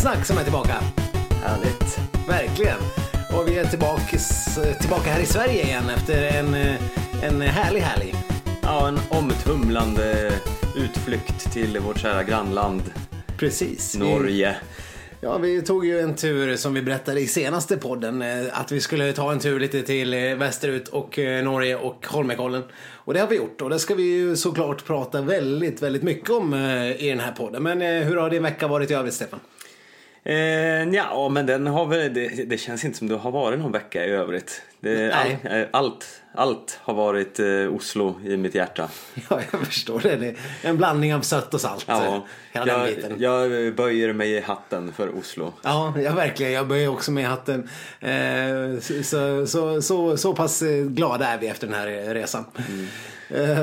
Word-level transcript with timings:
Skitsnack 0.00 0.26
som 0.26 0.38
är 0.38 0.42
tillbaka. 0.42 0.74
Härligt. 1.42 1.98
Verkligen. 2.28 2.76
Och 3.34 3.48
vi 3.48 3.58
är 3.58 3.64
tillbaka, 3.64 4.18
tillbaka 4.80 5.10
här 5.10 5.20
i 5.20 5.26
Sverige 5.26 5.62
igen 5.64 5.90
efter 5.96 6.22
en, 6.38 6.54
en 7.22 7.40
härlig 7.40 7.80
helg. 7.80 8.14
Ja, 8.62 8.88
en 8.88 8.98
omtumlande 9.08 10.32
utflykt 10.76 11.52
till 11.52 11.78
vårt 11.78 11.98
kära 11.98 12.22
grannland 12.22 12.82
Precis. 13.38 13.96
Norge. 13.96 14.56
ja, 15.20 15.38
vi 15.38 15.62
tog 15.62 15.86
ju 15.86 16.00
en 16.00 16.14
tur 16.14 16.56
som 16.56 16.74
vi 16.74 16.82
berättade 16.82 17.20
i 17.20 17.26
senaste 17.26 17.76
podden. 17.76 18.22
eh, 18.22 18.60
Att 18.60 18.72
vi 18.72 18.80
skulle 18.80 19.12
ta 19.12 19.32
en 19.32 19.38
tur 19.38 19.60
lite 19.60 19.82
till 19.82 20.14
eh, 20.14 20.20
västerut 20.34 20.88
och 20.88 21.18
eh, 21.18 21.44
Norge 21.44 21.76
och 21.76 22.06
Holmenkollen. 22.06 22.62
Och 22.94 23.14
det 23.14 23.20
har 23.20 23.28
vi 23.28 23.36
gjort 23.36 23.60
och 23.60 23.70
det 23.70 23.78
ska 23.78 23.94
vi 23.94 24.02
ju 24.02 24.36
såklart 24.36 24.84
prata 24.84 25.20
väldigt, 25.22 25.82
väldigt 25.82 26.02
mycket 26.02 26.30
om 26.30 26.54
i 26.98 27.08
den 27.08 27.20
här 27.20 27.32
podden. 27.32 27.62
Men 27.62 27.80
hur 27.80 28.16
har 28.16 28.30
din 28.30 28.42
vecka 28.42 28.68
varit 28.68 28.90
i 28.90 28.94
övrigt 28.94 29.14
Stefan? 29.14 29.40
Eh, 30.24 30.34
ja, 30.94 31.28
men 31.28 31.46
den 31.46 31.66
har 31.66 31.86
väl, 31.86 32.14
det, 32.14 32.28
det 32.28 32.58
känns 32.58 32.84
inte 32.84 32.98
som 32.98 33.08
det 33.08 33.16
har 33.16 33.30
varit 33.30 33.58
någon 33.58 33.72
vecka 33.72 34.06
i 34.06 34.10
övrigt. 34.10 34.62
Det, 34.80 35.12
all, 35.12 35.52
eh, 35.52 35.66
allt, 35.70 36.06
allt 36.34 36.78
har 36.82 36.94
varit 36.94 37.38
eh, 37.40 37.74
Oslo 37.74 38.20
i 38.24 38.36
mitt 38.36 38.54
hjärta. 38.54 38.88
Ja, 39.30 39.40
jag 39.52 39.60
förstår 39.66 40.00
det. 40.00 40.16
det 40.16 40.26
är 40.28 40.34
en 40.62 40.76
blandning 40.76 41.14
av 41.14 41.20
sött 41.20 41.54
och 41.54 41.60
salt. 41.60 41.88
eh, 41.88 41.94
Ja, 41.94 42.26
Hela 42.52 42.64
den 42.66 42.78
jag, 42.86 42.96
biten. 42.96 43.14
jag 43.18 43.74
böjer 43.74 44.12
mig 44.12 44.30
i 44.30 44.40
hatten 44.40 44.92
för 44.92 45.18
Oslo. 45.18 45.52
Ja, 45.62 45.94
ja, 46.02 46.12
verkligen. 46.14 46.52
Jag 46.52 46.68
börjar 46.68 46.88
också 46.88 47.10
med 47.10 47.28
hatten. 47.28 47.68
Eh, 48.00 48.80
så, 49.02 49.46
så, 49.46 49.82
så, 49.82 50.16
så, 50.16 50.34
pass 50.34 50.62
eh, 50.62 50.84
glada 50.84 51.26
är 51.26 51.38
vi 51.38 51.46
efter 51.48 51.66
den 51.66 51.76
här 51.76 52.14
resan. 52.14 52.44
Eh, 52.58 52.64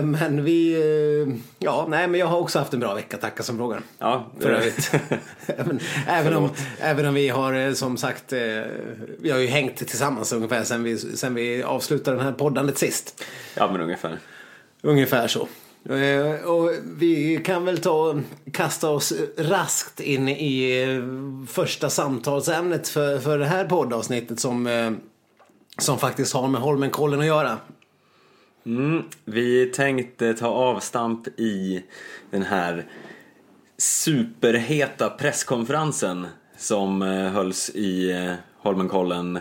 men 0.03 0.43
vi, 0.43 0.73
eh, 0.73 1.35
ja, 1.59 1.85
nej, 1.89 2.07
men 2.07 2.19
jag 2.19 2.27
har 2.27 2.37
också 2.37 2.59
haft 2.59 2.73
en 2.73 2.79
bra 2.79 2.93
vecka, 2.93 3.17
tacka 3.17 3.43
som 3.43 3.57
frågar. 3.57 3.81
Ja, 3.99 4.31
För 4.39 4.49
övrigt. 4.49 4.91
även, 5.47 5.79
även, 6.07 6.33
om, 6.33 6.49
även 6.79 7.05
om 7.05 7.13
vi 7.13 7.29
har 7.29 7.53
eh, 7.53 7.73
som 7.73 7.97
sagt, 7.97 8.33
eh, 8.33 8.39
vi 9.19 9.29
har 9.31 9.39
ju 9.39 9.47
hängt 9.47 9.77
tillsammans 9.77 10.33
ungefär 10.33 10.63
sen 10.63 10.83
vi, 10.83 10.97
sen 10.97 11.35
vi 11.35 11.63
avslutade 11.63 12.17
den 12.17 12.25
här 12.25 12.33
poddandet 12.33 12.77
sist. 12.77 13.23
Ja, 13.55 13.71
men 13.71 13.81
ungefär. 13.81 14.19
Ungefär 14.81 15.27
så. 15.27 15.47
Eh, 15.89 16.45
Och 16.45 16.71
vi 16.97 17.41
kan 17.45 17.65
väl 17.65 17.77
ta 17.77 18.19
kasta 18.51 18.89
oss 18.89 19.13
raskt 19.37 19.99
in 19.99 20.29
i 20.29 20.81
eh, 20.83 21.47
första 21.53 21.89
samtalsämnet 21.89 22.87
för, 22.87 23.19
för 23.19 23.39
det 23.39 23.45
här 23.45 23.65
poddavsnittet 23.65 24.39
som, 24.39 24.67
eh, 24.67 24.91
som 25.77 25.99
faktiskt 25.99 26.33
har 26.33 26.47
med 26.47 26.61
Holmenkollen 26.61 27.19
att 27.19 27.25
göra. 27.25 27.57
Mm, 28.67 29.03
vi 29.25 29.65
tänkte 29.65 30.33
ta 30.33 30.47
avstamp 30.47 31.27
i 31.27 31.83
den 32.31 32.43
här 32.43 32.85
superheta 33.77 35.09
presskonferensen 35.09 36.27
som 36.57 37.01
eh, 37.01 37.31
hölls 37.31 37.69
i 37.69 38.11
eh, 38.11 38.33
Holmenkollen 38.57 39.39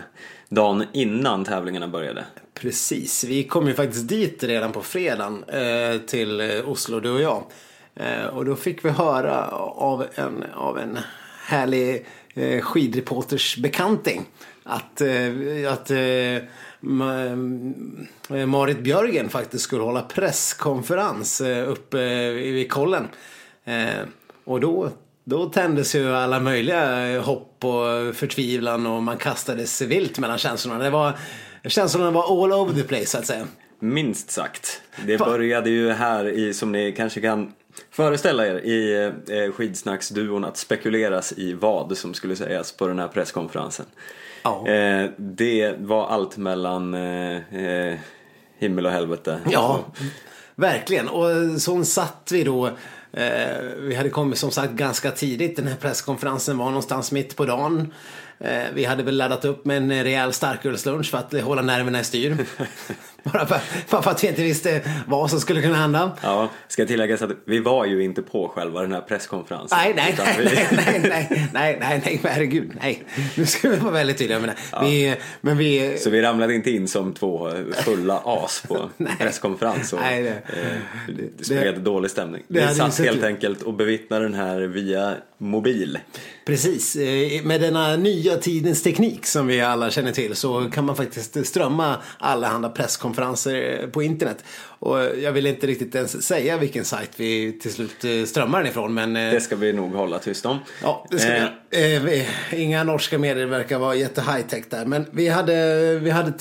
dagen 0.49 0.83
innan 0.93 1.45
tävlingarna 1.45 1.87
började. 1.87 2.25
Precis, 2.53 3.23
vi 3.23 3.43
kom 3.43 3.67
ju 3.67 3.73
faktiskt 3.73 4.07
dit 4.07 4.43
redan 4.43 4.71
på 4.71 4.81
fredagen 4.81 5.43
eh, 5.43 6.01
till 6.01 6.61
Oslo, 6.65 6.99
du 6.99 7.11
och 7.11 7.21
jag. 7.21 7.43
Och 8.31 8.45
då 8.45 8.55
fick 8.55 8.85
vi 8.85 8.89
höra 8.89 9.47
av 9.47 10.05
en, 10.15 10.43
av 10.53 10.79
en 10.79 10.99
härlig 11.45 12.05
skidreporters 12.61 13.57
bekanting 13.57 14.25
att, 14.63 15.01
att 15.67 15.91
Marit 18.47 18.79
Björgen 18.79 19.29
faktiskt 19.29 19.63
skulle 19.63 19.83
hålla 19.83 20.01
presskonferens 20.01 21.41
eh, 21.41 21.69
uppe 21.69 22.01
eh, 22.01 22.31
vid 22.31 22.71
kollen. 22.71 23.07
Eh, 23.65 24.07
och 24.43 24.59
då, 24.59 24.89
då 25.23 25.45
tändes 25.49 25.95
ju 25.95 26.15
alla 26.15 26.39
möjliga 26.39 27.07
eh, 27.07 27.23
hopp 27.23 27.65
och 27.65 28.15
förtvivlan 28.15 28.87
och 28.87 29.03
man 29.03 29.17
kastades 29.17 29.81
vilt 29.81 30.19
mellan 30.19 30.37
känslorna. 30.37 30.83
Det 30.83 30.89
var, 30.89 31.13
känslorna 31.65 32.11
var 32.11 32.43
all 32.43 32.53
over 32.53 32.73
the 32.73 32.83
place 32.83 33.05
så 33.05 33.17
att 33.17 33.25
säga. 33.25 33.47
Minst 33.79 34.31
sagt. 34.31 34.81
Det 35.05 35.17
började 35.17 35.69
ju 35.69 35.91
här 35.91 36.25
i, 36.25 36.53
som 36.53 36.71
ni 36.71 36.91
kanske 36.91 37.21
kan 37.21 37.53
föreställa 37.91 38.47
er, 38.47 38.55
i 38.55 39.05
eh, 39.27 39.51
skidsnacksduon 39.51 40.45
att 40.45 40.57
spekuleras 40.57 41.33
i 41.37 41.53
vad 41.53 41.97
som 41.97 42.13
skulle 42.13 42.35
sägas 42.35 42.71
på 42.71 42.87
den 42.87 42.99
här 42.99 43.07
presskonferensen. 43.07 43.85
Ja. 44.65 44.71
Eh, 44.71 45.09
det 45.17 45.75
var 45.79 46.07
allt 46.07 46.37
mellan 46.37 46.93
eh, 46.93 47.55
eh, 47.65 47.99
himmel 48.59 48.85
och 48.85 48.91
helvete. 48.91 49.39
Ja, 49.51 49.85
verkligen. 50.55 51.09
Och 51.09 51.61
så 51.61 51.83
satt 51.83 52.29
vi 52.31 52.43
då. 52.43 52.67
Eh, 53.13 53.61
vi 53.77 53.95
hade 53.95 54.09
kommit 54.09 54.37
som 54.37 54.51
sagt 54.51 54.73
ganska 54.73 55.11
tidigt. 55.11 55.55
Den 55.55 55.67
här 55.67 55.75
presskonferensen 55.75 56.57
var 56.57 56.65
någonstans 56.65 57.11
mitt 57.11 57.35
på 57.35 57.45
dagen. 57.45 57.93
Eh, 58.39 58.63
vi 58.73 58.85
hade 58.85 59.03
väl 59.03 59.17
laddat 59.17 59.45
upp 59.45 59.65
med 59.65 59.77
en 59.77 60.03
rejäl 60.03 60.33
starkölslunch 60.33 61.11
för 61.11 61.17
att 61.17 61.41
hålla 61.41 61.61
nerverna 61.61 61.99
i 61.99 62.03
styr. 62.03 62.37
bara, 63.23 63.45
för, 63.45 63.59
bara 63.91 64.01
för 64.01 64.11
att 64.11 64.23
vi 64.23 64.27
inte 64.27 64.43
visste 64.43 64.81
vad 65.07 65.29
som 65.29 65.39
skulle 65.39 65.61
kunna 65.61 65.75
hända. 65.75 66.11
Ja, 66.23 66.49
ska 66.67 66.85
tilläggas 66.85 67.21
att 67.21 67.31
vi 67.45 67.59
var 67.59 67.85
ju 67.85 68.03
inte 68.03 68.21
på 68.21 68.47
själva 68.47 68.81
den 68.81 68.91
här 68.91 69.01
presskonferensen. 69.01 69.77
Nej, 69.77 69.93
nej, 69.95 70.15
nej, 70.17 70.35
vi- 70.39 70.45
nej, 70.45 70.67
nej, 70.71 70.99
nej, 71.29 71.49
nej, 71.53 71.77
nej, 71.81 72.01
nej, 72.05 72.19
herregud, 72.23 72.71
nej. 72.81 73.03
Nu 73.35 73.45
ska 73.45 73.69
vi 73.69 73.75
vara 73.77 73.91
väldigt 73.93 74.17
tydliga 74.17 74.39
med 74.39 74.49
det. 74.49 74.55
Vi, 74.85 75.15
men 75.41 75.57
vi, 75.57 75.97
Så 75.99 76.09
vi 76.09 76.21
ramlade 76.21 76.55
inte 76.55 76.71
in 76.71 76.87
som 76.87 77.13
två 77.13 77.51
fulla 77.75 78.21
as 78.25 78.63
på 78.67 78.89
en 78.97 79.07
presskonferens 79.19 79.93
och 79.93 79.99
Nej, 79.99 80.23
det- 80.23 80.29
eh, 80.29 81.15
det 81.37 81.43
spred 81.45 81.79
dålig 81.81 82.11
stämning. 82.11 82.43
det 82.47 82.67
vi 82.69 82.75
satt 82.75 82.99
helt 82.99 83.23
enkelt 83.23 83.61
och 83.61 83.73
bevittnade 83.73 84.25
den 84.25 84.33
här 84.33 84.59
via 84.59 85.13
mobil. 85.37 85.99
Precis, 86.45 86.95
eh, 86.95 87.43
med 87.43 87.61
denna 87.61 87.95
nya 87.95 88.35
tidens 88.37 88.83
teknik 88.83 89.25
som 89.25 89.47
vi 89.47 89.61
alla 89.61 89.89
känner 89.89 90.11
till 90.11 90.35
så 90.35 90.69
kan 90.73 90.85
man 90.85 90.95
faktiskt 90.95 91.45
strömma 91.47 91.95
allehanda 92.17 92.69
presskonferenser 92.69 93.06
eh, 93.47 93.89
på 93.89 94.03
internet. 94.03 94.43
Och 94.79 94.97
jag 95.21 95.31
vill 95.31 95.47
inte 95.47 95.67
riktigt 95.67 95.95
ens 95.95 96.23
säga 96.23 96.57
vilken 96.57 96.85
sajt 96.85 97.11
vi 97.15 97.59
till 97.59 97.73
slut 97.73 98.03
eh, 98.03 98.23
strömmar 98.25 98.59
den 98.59 98.67
ifrån 98.67 98.93
men 98.93 99.15
eh, 99.15 99.31
Det 99.33 99.41
ska 99.41 99.55
vi 99.55 99.73
nog 99.73 99.93
hålla 99.93 100.19
tyst 100.19 100.45
om. 100.45 100.59
Ja, 100.81 101.05
det 101.11 101.19
ska 101.19 101.31
Eh, 101.31 102.01
vi. 102.03 102.27
Eh. 102.51 102.61
Inga 102.61 102.83
norska 102.83 103.17
medier 103.17 103.45
verkar 103.45 103.79
vara 103.79 103.95
jätte 103.95 104.21
high-tech 104.21 104.63
där. 104.69 104.85
Men 104.85 105.05
vi 105.11 105.27
hade, 105.29 105.99
vi 105.99 106.09
hade 106.09 106.31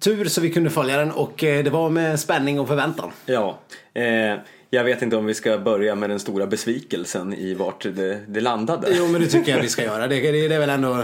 tur 0.00 0.24
så 0.24 0.40
vi 0.40 0.50
kunde 0.50 0.70
följa 0.70 0.96
den 0.96 1.10
och 1.10 1.44
eh, 1.44 1.64
det 1.64 1.70
var 1.70 1.90
med 1.90 2.20
spänning 2.20 2.60
och 2.60 2.68
förväntan. 2.68 3.10
Ja, 3.26 3.58
eh, 3.94 4.38
jag 4.70 4.84
vet 4.84 5.02
inte 5.02 5.16
om 5.16 5.26
vi 5.26 5.34
ska 5.34 5.58
börja 5.58 5.94
med 5.94 6.10
den 6.10 6.18
stora 6.18 6.46
besvikelsen 6.46 7.34
i 7.34 7.54
vart 7.54 7.82
det, 7.82 8.20
det 8.28 8.40
landade. 8.40 8.88
Jo, 8.90 9.06
men 9.08 9.20
det 9.20 9.26
tycker 9.26 9.52
jag 9.52 9.62
vi 9.62 9.68
ska 9.68 9.82
göra. 9.84 10.06
Det, 10.06 10.20
det, 10.20 10.48
det 10.48 10.54
är 10.54 10.58
väl 10.58 10.70
ändå 10.70 10.98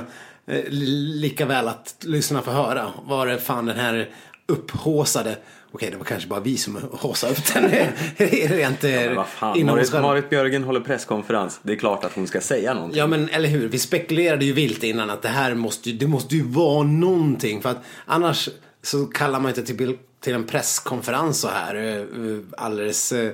eh, 0.46 0.64
lika 0.70 1.46
väl 1.46 1.68
att 1.68 1.94
lyssna 2.00 2.42
får 2.42 2.52
höra 2.52 2.86
vad 3.04 3.28
det 3.28 3.38
fan 3.38 3.66
den 3.66 3.76
här 3.78 4.08
upphåsade 4.50 5.36
Okej, 5.72 5.90
det 5.90 5.96
var 5.96 6.04
kanske 6.04 6.28
bara 6.28 6.40
vi 6.40 6.56
som 6.56 6.76
håsade 6.92 7.32
upp 7.32 7.54
den 7.54 7.70
rent 8.48 8.84
eh, 8.84 9.14
vad 9.14 9.26
fan, 9.26 9.58
inom 9.58 9.78
oss 9.78 9.90
själva. 9.90 10.08
Marit 10.08 10.30
Björgen 10.30 10.64
håller 10.64 10.80
presskonferens. 10.80 11.60
Det 11.62 11.72
är 11.72 11.76
klart 11.76 12.04
att 12.04 12.12
hon 12.14 12.26
ska 12.26 12.40
säga 12.40 12.74
någonting. 12.74 12.98
Ja 12.98 13.06
men 13.06 13.28
eller 13.28 13.48
hur, 13.48 13.68
vi 13.68 13.78
spekulerade 13.78 14.44
ju 14.44 14.52
vilt 14.52 14.82
innan 14.82 15.10
att 15.10 15.22
det 15.22 15.28
här 15.28 15.54
måste 15.54 15.90
ju, 15.90 15.98
det 15.98 16.06
måste 16.06 16.36
ju 16.36 16.42
vara 16.42 16.82
någonting. 16.82 17.62
För 17.62 17.70
att 17.70 17.84
annars 18.06 18.48
så 18.82 19.06
kallar 19.06 19.40
man 19.40 19.48
inte 19.48 19.62
till, 19.62 19.96
till 20.20 20.34
en 20.34 20.46
presskonferens 20.46 21.40
så 21.40 21.48
här 21.48 21.74
eh, 21.74 21.96
eh, 21.96 22.38
alldeles 22.56 23.12
eh, 23.12 23.30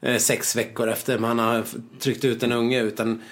eh, 0.00 0.16
sex 0.16 0.56
veckor 0.56 0.88
efter 0.88 1.18
man 1.18 1.38
har 1.38 1.64
tryckt 2.00 2.24
ut 2.24 2.42
en 2.42 2.52
unge. 2.52 2.82
Utan 2.82 3.22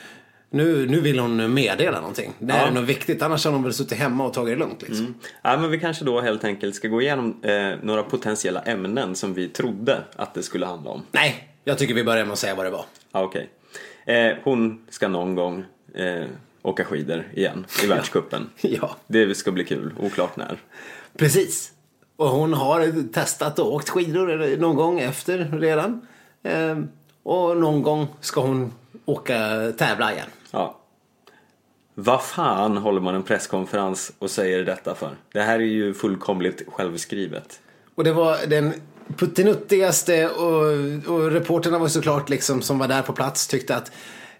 nu, 0.52 0.86
nu 0.86 1.00
vill 1.00 1.18
hon 1.18 1.54
meddela 1.54 2.00
någonting. 2.00 2.32
Det 2.38 2.52
är 2.52 2.64
Ja. 2.66 2.70
något 2.70 2.84
viktigt, 2.84 3.22
annars 3.22 3.44
har 3.44 3.52
hon 3.52 3.62
väl 3.62 3.72
suttit 3.72 3.98
hemma 3.98 4.26
och 4.26 4.32
tagit 4.34 4.54
det 4.54 4.58
lugnt 4.58 4.82
liksom. 4.82 5.14
Ja, 5.42 5.56
men 5.56 5.70
vi 5.70 5.80
kanske 5.80 6.04
då 6.04 6.20
helt 6.20 6.44
enkelt 6.44 6.74
ska 6.74 6.88
gå 6.88 7.02
igenom 7.02 7.42
eh, 7.42 7.70
några 7.82 8.02
potentiella 8.02 8.60
ämnen 8.60 9.14
som 9.14 9.34
vi 9.34 9.48
trodde 9.48 9.98
att 10.16 10.34
det 10.34 10.42
skulle 10.42 10.66
handla 10.66 10.90
om. 10.90 11.02
Nej, 11.12 11.48
jag 11.64 11.78
tycker 11.78 11.94
vi 11.94 12.04
börjar 12.04 12.24
med 12.24 12.32
att 12.32 12.38
säga 12.38 12.54
vad 12.54 12.66
det 12.66 12.70
var. 12.70 12.84
Ja, 13.12 13.22
okej. 13.22 13.48
Eh, 14.06 14.32
hon 14.44 14.86
ska 14.90 15.08
någon 15.08 15.34
gång 15.34 15.64
eh, 15.94 16.24
åka 16.62 16.84
skidor 16.84 17.24
igen 17.34 17.66
i 17.84 17.86
världscupen. 17.86 18.50
Ja, 18.60 18.96
Det 19.06 19.34
ska 19.34 19.50
bli 19.52 19.64
kul, 19.64 19.92
oklart 20.00 20.36
när. 20.36 20.58
precis. 21.16 21.72
Och 22.16 22.28
hon 22.28 22.52
har 22.54 23.12
testat 23.12 23.58
och 23.58 23.74
åkt 23.74 23.88
skidor 23.88 24.56
någon 24.56 24.76
gång 24.76 25.00
efter 25.00 25.38
redan. 25.60 26.06
Eh, 26.42 26.78
och 27.22 27.56
någon 27.56 27.82
gång 27.82 28.06
ska 28.20 28.40
hon 28.40 28.72
åka 29.04 29.72
tävla 29.78 30.12
igen. 30.12 30.26
Ja. 30.52 30.78
Vad 31.94 32.22
fan 32.22 32.76
håller 32.76 33.00
man 33.00 33.14
en 33.14 33.22
presskonferens 33.22 34.12
och 34.18 34.30
säger 34.30 34.64
detta 34.64 34.94
för? 34.94 35.10
Det 35.32 35.40
här 35.40 35.54
är 35.54 35.64
ju 35.64 35.94
fullkomligt 35.94 36.62
självskrivet. 36.66 37.60
Och 37.94 38.04
det 38.04 38.12
var 38.12 38.46
den 38.46 38.72
puttinuttigaste 39.16 40.28
och, 40.28 41.14
och 41.14 41.30
reporterna 41.30 41.78
var 41.78 41.88
såklart 41.88 42.28
liksom 42.28 42.62
som 42.62 42.78
var 42.78 42.88
där 42.88 43.02
på 43.02 43.12
plats 43.12 43.46
tyckte 43.46 43.76
att 43.76 43.92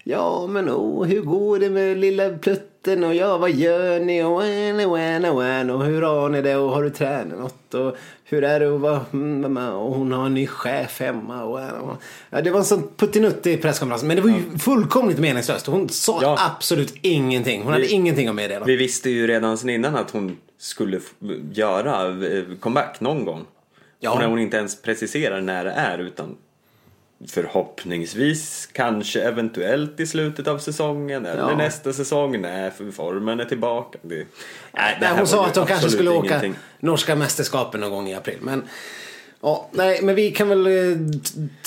Ja 0.03 0.47
men 0.47 0.69
oh, 0.69 1.05
hur 1.05 1.21
går 1.21 1.59
det 1.59 1.69
med 1.69 1.97
lilla 1.97 2.37
Plutt 2.37 2.72
mitten 2.83 3.03
och 3.03 3.15
ja, 3.15 3.37
vad 3.37 3.51
gör 3.51 3.99
ni 3.99 4.23
och 4.23 4.41
when, 4.41 4.91
when, 4.91 5.35
when, 5.35 5.69
och 5.69 5.85
hur 5.85 6.01
har 6.01 6.29
ni 6.29 6.41
det 6.41 6.55
och 6.55 6.71
har 6.71 6.83
du 6.83 6.89
tränat 6.89 7.39
något 7.39 7.73
och 7.73 7.97
hur 8.23 8.43
är 8.43 8.59
det 8.59 8.75
att 8.75 8.81
vara 8.81 9.05
mm, 9.13 9.57
och 9.57 9.95
hon 9.95 10.11
har 10.11 10.25
en 10.25 10.33
ny 10.33 10.47
chef 10.47 10.99
hemma 10.99 11.43
och, 11.43 11.59
och 11.59 12.01
ja, 12.29 12.41
det 12.41 12.51
var 12.51 12.59
en 12.59 12.65
sån 12.65 12.89
puttinuttig 12.97 13.61
presskonferens 13.61 14.03
men 14.03 14.15
det 14.15 14.21
var 14.21 14.29
ju 14.29 14.57
fullkomligt 14.59 15.19
meningslöst. 15.19 15.67
Hon 15.67 15.89
sa 15.89 16.19
Ja. 16.21 16.37
absolut 16.39 16.93
ingenting. 17.01 17.63
Hon 17.63 17.73
hade 17.73 17.87
ingenting 17.87 18.27
att 18.27 18.35
meddela. 18.35 18.65
Vi 18.65 18.75
visste 18.75 19.09
ju 19.09 19.27
redan 19.27 19.57
sedan 19.57 19.69
innan 19.69 19.95
att 19.95 20.11
hon 20.11 20.37
skulle 20.57 20.99
göra 21.53 22.07
eh, 22.07 22.43
comeback 22.59 22.99
någon 23.01 23.25
gång. 23.25 23.45
Ja. 23.99 24.11
Och 24.11 24.19
när 24.19 24.27
hon 24.27 24.39
inte 24.39 24.57
ens 24.57 24.81
preciserar 24.81 25.41
när 25.41 25.65
det 25.65 25.71
är 25.71 25.97
utan 25.97 26.35
förhoppningsvis, 27.29 28.69
kanske 28.73 29.21
eventuellt 29.21 29.99
i 29.99 30.07
slutet 30.07 30.47
av 30.47 30.57
säsongen 30.57 31.25
eller 31.25 31.41
Ja. 31.49 31.57
nästa 31.57 31.93
säsong 31.93 32.41
när 32.41 32.69
för 32.69 32.91
formen 32.91 33.39
är 33.39 33.45
tillbaka. 33.45 33.99
Det, 34.01 34.15
nej, 34.71 34.97
Nej, 35.01 35.09
hon 35.17 35.27
sa 35.27 35.45
att 35.45 35.53
de 35.53 35.65
kanske 35.67 35.89
skulle 35.89 36.09
åka 36.09 36.27
ingenting. 36.27 36.55
norska 36.79 37.15
mästerskapen 37.15 37.81
någon 37.81 37.91
gång 37.91 38.07
i 38.09 38.15
april. 38.15 38.37
Men, 38.41 38.63
ja, 39.41 39.69
nej, 39.71 39.99
men 40.03 40.15
vi 40.15 40.31
kan 40.31 40.49
väl 40.49 40.67
eh, 40.67 40.97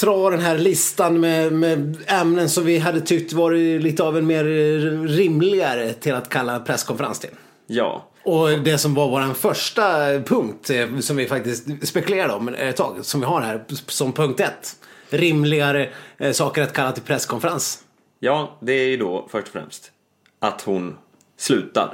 dra 0.00 0.30
den 0.30 0.40
här 0.40 0.58
listan 0.58 1.20
med, 1.20 1.52
med 1.52 1.96
ämnen 2.06 2.48
som 2.48 2.64
vi 2.64 2.78
hade 2.78 3.00
tyckt 3.00 3.32
var 3.32 3.78
lite 3.80 4.02
av 4.02 4.18
en 4.18 4.26
mer 4.26 4.44
eh, 4.44 5.02
rimligare 5.02 5.92
till 5.92 6.14
att 6.14 6.28
kalla 6.28 6.60
presskonferens 6.60 7.18
till. 7.20 7.30
Ja, 7.66 8.08
Och 8.22 8.48
det 8.58 8.78
som 8.78 8.94
var 8.94 9.08
vår 9.08 9.34
första 9.34 9.84
punkt 10.20 10.70
eh, 10.70 10.98
som 11.00 11.16
vi 11.16 11.26
faktiskt 11.26 11.88
spekulerade 11.88 12.34
om 12.34 12.48
ett 12.48 12.76
tag, 12.76 12.96
som 13.02 13.20
vi 13.20 13.26
har 13.26 13.40
här 13.40 13.64
som 13.86 14.12
punkt 14.12 14.40
ett. 14.40 14.76
Rimligare 15.10 15.88
eh, 16.18 16.32
saker 16.32 16.62
att 16.62 16.72
kalla 16.72 16.92
till 16.92 17.02
presskonferens. 17.02 17.78
ja, 18.20 18.58
det 18.60 18.72
är 18.72 18.86
ju 18.88 18.96
då 18.96 19.28
först 19.30 19.46
och 19.46 19.52
främst 19.52 19.90
att 20.40 20.62
hon 20.62 20.96
slutar. 21.38 21.92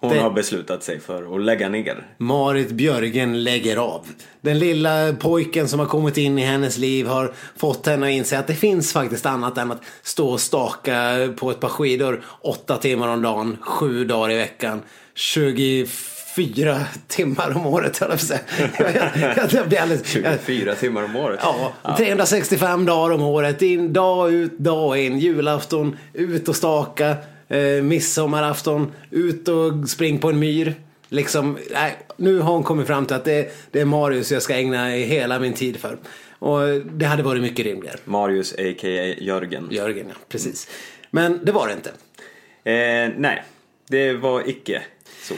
Hon 0.00 0.12
Det- 0.12 0.18
har 0.20 0.30
beslutat 0.30 0.82
sig 0.82 1.00
för 1.00 1.34
att 1.36 1.42
lägga 1.44 1.68
ner. 1.68 2.06
Marit 2.18 2.70
Björgen 2.70 3.44
lägger 3.44 3.76
av. 3.76 4.06
Den 4.40 4.58
lilla 4.58 5.12
pojken 5.20 5.68
som 5.68 5.78
har 5.80 5.86
kommit 5.86 6.16
in 6.16 6.38
i 6.38 6.42
hennes 6.42 6.78
liv 6.78 7.06
har 7.06 7.32
fått 7.56 7.86
henne 7.86 8.06
att 8.06 8.12
inse 8.12 8.38
att 8.38 8.46
det 8.46 8.54
finns 8.54 8.92
faktiskt 8.92 9.26
annat 9.26 9.58
än 9.58 9.72
att 9.72 9.82
stå 10.02 10.28
och 10.28 10.40
staka 10.40 11.28
på 11.36 11.50
ett 11.50 11.60
par 11.60 11.68
skidor 11.68 12.24
åtta 12.40 12.76
timmar 12.76 13.08
om 13.08 13.22
dagen, 13.22 13.56
sju 13.60 14.04
dagar 14.04 14.30
i 14.30 14.36
veckan, 14.36 14.82
24 15.14 15.86
timmar 17.08 17.56
om 17.56 17.66
året 17.66 17.98
höll 17.98 18.10
jag. 18.28 18.38
Jag- 18.78 18.96
jag- 19.36 19.52
jag- 19.52 19.68
blir 19.68 19.78
alldeles- 19.80 20.14
jag- 20.16 20.38
24 20.46 20.74
timmar 20.74 21.02
om 21.04 21.16
året. 21.16 21.40
Ja, 21.42 21.72
365 21.96 22.84
dagar 22.86 23.14
om 23.14 23.22
året. 23.22 23.62
In, 23.62 23.92
dag 23.92 24.32
ut, 24.32 24.58
dag 24.58 24.98
in. 24.98 25.18
Julafton, 25.18 25.96
ut 26.12 26.48
och 26.48 26.56
staka. 26.56 27.14
Eh, 27.48 27.82
midsommarafton, 27.82 28.92
ut 29.10 29.48
och 29.48 29.88
spring 29.88 30.18
på 30.18 30.28
en 30.28 30.38
myr. 30.38 30.74
Liksom, 31.08 31.58
nej, 31.72 31.96
nu 32.16 32.38
har 32.40 32.52
hon 32.52 32.62
kommit 32.62 32.86
fram 32.86 33.06
till 33.06 33.16
att 33.16 33.24
det, 33.24 33.54
det 33.70 33.80
är 33.80 33.84
Marius 33.84 34.32
jag 34.32 34.42
ska 34.42 34.54
ägna 34.54 34.88
hela 34.88 35.38
min 35.38 35.52
tid 35.52 35.76
för. 35.76 35.98
Och 36.38 36.60
det 36.92 37.06
hade 37.06 37.22
varit 37.22 37.42
mycket 37.42 37.66
rimligare. 37.66 37.96
Marius 38.04 38.52
a.k.a. 38.52 39.14
Jörgen. 39.18 39.68
Jörgen, 39.70 40.06
ja. 40.08 40.14
Precis. 40.28 40.68
Men 41.10 41.40
det 41.44 41.52
var 41.52 41.66
det 41.68 41.72
inte. 41.72 41.90
Eh, 42.70 43.14
nej, 43.20 43.44
det 43.88 44.12
var 44.12 44.48
icke 44.48 44.82
så. 45.22 45.34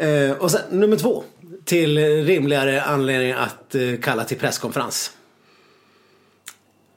Eh, 0.00 0.32
och 0.32 0.50
sen 0.50 0.60
nummer 0.70 0.96
två. 0.96 1.24
Till 1.64 1.98
rimligare 2.24 2.82
anledning 2.82 3.32
att 3.32 3.74
eh, 3.74 3.82
kalla 4.02 4.24
till 4.24 4.38
presskonferens. 4.38 5.12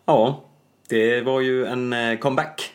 Ja, 0.06 0.44
det 0.90 1.22
var 1.22 1.42
ju 1.42 1.66
en 1.66 1.94
eh, 1.94 2.18
comeback. 2.18 2.72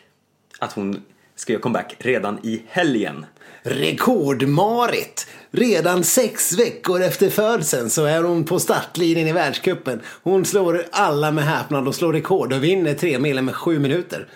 Att 0.59 0.73
hon 0.73 1.03
ska 1.35 1.53
göra 1.53 1.61
comeback 1.61 1.95
redan 1.99 2.39
i 2.43 2.63
helgen. 2.67 3.25
Rekordmarit! 3.61 5.27
Redan 5.51 6.03
sex 6.03 6.53
veckor 6.59 7.01
efter 7.01 7.29
födseln 7.29 7.89
så 7.89 8.05
är 8.05 8.23
hon 8.23 8.43
på 8.43 8.59
startlinjen 8.59 9.27
i 9.27 9.31
världscupen. 9.31 10.01
Hon 10.05 10.45
slår 10.45 10.85
alla 10.91 11.31
med 11.31 11.43
häpnad 11.43 11.87
och 11.87 11.95
slår 11.95 12.13
rekord 12.13 12.53
och 12.53 12.63
vinner 12.63 12.93
tre 12.93 13.19
milen 13.19 13.45
med 13.45 13.55
sju 13.55 13.79
minuter. 13.79 14.27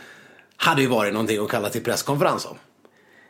Hade 0.58 0.82
ju 0.82 0.88
varit 0.88 1.14
någonting 1.14 1.44
att 1.44 1.50
kalla 1.50 1.70
till 1.70 1.84
presskonferens 1.84 2.46
om. 2.46 2.58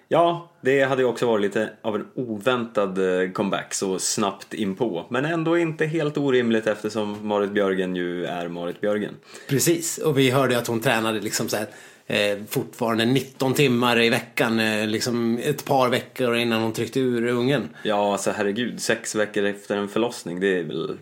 Ja, 0.07 0.51
det 0.61 0.81
hade 0.83 1.01
ju 1.01 1.07
också 1.07 1.25
varit 1.25 1.41
lite 1.41 1.69
av 1.81 1.95
en 1.95 2.05
oväntad 2.15 3.21
eh, 3.23 3.31
comeback 3.31 3.73
så 3.73 3.99
snabbt 3.99 4.53
inpå. 4.53 5.05
Men 5.09 5.25
ändå 5.25 5.57
inte 5.57 5.85
helt 5.85 6.17
orimligt 6.17 6.67
eftersom 6.67 7.27
Marit 7.27 7.51
Björgen 7.51 7.95
ju 7.95 8.25
är 8.25 8.47
Marit 8.47 8.81
Björgen. 8.81 9.15
Precis, 9.49 9.97
och 9.97 10.17
vi 10.17 10.29
hörde 10.31 10.57
att 10.57 10.67
hon 10.67 10.79
tränade 10.79 11.19
liksom 11.19 11.49
så 11.49 11.57
här, 11.57 11.67
eh, 12.07 12.37
fortfarande 12.49 13.05
19 13.05 13.53
timmar 13.53 14.01
i 14.01 14.09
veckan, 14.09 14.59
eh, 14.59 14.87
liksom 14.87 15.39
ett 15.43 15.65
par 15.65 15.89
veckor 15.89 16.35
innan 16.35 16.61
hon 16.61 16.73
tryckte 16.73 16.99
ur 16.99 17.27
ungen. 17.27 17.69
Ja, 17.83 18.11
alltså 18.11 18.31
herregud, 18.31 18.81
sex 18.81 19.15
veckor 19.15 19.43
efter 19.45 19.77
en 19.77 19.87
förlossning, 19.87 20.39
det 20.39 20.59
är 20.59 20.63
väl 20.63 20.97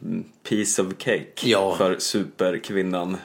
piece 0.50 0.82
of 0.82 0.88
cake 0.98 1.26
Ja. 1.50 1.76
för 1.78 1.96
superkvinnan 2.00 3.18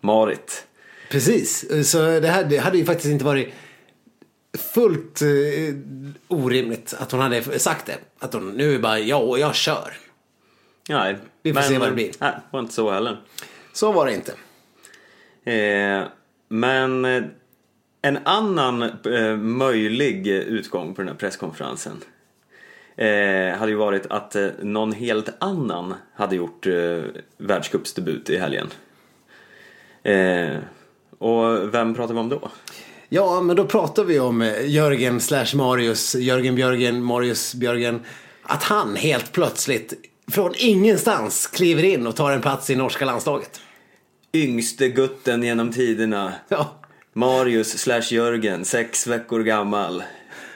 Marit. 0.00 0.66
Precis, 1.10 1.64
så 1.90 1.98
det 2.20 2.28
hade, 2.28 2.48
det 2.48 2.56
hade 2.58 2.78
ju 2.78 2.84
faktiskt 2.84 3.12
inte 3.12 3.24
varit 3.24 3.48
fullt 4.58 5.22
eh, 5.22 5.28
orimligt 6.28 6.94
att 6.98 7.12
hon 7.12 7.20
hade 7.20 7.58
sagt 7.58 7.86
det. 7.86 7.98
Att 8.18 8.32
hon 8.32 8.50
nu 8.50 8.74
är 8.74 8.78
bara, 8.78 8.98
ja, 8.98 9.38
jag 9.38 9.54
kör. 9.54 9.94
Nej, 10.88 11.16
Vi 11.42 11.52
får 11.52 11.60
men, 11.60 11.68
se 11.68 11.78
vad 11.78 11.88
det 11.88 11.94
blir. 11.94 12.12
Nej, 12.18 12.32
det 12.32 12.42
var 12.50 12.60
inte 12.60 12.74
så 12.74 12.90
heller. 12.90 13.20
Så 13.72 13.92
var 13.92 14.06
det 14.06 14.14
inte. 14.14 14.32
Eh, 15.52 16.04
men 16.48 17.04
eh, 17.04 17.22
en 18.02 18.18
annan 18.24 18.82
eh, 18.82 19.36
möjlig 19.36 20.26
utgång 20.26 20.94
på 20.94 21.00
den 21.02 21.08
här 21.08 21.16
presskonferensen 21.16 22.00
eh, 22.96 23.58
hade 23.58 23.72
ju 23.72 23.76
varit 23.76 24.06
att 24.06 24.36
eh, 24.36 24.48
någon 24.60 24.92
helt 24.92 25.28
annan 25.38 25.94
hade 26.14 26.36
gjort 26.36 26.66
eh, 26.66 27.02
världscupsdebut 27.36 28.30
i 28.30 28.36
helgen. 28.38 28.68
Eh, 30.02 30.56
och 31.18 31.74
vem 31.74 31.94
pratar 31.94 32.14
vi 32.14 32.20
om 32.20 32.28
då? 32.28 32.50
Ja, 33.14 33.40
men 33.40 33.56
då 33.56 33.64
pratar 33.64 34.04
vi 34.04 34.20
om 34.20 34.42
eh, 34.42 34.66
Jörgen 34.66 35.20
slash 35.20 35.46
Marius, 35.54 36.14
Jörgen 36.14 36.54
Björgen, 36.54 37.04
Marius 37.04 37.54
Björgen. 37.54 38.00
Att 38.42 38.62
han 38.62 38.96
helt 38.96 39.32
plötsligt 39.32 39.94
från 40.30 40.52
ingenstans 40.56 41.46
kliver 41.46 41.82
in 41.82 42.06
och 42.06 42.16
tar 42.16 42.32
en 42.32 42.40
plats 42.40 42.70
i 42.70 42.76
norska 42.76 43.04
landslaget. 43.04 43.60
Yngste 44.32 44.88
gutten 44.88 45.42
genom 45.42 45.72
tiderna. 45.72 46.32
Ja, 46.48 46.80
Marius 47.12 47.78
slash 47.78 48.02
Jörgen, 48.10 48.64
sex 48.64 49.06
veckor 49.06 49.40
gammal. 49.40 50.02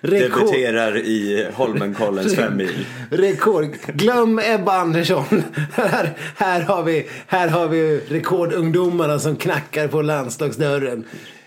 Rekord. 0.00 0.40
Debuterar 0.40 0.96
i 0.98 1.48
Holmenkollens 1.54 2.34
femmil. 2.34 2.86
rekord. 3.10 3.76
Glöm 3.86 4.38
Ebba 4.44 4.72
Andersson. 4.72 5.42
här, 5.72 6.16
här, 6.36 6.60
har 6.60 6.82
vi, 6.82 7.08
här 7.26 7.48
har 7.48 7.68
vi 7.68 8.00
rekordungdomarna 8.08 9.18
som 9.18 9.36
knackar 9.36 9.88
på 9.88 10.02
landslagsdörren. 10.02 11.04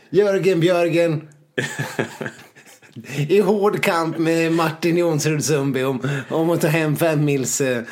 Jörgen 0.10 0.60
Björgen. 0.60 1.28
I 3.28 3.40
hård 3.40 3.84
kamp 3.84 4.18
med 4.18 4.52
Martin 4.52 4.98
Jonsrud 4.98 5.46
Sundby 5.46 5.84
om, 5.84 6.10
om 6.30 6.50
att 6.50 6.62
ta 6.62 6.68
hem 6.68 6.96
femmils 6.96 7.62
eh, 7.62 7.84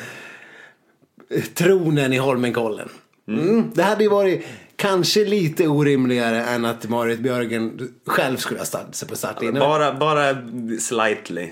tronen 1.54 2.12
i 2.12 2.16
Holmenkollen. 2.16 2.88
Mm. 3.28 3.70
Det 3.74 3.82
hade 3.82 4.02
ju 4.02 4.10
varit 4.10 4.46
kanske 4.76 5.24
lite 5.24 5.68
orimligare 5.68 6.44
än 6.44 6.64
att 6.64 6.88
Marit 6.88 7.20
Björgen 7.20 7.92
själv 8.06 8.36
skulle 8.36 8.60
ha 8.60 8.66
stannat 8.66 8.94
sig 8.94 9.08
på 9.08 9.16
startlinjen. 9.16 9.60
Bara, 9.60 9.94
bara 9.94 10.36
slightly. 10.80 11.48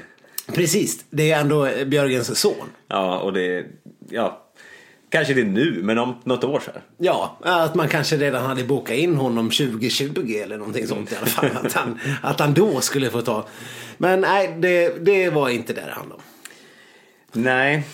Precis, 0.55 1.05
det 1.11 1.31
är 1.31 1.41
ändå 1.41 1.69
Björgens 1.87 2.39
son. 2.39 2.67
Ja, 2.89 3.19
och 3.19 3.33
det 3.33 3.67
ja, 4.09 4.46
kanske 5.11 5.35
det 5.35 5.41
är 5.41 5.45
nu, 5.45 5.81
men 5.83 5.99
om 5.99 6.15
något 6.25 6.45
år 6.45 6.61
så 6.65 6.71
här. 6.71 6.83
Ja, 6.99 7.39
att 7.41 7.75
man 7.75 7.89
kanske 7.89 8.17
redan 8.17 8.47
hade 8.47 8.65
bokat 8.65 8.97
in 8.97 9.17
honom 9.17 9.51
2020 9.51 10.41
eller 10.43 10.59
någonting 10.59 10.87
sånt 10.87 11.13
i 11.13 11.17
alla 11.17 11.27
fall. 11.27 11.51
Att 11.67 11.73
han, 11.73 11.99
att 12.23 12.41
han 12.41 12.55
då 12.55 12.81
skulle 12.81 13.11
få 13.11 13.23
ta. 13.23 13.47
Men 13.99 14.21
nej, 14.21 14.57
det, 14.59 15.05
det 15.05 15.31
var 15.31 15.49
inte 15.49 15.73
det 15.73 15.81
det 15.81 15.93
handlade 15.93 16.15
om. 16.15 17.43
Nej. 17.43 17.85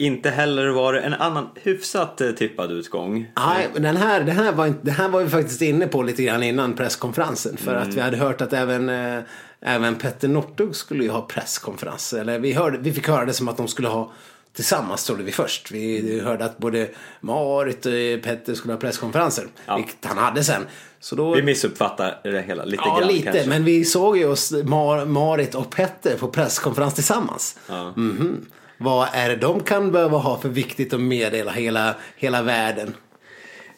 Inte 0.00 0.30
heller 0.30 0.68
var 0.68 0.92
det 0.92 1.00
en 1.00 1.14
annan 1.14 1.48
hyfsat 1.54 2.20
eh, 2.20 2.30
tippad 2.30 2.72
utgång. 2.72 3.32
Nej, 3.36 3.68
den 3.74 3.96
här, 3.96 4.20
den 4.20 4.36
här 4.36 4.52
var, 4.52 4.66
inte, 4.66 4.80
den 4.82 4.94
här 4.94 5.08
var 5.08 5.22
vi 5.22 5.30
faktiskt 5.30 5.62
inne 5.62 5.86
på 5.86 6.02
lite 6.02 6.22
grann 6.22 6.42
innan 6.42 6.74
presskonferensen. 6.74 7.56
För 7.56 7.74
att 7.74 7.94
vi 7.94 8.00
hade 8.00 8.16
hört 8.16 8.40
att 8.40 8.52
även, 8.52 8.88
eh, 8.88 9.22
även 9.60 9.94
Petter 9.94 10.28
Northug 10.28 10.76
skulle 10.76 11.04
ju 11.04 11.10
ha 11.10 11.22
presskonferens. 11.22 12.12
Eller 12.12 12.38
vi, 12.38 12.52
hörde, 12.52 12.78
vi 12.78 12.92
fick 12.92 13.08
höra 13.08 13.24
det 13.24 13.32
som 13.32 13.48
att 13.48 13.56
de 13.56 13.68
skulle 13.68 13.88
ha 13.88 14.12
tillsammans 14.52 15.04
trodde 15.04 15.22
vi 15.22 15.32
först. 15.32 15.70
Vi 15.70 16.20
hörde 16.20 16.44
att 16.44 16.58
både 16.58 16.88
Marit 17.20 17.86
och 17.86 17.92
Petter 18.22 18.54
skulle 18.54 18.72
ha 18.74 18.80
presskonferenser. 18.80 19.46
Ja. 19.66 19.76
Vilket 19.76 20.04
han 20.04 20.18
hade 20.18 20.44
sen. 20.44 20.66
Så 21.00 21.16
då, 21.16 21.34
Vi 21.34 21.42
missuppfattar 21.42 22.20
det 22.22 22.42
hela 22.42 22.64
lite 22.64 22.82
Ja, 22.86 22.98
grann 22.98 23.08
lite. 23.08 23.22
kanske. 23.24 23.48
Men 23.48 23.64
vi 23.64 23.84
såg 23.84 24.16
ju 24.18 24.26
oss, 24.28 24.52
Mar- 24.52 25.04
Marit 25.06 25.54
och 25.54 25.70
Petter, 25.70 26.16
på 26.18 26.28
presskonferens 26.28 26.94
tillsammans. 26.94 27.58
Ja. 27.68 27.92
Mhm. 27.96 28.46
Vad 28.78 29.08
är 29.12 29.28
det 29.28 29.36
de 29.36 29.60
kan 29.60 29.92
behöva 29.92 30.18
ha 30.18 30.40
för 30.40 30.48
viktigt 30.48 30.92
att 30.92 31.00
meddela 31.00 31.52
hela, 31.52 31.94
hela 32.16 32.42
världen? 32.42 32.94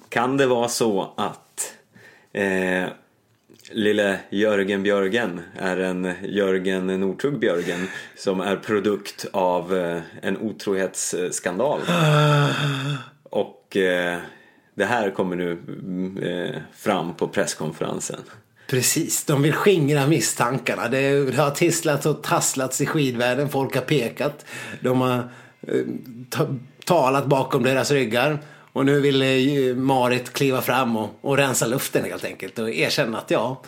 Kan 0.09 0.37
det 0.37 0.47
vara 0.47 0.69
så 0.69 1.13
att 1.17 1.73
eh, 2.33 2.85
lille 3.73 4.21
Jörgen 4.31 4.83
Björgen 4.83 5.41
är 5.59 5.77
en 5.77 6.15
Jörgen 6.23 6.87
Northug 6.87 7.39
Björgen 7.39 7.89
som 8.17 8.41
är 8.41 8.57
produkt 8.57 9.27
av 9.33 9.77
eh, 9.77 10.01
en 10.23 10.39
otrohetsskandal. 10.39 11.81
Och 13.23 13.77
eh, 13.77 14.19
det 14.75 14.85
här 14.85 15.11
kommer 15.11 15.37
nu 15.37 15.53
mm, 15.53 16.19
eh, 16.19 16.61
fram 16.77 17.15
på 17.15 17.29
presskonferensen. 17.29 18.21
Precis, 18.71 19.25
de 19.25 19.43
vill 19.43 19.53
skingra 19.53 20.07
misstankarna. 20.07 20.89
Det 20.89 21.37
har 21.37 21.51
tisslats 21.51 22.07
och 22.07 22.23
tasslats 22.23 22.81
i 22.81 22.87
skidvärlden. 22.87 23.49
Folk 23.49 23.75
har 23.75 23.83
pekat. 23.83 24.47
De 24.81 25.01
har 25.01 25.19
eh, 25.69 25.75
ta 26.31 26.47
talat 26.85 27.27
bakom 27.27 27.63
deras 27.63 27.91
ryggar. 27.91 28.39
Och 28.73 28.87
nu 28.87 29.01
vill 29.01 29.23
eh, 29.23 29.77
Marit 29.77 30.33
kliva 30.33 30.63
fram 30.63 30.97
och, 30.97 31.11
och 31.21 31.37
rensa 31.37 31.67
luften 31.67 32.05
helt 32.05 32.25
enkelt. 32.25 32.59
Och 32.59 32.71
erkänna 32.71 33.19
att 33.19 33.31
ja, 33.31 33.63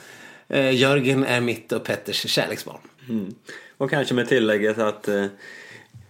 eh, 0.49 0.75
Jörgen 0.75 1.25
är 1.25 1.41
mitt 1.41 1.73
och 1.73 1.85
Petters 1.85 2.31
kärleksbarn. 2.31 2.81
Mm. 3.09 3.35
Och 3.77 3.91
kanske 3.91 4.15
med 4.15 4.29
tillägget 4.29 4.79
att 4.79 5.09
eh, 5.09 5.27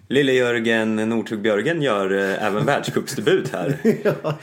Lille 0.08 0.32
Jörgen 0.32 0.96
Northug 0.96 1.40
Björgen 1.42 1.82
gör 1.82 2.12
eh, 2.30 2.44
även 2.46 2.66
världscupsdebut 2.66 3.52
här 3.52 3.76
Ja. 4.04 4.34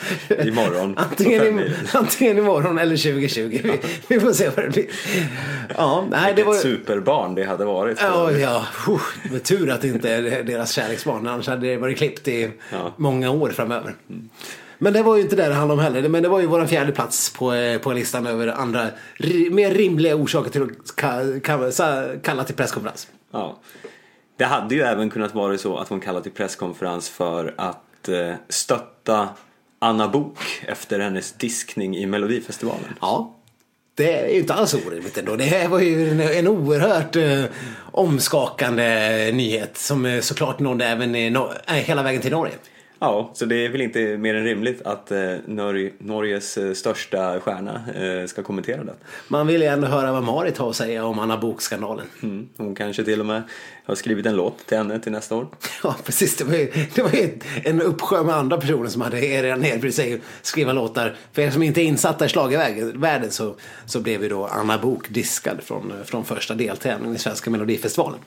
imorgon. 0.45 0.97
Antingen, 0.97 1.59
i, 1.59 1.71
antingen 1.93 2.37
imorgon 2.37 2.77
eller 2.79 2.97
2020. 2.97 3.59
Vi, 3.63 3.79
vi 4.07 4.19
får 4.19 4.33
se 4.33 4.49
vad 4.55 4.65
det 4.65 4.69
blir. 4.69 4.85
Ja, 5.77 6.05
nej, 6.11 6.33
det 6.35 6.43
var 6.43 6.53
Vilket 6.53 6.71
superbarn 6.71 7.35
det 7.35 7.43
hade 7.43 7.65
varit. 7.65 7.97
Ja, 8.01 8.31
ja. 8.31 8.65
Uh, 8.87 9.01
med 9.31 9.43
tur 9.43 9.69
att 9.69 9.81
det 9.81 9.87
inte 9.87 10.09
är 10.13 10.43
deras 10.43 10.71
kärleksbarn. 10.71 11.27
Annars 11.27 11.47
hade 11.47 11.67
det 11.67 11.77
varit 11.77 11.97
klippt 11.97 12.27
i 12.27 12.51
Ja. 12.71 12.93
många 12.97 13.31
år 13.31 13.49
framöver. 13.49 13.95
Men 14.77 14.93
det 14.93 15.03
var 15.03 15.15
ju 15.15 15.21
inte 15.21 15.35
det 15.35 15.47
det 15.47 15.53
handlade 15.53 15.81
om 15.81 15.93
heller. 15.93 16.09
Men 16.09 16.23
det 16.23 16.29
var 16.29 16.39
ju 16.39 16.45
vår 16.45 16.65
fjärde 16.65 16.91
plats 16.91 17.33
på, 17.33 17.53
eh, 17.53 17.77
på 17.79 17.93
listan 17.93 18.27
över 18.27 18.47
andra 18.47 18.87
mer 19.51 19.73
rimliga 19.73 20.15
orsaker 20.15 20.51
till 20.51 20.61
att 20.63 22.21
kalla 22.23 22.43
till 22.43 22.55
presskonferens. 22.55 23.07
Ja. 23.31 23.59
Det 24.39 24.45
hade 24.45 24.75
ju 24.75 24.81
även 24.81 25.09
kunnat 25.09 25.35
vara 25.35 25.57
så 25.57 25.77
att 25.77 25.89
hon 25.89 25.99
kallade 25.99 26.23
till 26.23 26.31
presskonferens 26.31 27.09
för 27.09 27.53
att 27.57 28.07
eh, 28.07 28.33
stötta 28.49 29.29
Anna 29.79 30.07
Bok 30.07 30.37
efter 30.67 30.99
hennes 30.99 31.31
diskning 31.31 31.97
i 31.97 32.05
Melodifestivalen. 32.05 32.97
Ja. 33.01 33.35
Det 33.95 34.19
är 34.19 34.27
ju 34.27 34.39
inte 34.39 34.53
alls 34.53 34.73
orimligt 34.73 35.17
ändå. 35.17 35.35
Det 35.35 35.43
här 35.43 35.67
var 35.67 35.79
ju 35.79 36.09
en, 36.11 36.19
en 36.19 36.47
oerhört 36.47 37.15
eh, 37.15 37.43
omskakande 37.91 38.83
nyhet 39.33 39.77
som 39.77 40.05
eh, 40.05 40.19
såklart 40.19 40.59
nådde 40.59 40.85
även 40.85 41.15
i, 41.15 41.29
no- 41.29 41.53
äh, 41.67 41.77
eh, 41.77 41.83
hela 41.83 42.03
vägen 42.03 42.21
till 42.21 42.31
Norge. 42.31 42.53
Ja, 42.99 43.29
så 43.33 43.45
det 43.45 43.65
är 43.65 43.69
väl 43.69 43.81
inte 43.81 44.17
mer 44.17 44.35
än 44.35 44.43
rimligt 44.43 44.81
att 44.81 45.11
eh, 45.11 45.33
Norge, 45.45 45.91
Norges 45.97 46.57
eh, 46.57 46.73
största 46.73 47.39
stjärna 47.39 47.81
eh, 47.95 48.27
ska 48.27 48.43
kommentera 48.43 48.83
det. 48.83 48.93
Man 49.27 49.47
vill 49.47 49.61
ju 49.61 49.67
ändå 49.67 49.87
höra 49.87 50.11
vad 50.11 50.23
Marit 50.23 50.57
har 50.57 50.69
att 50.69 50.75
säga 50.75 51.05
om 51.05 51.19
Anna 51.19 51.37
Bok-skandalen. 51.37 52.05
Mm. 52.23 52.49
Hon 52.57 52.75
kanske 52.75 53.03
till 53.03 53.19
och 53.19 53.25
med 53.25 53.43
har 53.85 53.95
skrivit 53.95 54.25
en 54.25 54.35
låt 54.35 54.65
till 54.65 54.77
henne 54.77 54.99
till 54.99 55.11
nästa 55.11 55.35
år. 55.35 55.47
Ja, 55.83 55.95
precis. 56.05 56.35
Det 56.35 56.43
var 56.43 56.55
ju, 56.55 56.71
det 56.95 57.01
var 57.01 57.11
ju 57.11 57.39
en 57.63 57.81
uppsjö 57.81 58.23
med 58.23 58.35
andra 58.35 58.57
personer 58.57 58.89
som 58.89 59.01
hade 59.01 59.17
redan 59.17 59.65
erbjudit 59.65 59.95
sig 59.95 60.13
att 60.13 60.21
skriva 60.41 60.73
låtar. 60.73 61.15
För 61.33 61.41
er 61.41 61.51
som 61.51 61.63
inte 61.63 61.81
är 61.81 61.85
insatta 61.85 62.25
i 62.25 62.29
schlagervärlden 62.29 63.31
så, 63.31 63.55
så 63.85 63.99
blev 63.99 64.23
ju 64.23 64.29
då 64.29 64.45
Anna 64.45 64.77
Bok 64.77 65.09
diskad 65.09 65.63
från, 65.63 65.93
från 66.05 66.25
första 66.25 66.53
deltävlingen 66.53 67.15
i 67.15 67.19
Svenska 67.19 67.49
Melodifestivalen. 67.49 68.19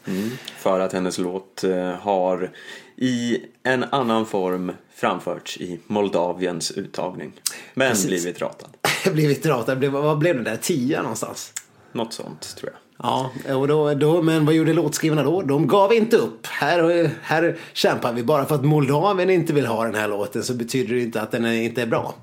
För 0.57 0.81
att 0.81 0.93
hennes 0.93 1.19
låt 1.19 1.65
har 2.01 2.51
i 2.97 3.39
en 3.63 3.85
annan 3.85 4.27
form 4.27 4.73
framförts 4.95 5.57
i 5.57 5.81
Moldaviens 5.87 6.71
uttagning. 6.71 7.33
Men 7.75 7.89
Precis. 7.89 8.07
blivit 8.07 8.43
ratad. 8.43 8.71
blivit 9.13 9.47
ratad. 9.47 9.85
Vad 9.85 10.19
blev 10.19 10.37
det 10.37 10.43
där? 10.51 10.57
Tia 10.57 11.03
någonstans? 11.03 11.53
Något 11.93 12.13
sånt 12.13 12.57
tror 12.57 12.73
jag. 12.73 12.79
Ja, 12.99 13.31
och 13.57 13.69
då, 13.69 13.95
då, 13.95 14.23
men 14.23 14.47
vad 14.47 14.55
gjorde 14.55 14.73
låtskrivarna 14.73 15.23
då? 15.23 15.43
De 15.43 15.67
gav 15.67 15.93
inte 15.93 16.17
upp. 16.17 16.47
Här, 16.47 17.11
här 17.23 17.57
kämpar 17.73 18.13
vi. 18.13 18.23
Bara 18.23 18.45
för 18.45 18.55
att 18.55 18.65
Moldavien 18.65 19.31
inte 19.31 19.53
vill 19.53 19.67
ha 19.67 19.85
den 19.85 19.95
här 19.95 20.09
låten 20.09 20.43
så 20.43 20.55
betyder 20.55 20.95
det 20.95 21.01
inte 21.01 21.21
att 21.21 21.31
den 21.31 21.47
inte 21.47 21.83
är 21.83 21.87
bra. 21.87 22.15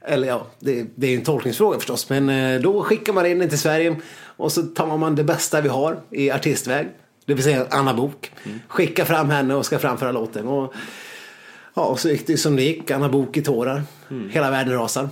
Eller 0.00 0.28
ja, 0.28 0.46
det, 0.60 0.86
det 0.94 1.06
är 1.06 1.16
en 1.18 1.24
tolkningsfråga 1.24 1.78
förstås. 1.78 2.10
Men 2.10 2.28
eh, 2.28 2.60
då 2.60 2.82
skickar 2.82 3.12
man 3.12 3.26
in 3.26 3.38
den 3.38 3.48
till 3.48 3.58
Sverige 3.58 3.96
och 4.36 4.52
så 4.52 4.62
tar 4.62 4.96
man 4.96 5.14
det 5.14 5.24
bästa 5.24 5.60
vi 5.60 5.68
har 5.68 6.00
i 6.10 6.30
artistväg. 6.30 6.86
Det 7.26 7.34
vill 7.34 7.44
säga 7.44 7.66
Anna 7.70 7.94
Bok. 7.94 8.32
Skickar 8.68 9.04
fram 9.04 9.30
henne 9.30 9.54
och 9.54 9.66
ska 9.66 9.78
framföra 9.78 10.12
låten. 10.12 10.46
Och, 10.46 10.74
ja, 11.74 11.84
och 11.84 12.00
så 12.00 12.08
gick 12.08 12.26
det 12.26 12.36
som 12.36 12.56
det 12.56 12.62
gick. 12.62 12.90
Anna 12.90 13.08
Bok 13.08 13.36
i 13.36 13.42
tårar. 13.42 13.82
Hela 14.30 14.50
världen 14.50 14.74
rasar. 14.74 15.08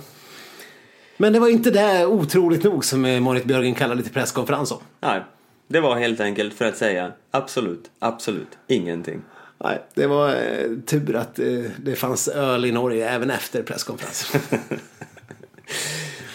Men 1.17 1.33
det 1.33 1.39
var 1.39 1.47
inte 1.47 1.71
det 1.71 2.05
otroligt 2.05 2.63
nog 2.63 2.85
som 2.85 3.05
eh, 3.05 3.19
Marit 3.19 3.45
Björgen 3.45 3.75
kallade 3.75 4.03
till 4.03 4.13
presskonferens 4.13 4.71
om. 4.71 4.79
Nej, 4.99 5.23
det 5.67 5.79
var 5.79 5.95
helt 5.95 6.19
enkelt 6.19 6.53
för 6.53 6.65
att 6.65 6.77
säga 6.77 7.11
absolut, 7.31 7.91
absolut 7.99 8.57
ingenting. 8.67 9.21
Nej, 9.63 9.81
det 9.93 10.07
var 10.07 10.29
eh, 10.29 10.79
tur 10.85 11.15
att 11.15 11.39
eh, 11.39 11.45
det 11.77 11.95
fanns 11.95 12.27
öl 12.27 12.65
i 12.65 12.71
Norge 12.71 13.09
även 13.09 13.29
efter 13.29 13.63
presskonferensen. 13.63 14.41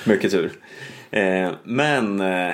Mycket 0.04 0.30
tur. 0.30 0.52
Eh, 1.10 1.50
men 1.64 2.20
eh, 2.20 2.48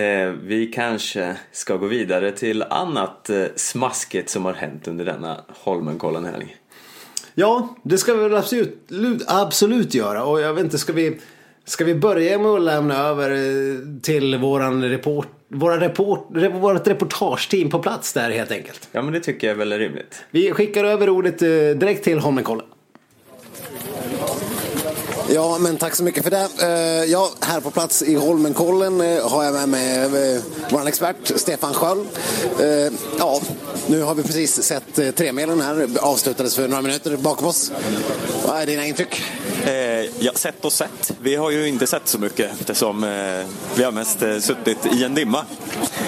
eh, 0.00 0.30
vi 0.42 0.70
kanske 0.74 1.36
ska 1.52 1.76
gå 1.76 1.86
vidare 1.86 2.32
till 2.32 2.62
annat 2.62 3.30
eh, 3.30 3.44
smaskigt 3.56 4.30
som 4.30 4.44
har 4.44 4.52
hänt 4.52 4.88
under 4.88 5.04
denna 5.04 5.40
Holmenkollen-helg. 5.48 6.56
ja, 7.34 7.76
det 7.82 7.98
ska 7.98 8.14
vi 8.14 8.22
väl 8.22 8.34
absolut, 8.36 8.88
absolut 9.26 9.94
göra. 9.94 10.24
Och 10.24 10.40
jag 10.40 10.54
vet 10.54 10.64
inte, 10.64 10.78
ska 10.78 10.92
vi, 10.92 11.20
ska 11.64 11.84
vi 11.84 11.94
börja 11.94 12.38
med 12.38 12.50
att 12.50 12.62
lämna 12.62 12.96
över 12.96 13.30
eh, 13.30 14.00
till 14.02 14.36
våran 14.38 14.84
report, 14.84 15.28
våra 15.48 15.80
report, 15.80 16.26
re- 16.30 16.60
vårt 16.60 16.86
reportageteam 16.86 17.70
på 17.70 17.78
plats 17.78 18.12
där 18.12 18.30
helt 18.30 18.50
enkelt. 18.52 18.88
Ja, 18.92 19.02
men 19.02 19.12
det 19.12 19.20
tycker 19.20 19.46
jag 19.48 19.54
väl 19.54 19.72
är 19.72 19.78
rimligt. 19.78 20.24
Vi 20.30 20.52
skickar 20.52 20.84
över 20.84 21.08
ordet 21.08 21.42
eh, 21.42 21.48
direkt 21.48 22.04
till 22.04 22.18
Holmenkollen. 22.18 22.66
Ja, 25.34 25.58
men 25.58 25.76
tack 25.76 25.96
så 25.96 26.02
mycket 26.02 26.22
för 26.22 26.30
det. 26.30 26.48
Eh, 26.62 27.10
ja, 27.10 27.30
här 27.40 27.60
på 27.60 27.70
plats 27.70 28.02
i 28.02 28.14
Holmenkollen 28.14 29.00
eh, 29.00 29.30
har 29.30 29.44
jag 29.44 29.54
med 29.54 29.68
mig 29.68 29.98
eh, 30.34 30.42
vår 30.70 30.88
expert 30.88 31.32
Stefan 31.36 31.74
Sköld. 31.74 32.06
Ja, 33.18 33.40
nu 33.86 34.02
har 34.02 34.14
vi 34.14 34.22
precis 34.22 34.62
sett 34.62 35.16
tremilen 35.16 35.60
här, 35.60 35.88
avslutades 36.00 36.56
för 36.56 36.68
några 36.68 36.82
minuter 36.82 37.16
bakom 37.16 37.46
oss. 37.46 37.72
Vad 38.46 38.62
är 38.62 38.66
dina 38.66 38.86
intryck? 38.86 39.22
Eh, 39.64 39.72
ja, 40.18 40.32
sett 40.34 40.64
och 40.64 40.72
sett. 40.72 41.12
Vi 41.20 41.36
har 41.36 41.50
ju 41.50 41.68
inte 41.68 41.86
sett 41.86 42.08
så 42.08 42.18
mycket 42.18 42.52
eftersom 42.60 43.04
eh, 43.04 43.46
vi 43.74 43.84
har 43.84 43.92
mest 43.92 44.22
eh, 44.22 44.38
suttit 44.38 44.86
i 44.94 45.04
en 45.04 45.14
dimma. 45.14 45.44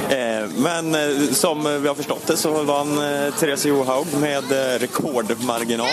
Eh, 0.09 0.49
men 0.57 0.95
eh, 0.95 1.33
som 1.33 1.83
vi 1.83 1.89
har 1.89 1.95
förstått 1.95 2.27
det 2.27 2.37
så 2.37 2.63
vann 2.63 2.99
eh, 2.99 3.35
Therese 3.35 3.67
Johaug 3.67 4.07
med 4.21 4.53
eh, 4.53 4.79
rekordmarginal. 4.79 5.89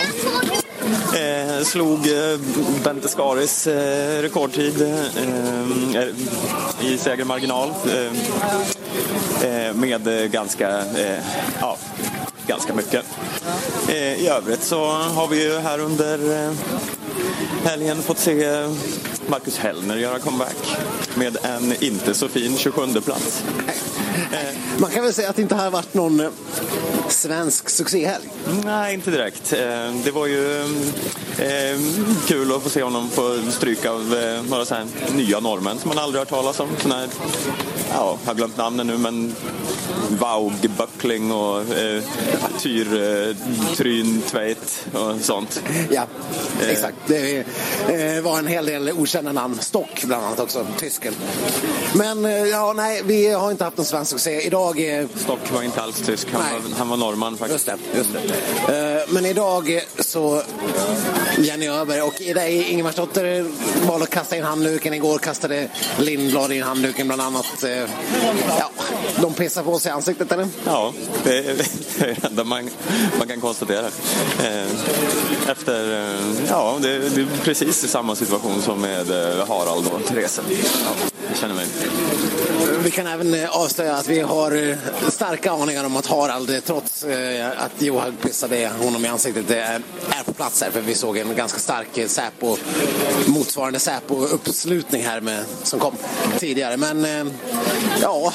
Eh, 1.14 1.64
slog 1.64 1.98
eh, 2.06 2.38
Bente 2.84 3.08
Skaris 3.22 3.66
eh, 3.66 4.22
rekordtid 4.22 4.82
eh, 4.82 6.02
eh 6.02 6.08
i 6.80 6.98
segermarginal 6.98 7.68
eh, 7.68 8.12
eh, 9.48 9.74
med 9.74 10.30
ganska, 10.32 10.78
eh, 10.78 11.24
ja, 11.60 11.76
ganska 12.46 12.74
mycket. 12.74 13.04
Eh, 13.88 14.14
I 14.14 14.28
övrigt 14.28 14.62
så 14.62 14.86
har 14.90 15.28
vi 15.28 15.44
ju 15.44 15.58
här 15.58 15.78
under 15.78 16.46
eh, 16.46 16.52
helgen 17.64 18.02
fått 18.02 18.18
se 18.18 18.66
Marcus 19.26 19.58
Hellner 19.58 19.96
göra 19.96 20.18
comeback 20.18 20.56
med 21.14 21.36
en 21.42 21.74
inte 21.84 22.14
så 22.14 22.28
fin 22.28 22.56
27 22.56 23.00
plats. 23.00 23.42
Man 24.78 24.90
kan 24.90 25.04
väl 25.04 25.12
säga 25.14 25.30
att 25.30 25.36
det 25.36 25.42
inte 25.42 25.54
har 25.54 25.70
varit 25.70 25.94
någon 25.94 26.20
eh, 26.20 26.30
svensk 27.08 27.68
succéhelg. 27.70 28.24
Nej, 28.64 28.94
inte 28.94 29.10
direkt. 29.10 29.52
Eh, 29.52 29.58
Det 30.04 30.10
var 30.14 30.26
ju 30.26 30.60
eh, 31.38 31.78
kul 32.26 32.52
att 32.52 32.62
få 32.62 32.68
se 32.70 32.82
honom 32.82 33.10
få 33.10 33.38
stryka 33.50 33.90
av 33.90 34.14
eh, 34.14 34.42
några 34.50 34.64
så 34.64 34.74
här 34.74 34.86
nya 35.14 35.40
norrmän 35.40 35.78
som 35.78 35.88
man 35.88 35.98
aldrig 35.98 36.18
hört 36.20 36.28
talas 36.28 36.60
om. 36.60 36.68
Såna 36.82 36.94
här, 36.96 37.08
ja, 37.90 38.18
jag 38.24 38.30
har 38.30 38.34
glömt 38.34 38.56
namnen 38.56 38.86
nu, 38.86 38.98
men 38.98 39.34
Vaug, 40.08 40.70
Böckling 40.78 41.32
och 41.32 41.76
eh, 41.76 42.02
Tyr, 42.58 43.02
eh, 43.02 43.36
Tryn, 43.76 44.22
Tveit 44.30 44.86
och 44.92 45.14
sånt. 45.20 45.62
Ja, 45.90 46.06
exakt. 46.68 46.96
Det 47.06 47.44
eh, 47.88 48.22
var 48.22 48.38
en 48.38 48.46
hel 48.46 48.66
del 48.66 48.90
okända 48.90 49.32
namn. 49.32 49.58
Stock 49.60 50.04
bland 50.04 50.24
annat 50.24 50.40
också, 50.40 50.66
tysken. 50.78 51.14
Men 51.94 52.24
eh, 52.24 52.32
ja, 52.32 52.72
nej, 52.72 53.02
vi 53.04 53.32
har 53.32 53.50
inte 53.50 53.64
haft 53.64 53.76
någon 53.76 53.86
svensk 53.86 54.10
succé. 54.10 54.40
Idag 54.40 54.98
eh, 54.98 55.06
Stock 55.14 55.52
var 55.52 55.62
inte 55.62 55.82
alls 55.82 56.00
tysk, 56.00 56.28
han 56.32 56.42
Nej. 56.42 56.52
var, 56.52 56.78
han 56.78 56.88
var 56.88 56.96
norrman 56.96 57.36
faktiskt. 57.36 57.68
Just 57.68 57.82
det, 57.92 57.98
just 57.98 58.10
det. 58.66 59.06
Men 59.08 59.26
idag 59.26 59.80
så 59.98 60.42
Jenny 61.38 61.68
Öberg 61.68 62.02
och 62.02 62.20
Ida 62.20 62.48
Ingemarsdotter 62.48 63.46
valde 63.86 64.04
att 64.04 64.10
kasta 64.10 64.36
in 64.36 64.42
handduken. 64.42 64.94
Igår 64.94 65.18
kastade 65.18 65.68
Lindblad 65.98 66.52
in 66.52 66.62
handduken 66.62 67.06
bland 67.06 67.22
annat. 67.22 67.64
Ja, 68.58 68.70
de 69.20 69.34
pissar 69.34 69.62
på 69.62 69.78
sig 69.78 69.90
i 69.90 69.92
ansiktet 69.92 70.32
eller? 70.32 70.48
Ja, 70.64 70.92
det 71.24 71.38
är 71.38 71.42
det 71.98 72.04
är 72.04 72.26
enda 72.26 72.44
man, 72.44 72.70
man 73.18 73.28
kan 73.28 73.40
konstatera. 73.40 73.86
Efter, 75.48 76.08
ja, 76.48 76.78
det, 76.82 76.91
det 76.98 77.20
är 77.22 77.44
precis 77.44 77.90
samma 77.90 78.14
situation 78.14 78.62
som 78.62 78.80
med 78.80 79.10
eh, 79.10 79.48
Harald 79.48 79.86
och 79.86 80.04
Therese. 80.06 80.40
Ja, 80.84 81.08
jag 81.28 81.38
känner 81.38 81.54
mig. 81.54 81.66
Vi 82.84 82.90
kan 82.90 83.06
även 83.06 83.34
eh, 83.34 83.56
avslöja 83.56 83.96
att 83.96 84.08
vi 84.08 84.20
har 84.20 84.68
eh, 84.68 84.76
starka 85.08 85.52
aningar 85.52 85.84
om 85.84 85.96
att 85.96 86.06
Harald, 86.06 86.50
eh, 86.50 86.60
trots 86.60 87.04
att 87.56 87.82
Johan 87.82 88.16
pissade 88.22 88.70
honom 88.80 89.04
i 89.04 89.08
ansiktet, 89.08 89.50
är 89.50 89.82
på 90.24 90.32
plats 90.32 90.62
här. 90.62 90.70
För 90.70 90.80
vi 90.80 90.94
såg 90.94 91.18
en 91.18 91.36
ganska 91.36 91.58
stark 91.58 92.10
Säpo, 92.10 92.56
motsvarande 93.26 93.78
Säpo-uppslutning 93.78 95.02
här 95.02 95.20
med, 95.20 95.44
som 95.62 95.80
kom 95.80 95.94
tidigare. 96.38 96.76
Men 96.76 97.30
ja, 98.02 98.32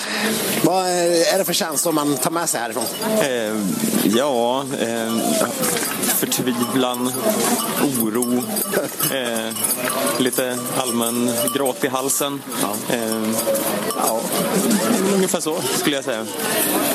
vad 0.63 0.85
är 0.87 1.37
det 1.37 1.45
för 1.45 1.53
känslor 1.53 1.91
man 1.91 2.17
tar 2.17 2.31
med 2.31 2.49
sig 2.49 2.61
härifrån? 2.61 2.85
Eh, 3.21 3.55
ja, 4.17 4.65
eh, 4.79 5.17
förtvivlan, 6.17 7.11
oro, 7.83 8.43
eh, 9.11 9.53
lite 10.17 10.57
allmän 10.77 11.31
gråt 11.55 11.83
i 11.83 11.87
halsen. 11.87 12.41
Eh, 12.89 13.21
ja, 13.97 14.19
ungefär 15.13 15.39
så 15.39 15.55
skulle 15.61 15.95
jag 15.95 16.05
säga. 16.05 16.25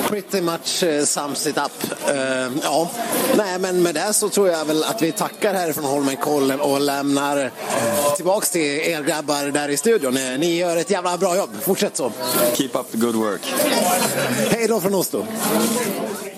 Pretty 0.09 0.41
much 0.41 0.83
uh, 0.83 1.05
sums 1.05 1.47
it 1.47 1.59
up. 1.59 1.93
Eh, 2.09 2.17
ja, 2.63 2.91
nej 3.37 3.59
men 3.59 3.83
med 3.83 3.95
det 3.95 4.13
så 4.13 4.29
tror 4.29 4.49
jag 4.49 4.65
väl 4.65 4.85
att 4.85 5.03
vi 5.03 5.13
tackar 5.13 5.55
härifrån 5.55 5.85
Holmenkollen 5.85 6.61
och 6.61 6.81
lämnar 6.81 7.51
tillbaks 8.17 8.51
till 8.51 8.63
er 8.63 9.03
grabbar 9.03 9.51
där 9.51 9.69
i 9.69 9.77
studion. 9.77 10.17
Eh, 10.17 10.39
Ni 10.39 10.57
gör 10.59 10.77
ett 10.77 10.91
jävla 10.91 11.19
bra 11.19 11.37
jobb. 11.37 11.51
Fortsätt 11.63 11.97
så. 11.97 12.13
Keep 12.55 12.71
up 12.75 12.91
the 12.93 12.99
good 12.99 13.15
work. 13.15 13.41
Hej 14.51 14.69
då 14.69 14.81
från 14.81 14.95
Oslo. 14.95 15.27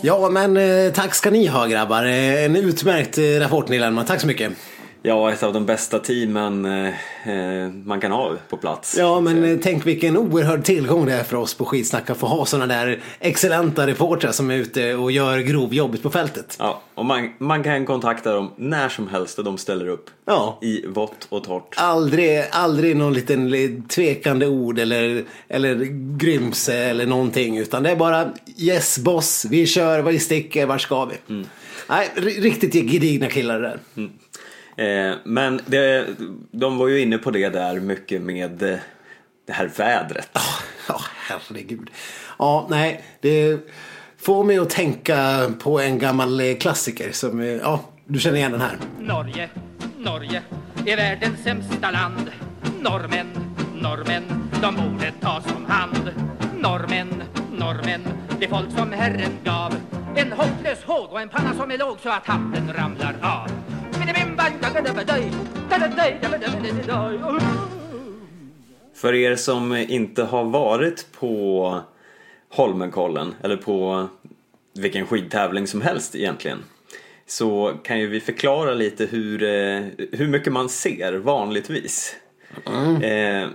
Ja, 0.00 0.28
men 0.28 0.56
eh, 0.56 0.92
tack 0.92 1.14
ska 1.14 1.30
ni 1.30 1.46
ha 1.46 1.66
grabbar. 1.66 2.04
En 2.04 2.56
utmärkt 2.56 3.18
eh, 3.18 3.22
rapport 3.24 3.68
ni 3.68 3.78
lämnar. 3.78 4.04
Tack 4.04 4.20
så 4.20 4.26
mycket. 4.26 4.52
Ja, 5.06 5.32
ett 5.32 5.42
av 5.42 5.52
de 5.52 5.66
bästa 5.66 5.98
teamen 5.98 6.64
eh, 6.64 6.88
eh, 7.28 7.68
man 7.84 8.00
kan 8.00 8.12
ha 8.12 8.32
på 8.48 8.56
plats. 8.56 8.96
Ja, 8.98 9.20
men 9.20 9.44
eh, 9.44 9.58
tänk 9.62 9.86
vilken 9.86 10.16
oerhörd 10.16 10.64
tillgång 10.64 11.06
det 11.06 11.12
är 11.12 11.24
för 11.24 11.36
oss 11.36 11.54
på 11.54 11.64
Skitsnack 11.64 12.10
att 12.10 12.16
få 12.18 12.26
ha 12.26 12.46
sådana 12.46 12.74
där 12.74 13.00
excellenta 13.20 13.86
reportrar 13.86 14.32
som 14.32 14.50
är 14.50 14.54
ute 14.56 14.94
och 14.94 15.12
gör 15.12 15.38
grovjobbet 15.38 16.02
på 16.02 16.10
fältet. 16.10 16.56
Ja, 16.58 16.80
och 16.94 17.04
man, 17.04 17.32
man 17.38 17.62
kan 17.62 17.86
kontakta 17.86 18.32
dem 18.32 18.50
när 18.56 18.88
som 18.88 19.08
helst 19.08 19.38
och 19.38 19.44
de 19.44 19.58
ställer 19.58 19.88
upp. 19.88 20.10
Ja. 20.24 20.58
I 20.62 20.86
vått 20.86 21.26
och 21.28 21.44
torrt. 21.44 21.74
Aldrig, 21.76 22.44
aldrig 22.50 22.96
någon 22.96 23.12
liten 23.12 23.50
li- 23.50 23.82
tvekande 23.88 24.46
ord 24.46 24.78
eller, 24.78 25.24
eller 25.48 25.74
grymse 26.18 26.74
eller 26.76 27.06
någonting. 27.06 27.58
Utan 27.58 27.82
det 27.82 27.90
är 27.90 27.96
bara 27.96 28.28
yes 28.58 28.98
boss, 28.98 29.46
vi 29.50 29.66
kör, 29.66 30.02
vi 30.02 30.18
sticker, 30.18 30.66
vart 30.66 30.80
ska 30.80 31.04
vi? 31.04 31.14
Nej, 31.88 32.10
ri- 32.16 32.40
riktigt 32.40 32.72
gedigna 32.72 33.26
killar 33.28 33.60
det 33.60 33.68
där. 33.68 34.08
Eh, 34.76 35.14
men 35.24 35.60
det, 35.66 36.06
de 36.50 36.78
var 36.78 36.88
ju 36.88 37.00
inne 37.00 37.18
på 37.18 37.30
det 37.30 37.48
där 37.48 37.80
mycket 37.80 38.22
med 38.22 38.62
eh, 38.62 38.78
det 39.46 39.52
här 39.52 39.70
vädret. 39.76 40.30
Ja, 40.88 41.00
herregud. 41.28 41.90
Ja, 42.38 42.66
nej, 42.70 43.04
det 43.20 43.58
får 44.18 44.44
mig 44.44 44.58
att 44.58 44.70
tänka 44.70 45.50
på 45.58 45.80
en 45.80 45.98
gammal 45.98 46.40
eh, 46.40 46.56
klassiker 46.56 47.12
som, 47.12 47.40
eh, 47.40 47.46
ja, 47.46 47.80
du 48.06 48.18
känner 48.18 48.36
igen 48.36 48.52
den 48.52 48.60
här. 48.60 48.76
Norge, 49.00 49.48
Norge 49.98 50.42
är 50.86 50.96
världens 50.96 51.42
sämsta 51.42 51.90
land. 51.90 52.30
Norrmän, 52.80 53.26
norrmän, 53.74 54.50
de 54.62 54.74
borde 54.74 55.12
tas 55.20 55.44
om 55.56 55.64
hand. 55.64 56.12
Norrmän, 56.58 57.22
norrmän, 57.52 58.02
det 58.40 58.48
folk 58.48 58.70
som 58.78 58.92
Herren 58.92 59.32
gav. 59.44 59.74
En 60.16 60.32
hopplös 60.32 60.84
håg 60.84 61.12
och 61.12 61.20
en 61.20 61.28
panna 61.28 61.54
som 61.54 61.70
är 61.70 61.78
låg 61.78 62.00
så 62.02 62.08
att 62.08 62.26
hatten 62.26 62.72
ramlar 62.76 63.16
av. 63.22 63.73
För 68.94 69.14
er 69.14 69.36
som 69.36 69.76
inte 69.76 70.22
har 70.24 70.44
varit 70.44 71.06
på 71.12 71.80
Holmenkollen 72.48 73.34
eller 73.42 73.56
på 73.56 74.08
vilken 74.74 75.06
skidtävling 75.06 75.66
som 75.66 75.80
helst 75.80 76.14
egentligen 76.14 76.58
så 77.26 77.74
kan 77.84 78.00
ju 78.00 78.06
vi 78.06 78.20
förklara 78.20 78.74
lite 78.74 79.06
hur, 79.06 79.42
eh, 79.42 79.82
hur 80.12 80.28
mycket 80.28 80.52
man 80.52 80.68
ser 80.68 81.12
vanligtvis. 81.12 82.16
Eh, 83.02 83.48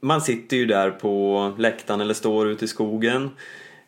man 0.00 0.20
sitter 0.20 0.56
ju 0.56 0.66
där 0.66 0.90
på 0.90 1.52
läktaren 1.58 2.00
eller 2.00 2.14
står 2.14 2.48
ute 2.48 2.64
i 2.64 2.68
skogen 2.68 3.30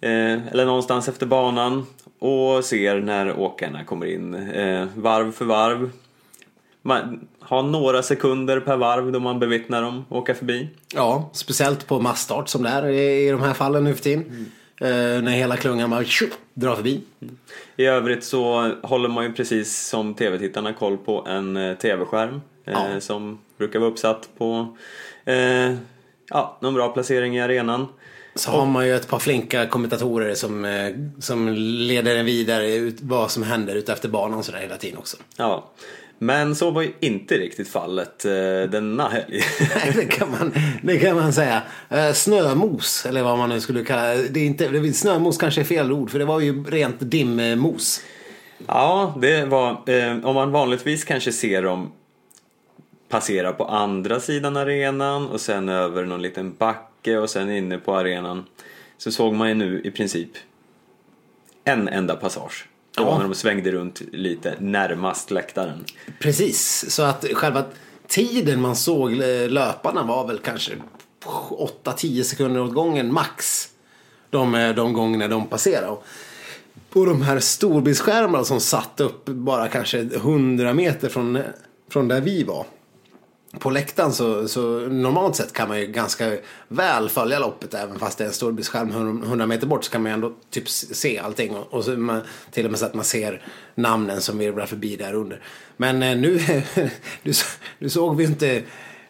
eh, 0.04 0.46
eller 0.52 0.66
någonstans 0.66 1.08
efter 1.08 1.26
banan 1.26 1.86
och 2.18 2.64
ser 2.64 3.00
när 3.00 3.38
åkarna 3.40 3.84
kommer 3.84 4.06
in 4.06 4.34
eh, 4.34 4.86
varv 4.96 5.32
för 5.32 5.44
varv. 5.44 5.90
Man 6.82 7.26
har 7.40 7.62
några 7.62 8.02
sekunder 8.02 8.60
per 8.60 8.76
varv 8.76 9.12
då 9.12 9.20
man 9.20 9.38
bevittnar 9.38 9.82
dem 9.82 10.04
åka 10.08 10.34
förbi. 10.34 10.68
Ja, 10.94 11.30
speciellt 11.32 11.86
på 11.86 12.00
massstart 12.00 12.48
som 12.48 12.62
det 12.62 12.68
är 12.68 12.86
i 12.88 13.30
de 13.30 13.40
här 13.42 13.54
fallen 13.54 13.84
nu 13.84 13.94
för 13.94 14.02
tiden. 14.02 14.50
Eh, 14.80 14.88
när 15.22 15.30
hela 15.30 15.56
klungan 15.56 15.90
bara 15.90 16.04
tjup, 16.04 16.30
drar 16.54 16.76
förbi. 16.76 17.00
I 17.76 17.84
övrigt 17.86 18.24
så 18.24 18.72
håller 18.82 19.08
man 19.08 19.24
ju 19.24 19.32
precis 19.32 19.86
som 19.88 20.14
tv-tittarna 20.14 20.72
koll 20.72 20.96
på 20.96 21.26
en 21.28 21.56
eh, 21.56 21.76
tv-skärm 21.76 22.40
eh, 22.64 22.72
Ja. 22.72 23.00
som 23.00 23.38
brukar 23.58 23.78
vara 23.78 23.90
uppsatt 23.90 24.28
på 24.38 24.76
ja, 26.28 26.58
någon 26.60 26.74
bra 26.74 26.88
placering 26.88 27.36
i 27.36 27.40
arenan. 27.40 27.86
Så 28.34 28.50
har 28.50 28.66
man 28.66 28.86
ju 28.86 28.94
ett 28.96 29.08
par 29.08 29.18
flinka 29.18 29.66
kommentatorer 29.66 30.34
som, 30.34 30.64
eh, 30.64 30.90
som 31.18 31.48
leder 31.58 32.16
en 32.16 32.26
vidare 32.26 32.74
ut 32.74 32.96
vad 33.00 33.30
som 33.30 33.42
händer 33.42 33.74
ute 33.74 33.92
efter 33.92 34.08
banan 34.08 34.44
sådär 34.44 34.58
hela 34.58 34.76
tiden 34.76 34.98
också. 34.98 35.16
Ja. 35.36 35.70
Men 36.18 36.56
så 36.56 36.70
var 36.70 36.82
ju 36.82 36.92
inte 37.00 37.34
riktigt 37.34 37.68
fallet 37.68 38.24
eh, 38.24 38.32
denna 38.70 39.08
helg. 39.08 39.24
Nej, 39.60 39.92
det 39.94 40.04
kan 40.04 40.30
man, 40.30 40.54
det 40.82 40.98
kan 40.98 41.16
man 41.16 41.32
säga. 41.32 41.62
Eh, 41.88 42.12
snömos, 42.12 43.06
eller 43.06 43.22
vad 43.22 43.38
man 43.38 43.48
nu 43.48 43.60
skulle 43.60 43.84
kalla 43.84 44.02
det. 44.02 44.28
det. 44.28 44.40
Är 44.40 44.46
inte, 44.46 44.92
snömos 44.92 45.38
kanske 45.38 45.60
är 45.60 45.64
fel 45.64 45.92
ord, 45.92 46.10
för 46.10 46.18
det 46.18 46.24
var 46.24 46.40
ju 46.40 46.64
rent 46.64 46.96
dimmos. 47.00 48.00
Ja, 48.66 49.14
det 49.20 49.44
var, 49.44 49.80
om 50.26 50.34
man 50.34 50.52
vanligtvis 50.52 51.04
kanske 51.04 51.32
ser 51.32 51.62
dem 51.62 51.92
passera 53.08 53.52
på 53.52 53.64
andra 53.64 54.20
sidan 54.20 54.56
arenan 54.56 55.28
och 55.28 55.40
sen 55.40 55.68
över 55.68 56.04
någon 56.04 56.22
liten 56.22 56.52
backe 57.04 57.18
och 57.18 57.30
sen 57.30 57.50
inne 57.50 57.78
på 57.78 57.94
arenan 57.94 58.44
så 58.98 59.10
såg 59.12 59.34
man 59.34 59.48
ju 59.48 59.54
nu 59.54 59.80
i 59.84 59.90
princip 59.90 60.30
en 61.64 61.88
enda 61.88 62.16
passage. 62.16 62.68
Det 62.96 63.02
var 63.04 63.10
Ja. 63.10 63.18
när 63.18 63.24
de 63.24 63.34
svängde 63.34 63.72
runt 63.72 64.02
lite 64.12 64.54
närmast 64.60 65.30
läktaren. 65.30 65.84
Precis, 66.20 66.90
så 66.90 67.02
att 67.02 67.24
själva 67.34 67.64
tiden 68.08 68.60
man 68.60 68.76
såg 68.76 69.12
löparna 69.48 70.02
var 70.02 70.26
väl 70.26 70.38
kanske 70.38 70.72
8-10 71.24 72.22
sekunder 72.22 72.60
åt 72.60 72.74
gången 72.74 73.12
max. 73.12 73.68
De, 74.30 74.72
de 74.76 74.92
gångerna 74.92 75.28
de 75.28 75.46
passerade. 75.46 75.88
Och 75.88 76.04
på 76.90 77.04
de 77.04 77.22
här 77.22 77.40
storbildsskärmarna 77.40 78.44
som 78.44 78.60
satt 78.60 79.00
upp 79.00 79.24
bara 79.24 79.68
kanske 79.68 79.98
100 79.98 80.74
meter 80.74 81.08
från, 81.08 81.38
från 81.88 82.08
där 82.08 82.20
vi 82.20 82.42
var. 82.44 82.66
På 83.58 83.70
läktaren 83.70 84.12
så, 84.12 84.48
så 84.48 84.60
normalt 84.78 85.36
sett 85.36 85.52
kan 85.52 85.68
man 85.68 85.80
ju 85.80 85.86
ganska 85.86 86.36
väl 86.68 87.08
följa 87.08 87.38
loppet 87.38 87.74
även 87.74 87.98
fast 87.98 88.18
det 88.18 88.24
är 88.24 88.28
en 88.28 88.34
storbildsskärm 88.34 89.22
100 89.22 89.46
meter 89.46 89.66
bort 89.66 89.84
så 89.84 89.90
kan 89.90 90.02
man 90.02 90.10
ju 90.10 90.14
ändå 90.14 90.32
typ 90.50 90.68
se 90.68 91.18
allting 91.18 91.56
och, 91.56 91.74
och 91.74 91.84
så 91.84 91.90
man, 91.90 92.20
till 92.50 92.64
och 92.64 92.70
med 92.70 92.80
så 92.80 92.86
att 92.86 92.94
man 92.94 93.04
ser 93.04 93.42
namnen 93.74 94.20
som 94.20 94.38
virvlar 94.38 94.66
förbi 94.66 94.96
där 94.96 95.14
under. 95.14 95.42
Men 95.76 96.02
eh, 96.02 96.16
nu, 96.16 96.40
du, 97.22 97.32
du, 97.78 97.88
såg 97.88 98.16
vi 98.16 98.24
inte 98.24 98.62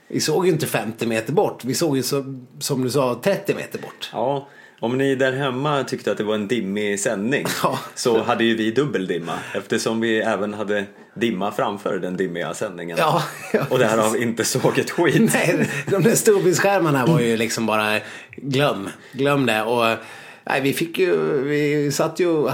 vi 0.09 0.21
såg 0.21 0.47
ju 0.47 0.53
inte 0.53 0.67
50 0.67 1.07
meter 1.07 1.33
bort. 1.33 1.65
Vi 1.65 1.75
såg 1.75 1.97
ju 1.97 2.03
så, 2.03 2.41
som 2.59 2.83
du 2.83 2.91
sa 2.91 3.21
30 3.23 3.55
meter 3.55 3.79
bort. 3.79 4.11
Ja, 4.13 4.49
om 4.85 4.99
ni 4.99 5.15
där 5.15 5.33
hemma 5.33 5.85
tyckte 5.85 6.13
att 6.13 6.19
det 6.19 6.25
var 6.25 6.35
en 6.35 6.49
dimmig 6.49 7.01
sändning 7.01 7.47
Ja. 7.63 7.79
så 7.95 8.23
hade 8.23 8.45
ju 8.45 8.57
vi 8.57 8.71
dubbeldimma 8.71 9.33
eftersom 9.55 10.01
vi 10.01 10.19
även 10.19 10.55
hade 10.55 10.85
dimma 11.15 11.53
framför 11.53 11.99
den 11.99 12.17
dimmiga 12.17 12.55
sändningen. 12.55 12.97
Ja, 13.01 13.23
ja, 13.53 13.61
och 13.71 13.79
därav 13.79 14.17
inte 14.17 14.45
såg 14.45 14.79
ett 14.79 14.91
skit. 14.91 15.33
Nej, 15.35 15.71
de 15.91 16.03
där 16.03 16.15
storbildsskärmarna 16.15 17.07
var 17.07 17.21
ju 17.21 17.37
liksom 17.37 17.67
bara 17.67 17.99
glöm. 18.37 18.89
Glöm 19.13 19.47
det. 19.47 19.63
Och, 19.63 19.85
nej, 20.45 20.61
vi 20.61 20.73
fick 20.73 20.99
ju, 20.99 21.43
vi 21.43 21.93
satt 21.93 22.21
ju 22.21 22.49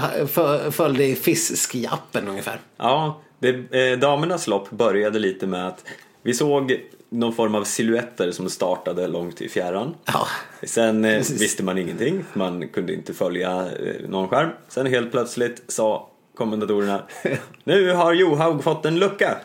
följde 0.71 1.03
i 1.05 1.15
Fiski-appen 1.15 2.27
ungefär. 2.29 2.59
Ja, 2.77 3.21
det, 3.39 3.49
eh, 3.91 3.99
damernas 3.99 4.47
lopp 4.47 4.69
började 4.69 5.19
lite 5.19 5.47
med 5.47 5.67
att 5.67 5.85
vi 6.23 6.33
såg 6.33 6.77
någon 7.11 7.33
form 7.33 7.55
av 7.55 7.63
silhuetter 7.63 8.31
som 8.31 8.49
startade 8.49 9.07
långt 9.07 9.41
i 9.41 9.49
fjärran. 9.49 9.95
Ja, 10.05 10.27
Sen 10.63 11.05
eh, 11.05 11.17
visste 11.17 11.63
man 11.63 11.77
ingenting, 11.77 12.23
man 12.33 12.67
kunde 12.67 12.93
inte 12.93 13.13
följa 13.13 13.51
eh, 13.51 14.09
någon 14.09 14.29
skärm. 14.29 14.49
Sen 14.67 14.85
helt 14.85 15.11
plötsligt 15.11 15.63
sa 15.67 16.07
kommentatorerna. 16.35 17.03
Nu 17.63 17.93
har 17.93 18.13
Johaug 18.13 18.63
fått 18.63 18.85
en 18.85 18.99
lucka. 18.99 19.37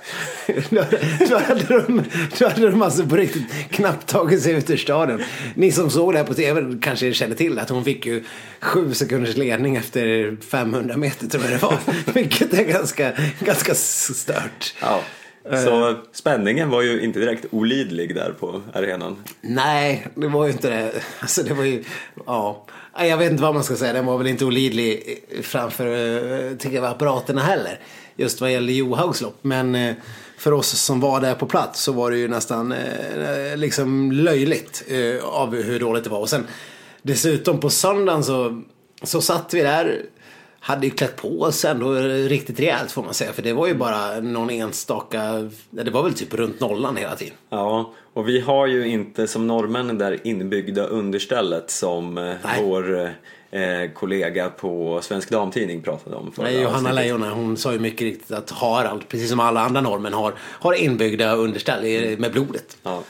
då, 1.29 1.38
hade 1.38 1.64
de, 1.64 2.02
då 2.38 2.48
hade 2.48 2.70
de 2.70 2.83
alltså 2.83 3.07
på 3.07 3.16
riktigt 3.16 3.70
knappt 3.70 4.07
tagit 4.07 4.42
sig 4.42 4.52
ut 4.52 4.70
ur 4.70 4.76
staden. 4.76 5.22
Ni 5.55 5.72
som 5.72 5.90
såg 5.90 6.12
det 6.12 6.18
här 6.18 6.26
på 6.26 6.35
tv 6.35 6.79
kanske 6.83 7.12
känner 7.12 7.35
till 7.35 7.59
att 7.59 7.68
hon 7.68 7.85
fick 7.85 8.07
ju 8.07 8.24
sju 8.61 8.94
sekunders 8.94 9.37
ledning 9.37 9.76
efter 9.76 10.37
500 10.50 10.96
meter 10.96 11.26
tror 11.26 11.44
jag 11.44 11.52
det 11.52 11.62
var. 11.62 11.79
Vilket 12.14 12.55
är 12.55 12.64
ganska, 12.64 13.12
ganska 13.40 13.74
stört. 13.74 14.74
Ja. 14.81 15.00
Så 15.51 15.95
spänningen 16.13 16.71
var 16.71 16.83
ju 16.83 17.01
inte 17.01 17.19
direkt 17.19 17.47
olidlig 17.51 18.15
där 18.15 18.35
på 18.41 18.63
arenan. 18.73 19.17
Nej, 19.41 20.07
det 20.15 20.29
var 20.29 20.47
ju 20.47 20.53
inte 20.53 20.71
det. 20.71 20.93
Alltså 21.21 21.43
det 21.43 21.55
var 21.55 21.65
ju, 21.65 21.85
ja. 22.27 22.67
Jag 22.99 23.17
vet 23.17 23.31
inte 23.31 23.43
vad 23.43 23.55
man 23.55 23.65
ska 23.65 23.77
säga. 23.77 23.93
Den 23.93 24.07
var 24.07 24.19
väl 24.19 24.27
inte 24.27 24.45
olidlig 24.45 25.19
framför 25.43 25.87
eh, 25.87 26.57
tv-apparaterna 26.57 27.41
heller. 27.41 27.81
Just 28.17 28.41
vad 28.41 28.53
gäller 28.53 28.73
Johaugs 28.73 29.21
lopp. 29.21 29.39
Men 29.43 29.75
eh, 29.75 29.95
för 30.39 30.53
oss 30.53 30.69
som 30.69 31.01
var 31.01 31.21
där 31.21 31.35
på 31.35 31.47
plats 31.47 31.83
så 31.83 31.93
var 31.93 32.11
det 32.11 32.17
ju 32.17 32.29
nästan 32.29 32.73
eh, 32.73 33.57
liksom 33.57 34.13
löjligt 34.13 34.85
eh, 34.89 35.25
av 35.25 35.55
hur 35.55 35.81
dåligt 35.81 36.05
det 36.05 36.11
var. 36.11 36.21
Och 36.21 36.29
sen 36.29 36.47
dessutom 37.03 37.61
på 37.61 37.71
söndagen 37.71 38.25
så, 38.25 38.63
så 39.03 39.21
satt 39.21 39.55
vi 39.55 39.63
där. 39.63 40.03
Hade 40.66 40.87
ju 40.87 40.90
klätt 40.90 41.16
på 41.16 41.40
oss 41.40 41.64
ändå 41.64 41.94
riktigt 42.29 42.61
rejält 42.61 42.92
får 42.92 43.02
man 43.02 43.14
säga. 43.14 43.33
För 43.33 43.42
det 43.42 43.52
var 43.52 43.66
ju 43.66 43.74
bara 43.74 44.20
någon 44.20 44.50
enstaka, 44.50 45.50
det 45.70 45.90
var 45.90 46.02
väl 46.02 46.14
typ 46.14 46.35
runt 46.35 46.61
nollan 46.61 46.96
hela 46.96 47.16
tiden. 47.16 47.35
Ja, 47.50 47.94
och 48.12 48.29
vi 48.29 48.40
har 48.40 48.66
ju 48.66 48.88
inte 48.88 49.26
som 49.26 49.46
norrmännen 49.46 49.98
där 49.98 50.26
inbyggda 50.26 50.87
understället 50.87 51.70
som 51.70 52.18
eh, 52.18 52.24
Nej. 52.24 52.62
vår 52.62 53.12
eh, 53.50 53.90
kollega 53.94 54.50
på 54.50 55.00
Svensk 55.02 55.31
Damtidning 55.31 55.83
pratade 55.83 56.16
om. 56.16 56.33
Nej, 56.37 56.62
Johanna. 56.62 56.92
Leijona 56.92 57.31
hon 57.31 57.57
sa 57.57 57.72
ju 57.72 57.79
mycket 57.79 58.00
riktigt 58.00 58.31
att 58.31 58.50
Harald, 58.50 59.09
precis 59.09 59.31
som 59.31 59.40
alla 59.40 59.61
andra 59.61 59.81
norrmän, 59.81 60.12
har, 60.12 60.35
har 60.38 60.72
inbyggda 60.72 61.35
underställ 61.35 61.83
med 62.18 62.33
blodet. 62.33 62.76
Ja. 62.83 63.02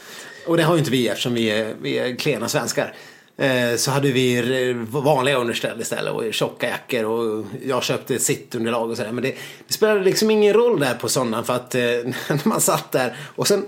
Och 0.46 0.56
det 0.56 0.62
har 0.62 0.74
ju 0.74 0.78
inte 0.78 0.90
vi 0.90 1.08
eftersom 1.08 1.34
vi 1.34 1.50
är, 1.50 1.74
vi 1.82 1.98
är 1.98 2.16
klena 2.16 2.48
svenskar. 2.48 2.94
Eh, 3.38 3.76
så 3.76 3.90
hade 3.90 4.12
vi 4.12 4.72
vanliga 4.88 5.36
underställ 5.36 5.80
istället 5.80 6.12
och 6.12 6.34
tjocka 6.34 6.68
jackor 6.68 7.04
och 7.04 7.44
jag 7.66 7.82
köpte 7.82 8.18
sittunderlag 8.18 8.90
och 8.90 8.96
sådär. 8.96 9.12
Men 9.12 9.22
det, 9.22 9.34
det 9.66 9.74
spelade 9.74 10.04
liksom 10.04 10.30
ingen 10.30 10.54
roll 10.54 10.80
där 10.80 10.94
på 10.94 11.08
söndagen 11.08 11.44
för 11.44 11.54
att 11.54 11.74
eh, 11.74 11.80
när 12.28 12.48
man 12.48 12.60
satt 12.60 12.92
där 12.92 13.16
och 13.36 13.48
sen 13.48 13.66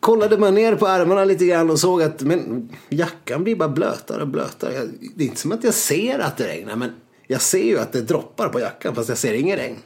kollade 0.00 0.38
man 0.38 0.54
ner 0.54 0.74
på 0.74 0.86
armarna 0.86 1.24
lite 1.24 1.46
grann 1.46 1.70
och 1.70 1.78
såg 1.78 2.02
att 2.02 2.20
men, 2.20 2.68
jackan 2.88 3.44
blir 3.44 3.56
bara 3.56 3.68
blötare 3.68 4.22
och 4.22 4.28
blötare. 4.28 4.74
Jag, 4.74 4.88
det 5.14 5.24
är 5.24 5.28
inte 5.28 5.40
som 5.40 5.52
att 5.52 5.64
jag 5.64 5.74
ser 5.74 6.18
att 6.18 6.36
det 6.36 6.48
regnar 6.48 6.76
men 6.76 6.90
jag 7.26 7.40
ser 7.40 7.64
ju 7.64 7.78
att 7.78 7.92
det 7.92 8.00
droppar 8.00 8.48
på 8.48 8.60
jackan 8.60 8.94
fast 8.94 9.08
jag 9.08 9.18
ser 9.18 9.34
ingen 9.34 9.56
regn. 9.56 9.76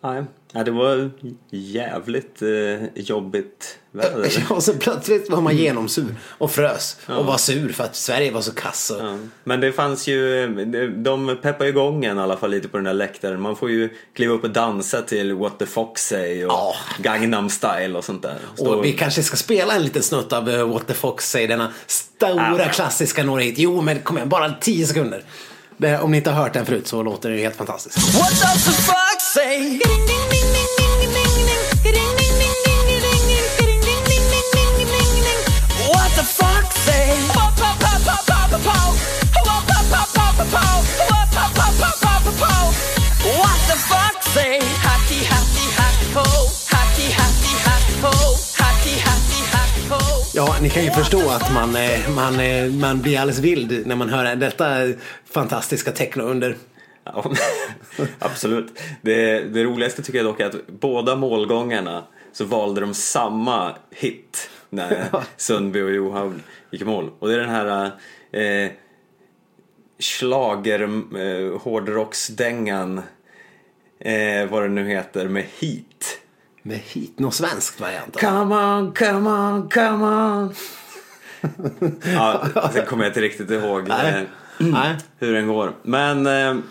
Nej, 0.00 0.24
ja, 0.56 0.64
det 0.64 0.70
var 0.70 1.10
jävligt 1.50 2.42
eh, 2.42 3.02
jobbigt 3.02 3.78
väder. 3.92 4.30
Och 4.50 4.62
så 4.62 4.72
plötsligt 4.74 5.30
var 5.30 5.40
man 5.40 5.56
genomsur 5.56 6.14
och 6.28 6.50
frös 6.50 6.96
och 7.06 7.24
var 7.26 7.36
sur 7.38 7.72
för 7.72 7.84
att 7.84 7.96
Sverige 7.96 8.30
var 8.30 8.40
så 8.40 8.52
kass. 8.52 8.90
Och, 8.90 9.06
Ja. 9.06 9.18
Men 9.44 9.60
det 9.60 9.72
fanns 9.72 10.06
ju, 10.08 10.46
de 10.96 11.36
peppar 11.42 11.64
igång 11.64 12.04
en 12.04 12.18
i 12.18 12.20
alla 12.20 12.36
fall 12.36 12.50
lite 12.50 12.68
på 12.68 12.76
den 12.76 12.84
där 12.84 12.92
läktaren. 12.94 13.40
Man 13.40 13.56
får 13.56 13.70
ju 13.70 13.88
kliva 14.14 14.34
upp 14.34 14.44
och 14.44 14.50
dansa 14.50 15.02
till 15.02 15.32
What 15.34 15.58
the 15.58 15.66
Fox 15.66 16.08
Say 16.08 16.44
och 16.44 16.52
Ja. 16.52 16.74
Gangnam 16.98 17.50
Style 17.50 17.98
och 17.98 18.04
sånt 18.04 18.22
där. 18.22 18.38
Stå- 18.54 18.66
Och 18.74 18.84
vi 18.84 18.92
kanske 18.92 19.22
ska 19.22 19.36
spela 19.36 19.74
en 19.74 19.82
liten 19.82 20.02
snutt 20.02 20.32
av 20.32 20.48
eh, 20.50 20.68
What 20.68 20.86
the 20.86 20.94
Fox 20.94 21.30
säger 21.30 21.48
denna 21.48 21.72
stora 21.86 22.68
klassiska 22.68 23.22
några 23.24 23.42
hit. 23.42 23.54
Jo 23.58 23.80
men 23.80 24.00
kom 24.00 24.16
igen, 24.16 24.28
bara 24.28 24.50
10 24.60 24.86
sekunder. 24.86 25.22
Det, 25.78 25.98
om 25.98 26.10
ni 26.10 26.16
inte 26.16 26.30
har 26.30 26.42
hört 26.42 26.52
den 26.52 26.66
förut 26.66 26.86
så 26.86 27.02
låter 27.02 27.30
det 27.30 27.38
helt 27.38 27.56
fantastiskt. 27.56 27.96
What 27.96 28.30
does 28.30 28.64
the 28.64 28.70
fox 28.70 29.24
say? 29.34 29.68
What 29.68 29.80
the? 35.86 35.86
What 35.88 36.16
the 36.16 36.24
ho. 38.68 38.92
Ho. 43.24 43.32
Ho. 48.08 48.36
Ja, 50.34 50.56
ni 50.60 50.70
kan 50.70 50.84
ju 50.84 50.90
förstå 50.90 51.30
att 51.30 51.52
man, 51.52 51.76
man, 52.14 52.34
man 52.78 53.02
blir 53.02 53.18
alldeles 53.20 53.38
vild 53.38 53.86
när 53.86 53.96
man 53.96 54.08
hör 54.08 54.36
detta 54.36 54.66
fantastiska 55.36 55.92
techno-under. 55.92 56.56
Ja, 57.04 57.32
absolut. 58.18 58.78
Det, 59.02 59.40
det 59.40 59.64
roligaste 59.64 60.02
tycker 60.02 60.18
jag 60.18 60.26
dock 60.26 60.40
är 60.40 60.46
att 60.46 60.66
båda 60.66 61.16
målgångarna 61.16 62.04
så 62.32 62.44
valde 62.44 62.80
de 62.80 62.94
samma 62.94 63.74
hit 63.90 64.50
när 64.70 65.08
Sundby 65.36 65.80
och 65.80 65.90
Johaug 65.90 66.32
gick 66.70 66.82
i 66.82 66.84
mål. 66.84 67.10
Och 67.18 67.28
det 67.28 67.34
är 67.34 67.38
den 67.38 67.48
här 67.48 67.90
eh, 68.32 68.70
schlager 69.98 70.80
eh, 70.80 71.60
hårdrocksdängan 71.60 73.02
eh, 74.00 74.46
vad 74.50 74.62
det 74.62 74.68
nu 74.68 74.88
heter 74.88 75.28
med 75.28 75.44
Heat. 75.58 76.18
Med 76.62 76.78
hit, 76.78 77.18
någon 77.18 77.32
svensk 77.32 77.80
variant. 77.80 78.20
Come 78.20 78.54
on, 78.54 78.92
come 78.92 79.30
on, 79.30 79.68
come 79.68 80.06
on. 80.06 80.54
ja, 82.14 82.48
sen 82.72 82.86
kommer 82.86 83.04
jag 83.04 83.10
inte 83.10 83.20
riktigt 83.20 83.50
ihåg 83.50 83.88
Nej. 83.88 84.26
Eh, 84.60 84.66
Nej. 84.66 84.96
hur 85.18 85.32
den 85.32 85.46
går. 85.46 85.72
Men 85.82 86.26
eh, 86.26 86.62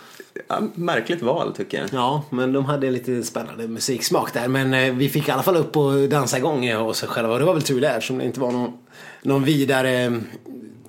ja, 0.48 0.62
märkligt 0.76 1.22
val 1.22 1.54
tycker 1.56 1.78
jag. 1.78 1.88
Ja, 1.94 2.24
men 2.30 2.54
de 2.54 2.66
hade 2.66 2.92
lite 2.92 3.24
spännande 3.24 3.68
musiksmak 3.68 4.34
där. 4.34 4.48
Men 4.48 4.74
eh, 4.74 4.94
vi 4.94 5.10
fick 5.10 5.28
i 5.28 5.32
alla 5.32 5.44
fall 5.44 5.58
upp 5.58 5.78
och 5.78 6.10
dansa 6.10 6.38
igång 6.38 6.66
eh, 6.66 6.88
oss 6.88 7.02
själva. 7.04 7.34
Och 7.34 7.40
det 7.40 7.46
var 7.46 7.54
väl 7.54 7.64
tur 7.64 7.82
där 7.82 8.00
som 8.00 8.18
det 8.18 8.26
inte 8.26 8.40
var 8.40 8.52
någon, 8.52 8.78
någon 9.22 9.44
vidare... 9.44 10.22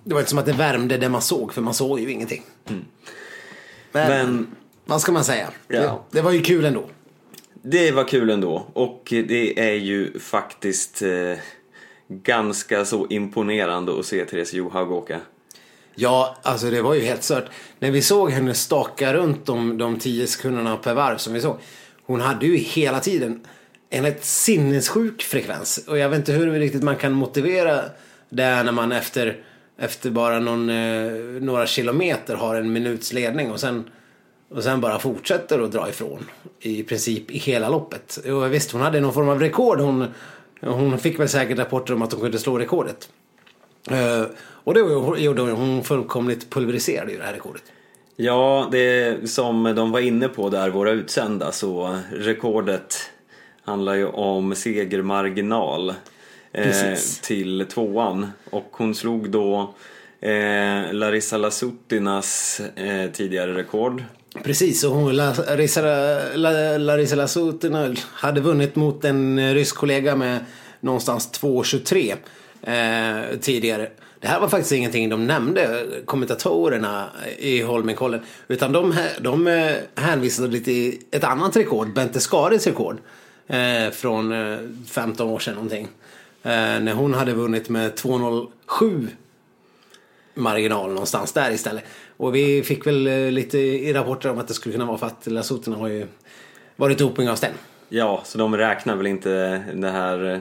Det 0.04 0.14
var 0.14 0.20
inte 0.20 0.30
som 0.30 0.38
att 0.38 0.46
det 0.46 0.52
värmde 0.52 0.96
det 0.96 1.08
man 1.08 1.22
såg, 1.22 1.52
för 1.52 1.62
man 1.62 1.74
såg 1.74 2.00
ju 2.00 2.10
ingenting. 2.10 2.42
Men, 2.64 2.76
Men- 3.92 4.46
vad 4.84 5.00
ska 5.00 5.12
man 5.12 5.24
säga? 5.24 5.48
Ja. 5.68 5.80
Det, 5.80 6.16
det 6.18 6.22
var 6.22 6.30
ju 6.30 6.40
kul 6.42 6.64
ändå. 6.64 6.84
Det 7.62 7.92
var 7.92 8.04
kul 8.04 8.30
ändå 8.30 8.66
och 8.72 9.02
det 9.08 9.60
är 9.60 9.74
ju 9.74 10.18
faktiskt 10.18 11.02
eh, 11.02 11.38
ganska 12.08 12.84
så 12.84 13.06
imponerande 13.10 13.98
att 13.98 14.06
se 14.06 14.24
Therese 14.24 14.54
Johaug 14.54 14.92
åka. 14.92 15.20
Ja, 15.98 16.36
alltså 16.42 16.70
det 16.70 16.82
var 16.82 16.94
ju 16.94 17.00
helt 17.00 17.22
stört. 17.22 17.44
När 17.78 17.90
vi 17.90 18.02
såg 18.02 18.30
henne 18.30 18.54
staka 18.54 19.14
runt 19.14 19.46
de, 19.46 19.78
de 19.78 19.98
tio 19.98 20.26
sekunderna 20.26 20.76
per 20.76 20.94
varv 20.94 21.16
som 21.16 21.32
vi 21.32 21.40
såg. 21.40 21.56
Hon 22.06 22.20
hade 22.20 22.46
ju 22.46 22.56
hela 22.56 23.00
tiden 23.00 23.40
en 23.90 24.04
ett 24.04 24.24
sinnessjuk 24.24 25.22
frekvens. 25.22 25.78
Och 25.88 25.98
jag 25.98 26.08
vet 26.08 26.18
inte 26.18 26.32
hur 26.32 26.50
riktigt 26.52 26.82
man 26.82 26.96
kan 26.96 27.12
motivera 27.12 27.80
det 28.28 28.62
när 28.62 28.72
man 28.72 28.92
efter, 28.92 29.36
efter 29.78 30.10
bara 30.10 30.38
någon, 30.38 30.70
eh, 30.70 31.12
några 31.40 31.66
kilometer 31.66 32.34
har 32.34 32.54
en 32.54 32.72
minuts 32.72 33.12
ledning 33.12 33.50
och 33.50 33.60
sen, 33.60 33.90
och 34.50 34.62
sen 34.62 34.80
bara 34.80 34.98
fortsätter 34.98 35.60
att 35.60 35.72
dra 35.72 35.88
ifrån. 35.88 36.26
I 36.60 36.82
princip 36.82 37.30
i 37.30 37.38
hela 37.38 37.68
loppet. 37.68 38.16
Och 38.16 38.52
visst, 38.52 38.72
hon 38.72 38.80
hade 38.80 39.00
någon 39.00 39.14
form 39.14 39.28
av 39.28 39.40
rekord. 39.40 39.80
Hon, 39.80 40.06
hon 40.60 40.98
fick 40.98 41.20
väl 41.20 41.28
säkert 41.28 41.58
rapporter 41.58 41.94
om 41.94 42.02
att 42.02 42.12
hon 42.12 42.20
kunde 42.20 42.38
slå 42.38 42.58
rekordet. 42.58 43.08
Eh, 43.90 44.22
och 44.38 44.74
det 44.74 44.80
gjorde 45.20 45.42
hon, 45.42 45.50
hon 45.50 45.84
fullkomligt 45.84 46.50
pulveriserade 46.50 47.12
ju 47.12 47.18
det 47.18 47.24
här 47.24 47.32
rekordet. 47.32 47.62
Ja, 48.16 48.68
det 48.72 49.30
som 49.30 49.64
de 49.76 49.92
var 49.92 50.00
inne 50.00 50.28
på 50.28 50.48
där, 50.48 50.70
våra 50.70 50.90
utsända, 50.90 51.52
så 51.52 51.98
rekordet 52.12 52.96
handlar 53.64 53.94
ju 53.94 54.06
om 54.06 54.54
segermarginal 54.54 55.94
eh, 56.52 56.94
till 57.22 57.66
tvåan. 57.70 58.26
Och 58.50 58.68
hon 58.72 58.94
slog 58.94 59.30
då 59.30 59.74
eh, 60.20 60.92
Larissa 60.92 61.36
Lasutinas 61.36 62.60
eh, 62.76 63.10
tidigare 63.12 63.54
rekord. 63.54 64.04
Precis, 64.44 64.84
och 64.84 64.90
hon, 64.90 65.16
Larissa, 65.16 65.80
La- 66.34 66.78
Larissa 66.78 67.16
Lasutina 67.16 67.94
hade 68.12 68.40
vunnit 68.40 68.76
mot 68.76 69.04
en 69.04 69.54
rysk 69.54 69.76
kollega 69.76 70.16
med 70.16 70.38
någonstans 70.80 71.40
2.23 71.42 72.14
eh, 72.66 73.38
tidigare. 73.40 73.90
Det 74.20 74.28
här 74.28 74.40
var 74.40 74.48
faktiskt 74.48 74.72
ingenting 74.72 75.08
de 75.08 75.26
nämnde, 75.26 75.86
kommentatorerna 76.04 77.10
i 77.38 77.62
Holmenkollen. 77.62 78.20
Utan 78.48 78.72
de, 78.72 78.94
de 79.20 79.46
eh, 79.46 79.72
hänvisade 79.94 80.46
hänvisade 80.46 80.60
till 80.60 80.98
ett 81.10 81.24
annat 81.24 81.56
rekord, 81.56 81.94
Bente 81.94 82.20
Skaris 82.20 82.66
rekord. 82.66 82.98
Eh, 83.46 83.90
från 83.90 84.32
eh, 84.32 84.58
15 84.88 85.28
år 85.28 85.38
sedan 85.38 85.54
någonting. 85.54 85.88
Eh, 86.42 86.50
när 86.80 86.92
hon 86.92 87.14
hade 87.14 87.32
vunnit 87.32 87.68
med 87.68 87.94
2.07 87.94 89.08
marginal 90.34 90.88
någonstans 90.90 91.32
där 91.32 91.50
istället. 91.50 91.84
Och 92.16 92.34
vi 92.34 92.62
fick 92.62 92.86
väl 92.86 93.06
eh, 93.06 93.30
lite 93.30 93.58
i 93.58 93.92
rapporter 93.92 94.30
om 94.30 94.38
att 94.38 94.48
det 94.48 94.54
skulle 94.54 94.72
kunna 94.72 94.84
vara 94.86 94.98
för 94.98 95.06
att 95.06 95.26
Lasutina 95.26 95.76
har 95.76 95.88
ju 95.88 96.06
varit 96.76 96.98
dopingavstängd. 96.98 97.54
Ja, 97.88 98.22
så 98.24 98.38
de 98.38 98.56
räknar 98.56 98.96
väl 98.96 99.06
inte 99.06 99.64
det 99.74 99.90
här 99.90 100.34
eh, 100.34 100.38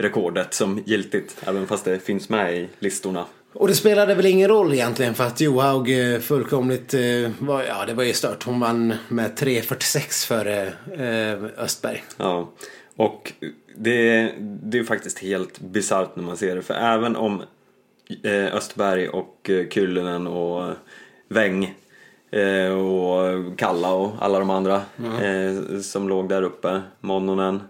rekordet 0.00 0.54
som 0.54 0.82
giltigt, 0.86 1.36
även 1.46 1.66
fast 1.66 1.84
det 1.84 1.98
finns 1.98 2.28
med 2.28 2.56
i 2.56 2.68
listorna. 2.78 3.26
Och 3.52 3.68
det 3.68 3.74
spelade 3.74 4.14
väl 4.14 4.26
ingen 4.26 4.48
roll 4.48 4.72
egentligen 4.72 5.14
för 5.14 5.24
att 5.24 5.40
Johaug 5.40 5.90
eh, 5.90 6.20
fullkomligt 6.20 6.94
eh, 6.94 7.30
var, 7.38 7.62
ja 7.62 7.84
det 7.86 7.94
var 7.94 8.04
ju 8.04 8.12
stört. 8.12 8.42
Hon 8.42 8.60
vann 8.60 8.94
med 9.08 9.30
3.46 9.38 10.26
före 10.26 10.66
eh, 10.92 11.62
Östberg. 11.64 12.04
Ja, 12.16 12.52
och 12.96 13.32
det, 13.76 14.32
det 14.38 14.78
är 14.78 14.84
faktiskt 14.84 15.18
helt 15.18 15.60
bisarrt 15.60 16.16
när 16.16 16.22
man 16.22 16.36
ser 16.36 16.56
det. 16.56 16.62
För 16.62 16.74
även 16.74 17.16
om 17.16 17.42
Östberg 18.52 19.08
och 19.08 19.50
Kyllönen 19.70 20.26
och 20.26 20.74
Weng 21.28 21.74
och 22.76 23.58
Kalla 23.58 23.92
och 23.92 24.12
alla 24.20 24.38
de 24.38 24.50
andra 24.50 24.82
eh, 25.22 25.80
som 25.80 26.08
låg 26.08 26.28
där 26.28 26.42
uppe, 26.42 26.80
Monnonen. 27.00 27.62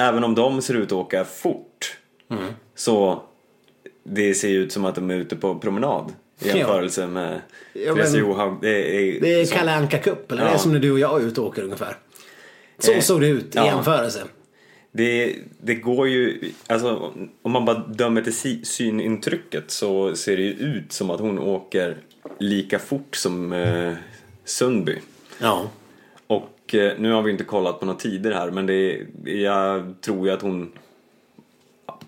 Även 0.00 0.24
om 0.24 0.34
de 0.34 0.62
ser 0.62 0.74
ut 0.74 0.86
att 0.86 0.92
åka 0.92 1.24
fort 1.24 1.96
så 2.74 3.22
det 4.04 4.34
ser 4.34 4.48
ut 4.48 4.72
som 4.72 4.84
att 4.84 4.94
de 4.94 5.10
är 5.10 5.14
ute 5.14 5.36
på 5.36 5.54
promenad 5.58 6.12
i 6.42 6.48
Ja. 6.48 6.56
jämförelse 6.56 7.06
med 7.06 7.40
Ja, 7.72 7.94
Therese 7.94 8.14
Johaug. 8.14 8.58
Det 8.60 8.68
är, 8.96 9.20
Det 9.20 9.34
är 9.40 9.44
så- 9.44 9.54
Kalle 9.54 9.74
Anka 9.74 9.98
Cup, 9.98 10.32
eller 10.32 10.42
det 10.42 10.48
är 10.48 10.52
Ja. 10.52 10.58
som 10.58 10.72
när 10.72 10.80
du 10.80 10.92
och 10.92 10.98
jag 10.98 11.22
är 11.22 11.26
ute 11.26 11.40
och 11.40 11.46
åker 11.46 11.62
ungefär. 11.62 11.96
Så 12.78 12.92
Eh, 12.92 13.00
såg 13.00 13.20
det 13.20 13.26
ut 13.28 13.44
i 13.44 13.48
ja. 13.58 13.66
jämförelse. 13.66 14.24
Det, 14.92 15.36
det 15.62 15.74
går 15.74 16.08
ju, 16.08 16.40
alltså 16.66 17.12
om 17.42 17.52
man 17.52 17.64
bara 17.64 17.78
dömer 17.78 18.22
till 18.22 18.64
synintrycket 18.66 19.70
så 19.70 20.16
ser 20.16 20.36
det 20.36 20.42
ju 20.42 20.50
ut 20.52 20.92
som 20.92 21.10
att 21.10 21.20
hon 21.20 21.38
åker 21.38 21.96
lika 22.38 22.78
fort 22.78 23.16
som 23.16 23.52
eh, 23.52 23.92
Sundby. 24.44 24.98
Ja. 25.38 25.70
Och 26.70 26.74
eh, 26.74 26.98
nu 26.98 27.12
har 27.12 27.22
vi 27.22 27.30
inte 27.30 27.44
kollat 27.44 27.80
på 27.80 27.86
några 27.86 27.98
tider 27.98 28.32
här 28.32 28.50
men 28.50 28.66
det, 28.66 29.06
jag 29.24 29.94
tror 30.00 30.26
ju 30.26 30.32
att 30.32 30.42
hon 30.42 30.72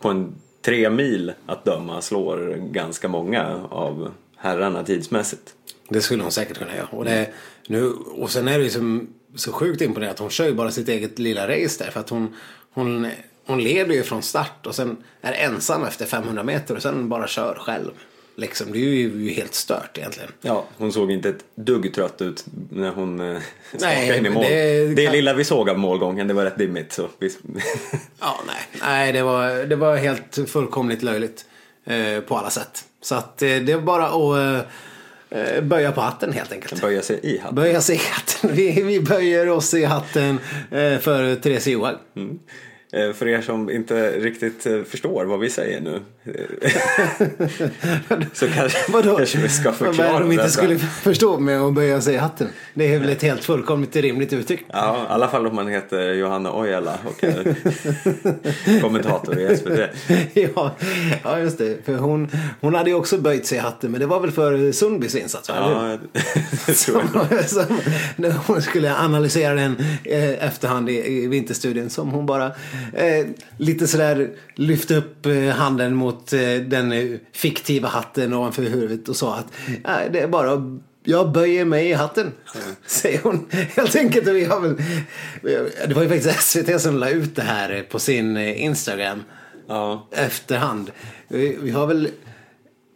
på 0.00 0.08
en 0.08 0.34
tre 0.62 0.90
mil 0.90 1.32
att 1.46 1.64
döma 1.64 2.00
slår 2.00 2.68
ganska 2.72 3.08
många 3.08 3.68
av 3.70 4.12
herrarna 4.36 4.84
tidsmässigt. 4.84 5.54
Det 5.88 6.00
skulle 6.00 6.22
hon 6.22 6.32
säkert 6.32 6.58
kunna 6.58 6.76
göra. 6.76 6.86
Och, 6.90 7.04
det, 7.04 7.28
nu, 7.66 7.90
och 7.92 8.30
sen 8.30 8.48
är 8.48 8.58
det 8.58 8.64
ju 8.64 8.70
som, 8.70 9.14
så 9.34 9.52
sjukt 9.52 9.80
imponerande 9.80 10.12
att 10.12 10.18
hon 10.18 10.30
kör 10.30 10.46
ju 10.46 10.54
bara 10.54 10.70
sitt 10.70 10.88
eget 10.88 11.18
lilla 11.18 11.48
race 11.48 11.84
där. 11.84 11.90
För 11.90 12.00
att 12.00 12.08
hon, 12.08 12.36
hon, 12.72 13.06
hon 13.46 13.62
leder 13.62 13.94
ju 13.94 14.02
från 14.02 14.22
start 14.22 14.66
och 14.66 14.74
sen 14.74 14.96
är 15.20 15.32
ensam 15.32 15.84
efter 15.84 16.06
500 16.06 16.42
meter 16.42 16.76
och 16.76 16.82
sen 16.82 17.08
bara 17.08 17.26
kör 17.26 17.54
själv. 17.54 17.90
Liksom, 18.42 18.72
det 18.72 18.78
är 18.78 18.80
ju 18.82 19.30
helt 19.30 19.54
stört 19.54 19.98
egentligen. 19.98 20.30
Ja, 20.40 20.64
hon 20.78 20.92
såg 20.92 21.10
inte 21.12 21.28
ett 21.28 21.44
dugg 21.54 21.94
trött 21.94 22.22
ut 22.22 22.44
när 22.70 22.90
hon 22.90 23.20
eh, 23.34 23.40
Nej, 23.80 24.18
in 24.18 24.26
i 24.26 24.30
mål. 24.30 24.44
det 24.48 24.86
Det, 24.94 25.04
kan- 25.04 25.12
lilla 25.12 25.34
vi 25.34 25.44
såg 25.44 25.70
av 25.70 25.78
målgången, 25.78 26.28
det 26.28 26.34
var 26.34 26.44
rätt 26.44 26.58
dimmigt. 26.58 26.92
Så 26.92 27.08
vi... 27.18 27.30
Ja, 28.20 28.40
nej. 28.46 28.80
Nej, 28.80 29.12
det 29.12 29.22
var, 29.22 29.64
det 29.66 29.76
var 29.76 29.96
helt 29.96 30.38
fullkomligt 30.46 31.02
löjligt. 31.02 31.44
Eh, 31.86 32.20
på 32.20 32.36
alla 32.38 32.50
sätt. 32.50 32.84
Så 33.02 33.14
att 33.14 33.42
eh, 33.42 33.56
det 33.56 33.74
var 33.74 33.82
bara 33.82 34.06
att 34.06 34.66
eh, 35.30 35.62
böja 35.62 35.92
på 35.92 36.00
hatten 36.00 36.32
helt 36.32 36.52
enkelt. 36.52 36.80
böja 36.80 37.02
sig 37.02 37.20
i 37.22 37.38
hatten. 37.38 37.54
Böja 37.54 37.80
sig 37.80 37.96
i 37.96 37.98
hatten. 37.98 38.50
Vi, 38.56 38.82
vi 38.82 39.00
böjer 39.00 39.48
oss 39.48 39.74
i 39.74 39.84
hatten 39.84 40.38
eh, 40.70 40.98
för 40.98 41.36
Therese 41.36 41.66
Johaug. 41.66 41.94
Eh, 42.16 42.22
För 43.14 43.28
er 43.28 43.40
som 43.40 43.70
inte 43.70 44.10
riktigt 44.10 44.66
eh, 44.66 44.82
förstår 44.82 45.24
vad 45.24 45.40
vi 45.40 45.50
säger 45.50 45.80
nu 45.80 46.00
eh, 46.24 46.70
så 48.32 48.48
kanske, 48.48 48.78
Vadå? 48.92 49.16
kanske 49.16 49.38
vi 49.38 49.48
ska 49.48 49.70
Vad 49.70 49.88
är 49.88 49.92
förklara 49.92 50.18
de 50.18 50.32
inte 50.32 50.42
detta. 50.44 50.52
skulle 50.52 50.78
förstå 50.78 51.38
med 51.38 51.60
att 51.60 51.74
böja 51.74 52.00
sig 52.00 52.14
i 52.14 52.16
hatten? 52.16 52.48
Det 52.74 52.94
är 52.94 52.98
väl 52.98 53.08
ett 53.10 53.22
helt 53.22 53.44
fullkomligt 53.44 53.96
rimligt 53.96 54.32
uttryck. 54.32 54.64
Ja, 54.72 54.96
i 54.96 55.12
alla 55.12 55.28
fall 55.28 55.46
om 55.46 55.56
man 55.56 55.68
heter 55.68 56.12
Johanna 56.12 56.58
Ojala 56.58 56.98
och 57.04 57.24
är 57.24 57.54
kommentator 58.80 59.38
i 59.40 59.56
SVT. 59.56 59.80
ja, 60.54 60.74
ja, 61.24 61.38
just 61.38 61.58
det. 61.58 61.84
För 61.84 61.94
hon, 61.94 62.28
hon 62.60 62.74
hade 62.74 62.90
ju 62.90 62.96
också 62.96 63.18
böjt 63.18 63.46
sig 63.46 63.58
i 63.58 63.60
hatten. 63.60 63.90
Men 63.90 64.00
det 64.00 64.06
var 64.06 64.20
väl 64.20 64.30
för 64.30 64.72
Sundbys 64.72 65.14
insats? 65.14 65.48
va? 65.48 65.54
Ja, 65.58 65.98
det 66.66 66.72
tror 66.74 67.02
jag. 67.30 67.48
Som, 67.48 67.66
som, 67.66 67.76
när 68.16 68.30
hon 68.46 68.62
skulle 68.62 68.94
analysera 68.96 69.54
den 69.54 69.76
eh, 70.04 70.44
efterhand 70.46 70.90
i, 70.90 71.06
i 71.12 71.26
vinterstudien 71.26 71.90
som 71.90 72.10
hon 72.10 72.26
bara 72.26 72.52
eh, 72.94 73.26
lite 73.58 73.86
sådär 73.86 74.30
lyfte 74.54 74.96
upp 74.96 75.26
eh, 75.26 75.48
handen 75.48 75.94
mot 75.94 76.32
eh, 76.32 76.40
den 76.54 76.92
eh, 76.92 77.10
fiktiva 77.32 77.88
hatten 77.88 78.32
ovanför 78.34 78.62
huvudet 78.62 79.08
och 79.08 79.16
sa 79.16 79.36
att 79.36 79.46
"Nej, 79.84 80.08
det 80.12 80.20
är 80.20 80.28
bara 80.28 80.78
jag 81.04 81.32
böjer 81.32 81.64
mig 81.64 81.90
i 81.90 81.92
hatten, 81.92 82.32
säger 82.86 83.20
hon 83.22 83.46
helt 83.50 83.96
enkelt. 83.96 84.28
Och 84.28 84.36
vi 84.36 84.44
har 84.44 84.60
väl, 84.60 84.74
det 85.88 85.94
var 85.94 86.02
ju 86.02 86.08
faktiskt 86.08 86.40
SVT 86.52 86.80
som 86.80 86.96
la 86.98 87.08
ut 87.10 87.36
det 87.36 87.42
här 87.42 87.86
på 87.90 87.98
sin 87.98 88.36
Instagram 88.36 89.22
Ja. 89.68 90.08
efterhand. 90.12 90.90
Vi 91.28 91.70
har 91.70 91.86
väl... 91.86 92.08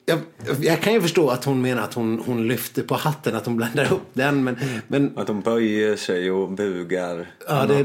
Jag, 0.09 0.19
jag 0.61 0.81
kan 0.81 0.93
ju 0.93 1.01
förstå 1.01 1.29
att 1.31 1.45
hon 1.45 1.63
menar 1.63 1.83
att 1.83 1.95
hon, 1.95 2.23
hon 2.27 2.49
lyfter 2.49 2.83
på 2.83 2.95
hatten, 2.95 3.37
att 3.37 3.47
hon 3.47 3.57
bländar 3.57 3.93
upp 3.93 4.09
den. 4.13 4.45
Men, 4.45 4.57
men 4.89 5.19
Att 5.19 5.27
de 5.27 5.41
böjer 5.41 5.97
sig 5.97 6.31
och 6.31 6.51
bugar. 6.51 7.27
ja, 7.49 7.67
det 7.67 7.85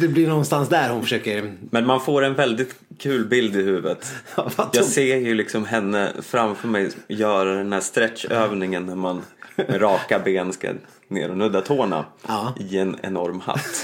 det, 0.00 0.08
blir 0.08 0.28
någonstans 0.28 0.68
där 0.68 0.90
hon 0.90 1.02
försöker... 1.02 1.52
Men 1.70 1.86
man 1.86 2.00
får 2.00 2.22
en 2.24 2.34
väldigt 2.34 2.74
kul 2.98 3.24
bild 3.24 3.56
i 3.56 3.62
huvudet. 3.62 4.12
Ja, 4.36 4.70
Jag 4.72 4.84
ser 4.84 5.16
ju 5.16 5.34
liksom 5.34 5.64
henne 5.64 6.12
framför 6.22 6.68
mig 6.68 6.90
göra 7.08 7.54
den 7.54 7.72
här 7.72 7.80
stretchövningen 7.80 8.86
när 8.86 8.96
man 8.96 9.22
med 9.56 9.82
raka 9.82 10.18
ben 10.18 10.52
ska 10.52 10.72
ner 11.08 11.30
och 11.30 11.36
nudda 11.36 11.60
tårna 11.60 12.04
Ja. 12.28 12.54
i 12.60 12.78
en 12.78 12.96
enorm 13.02 13.40
hatt. 13.40 13.82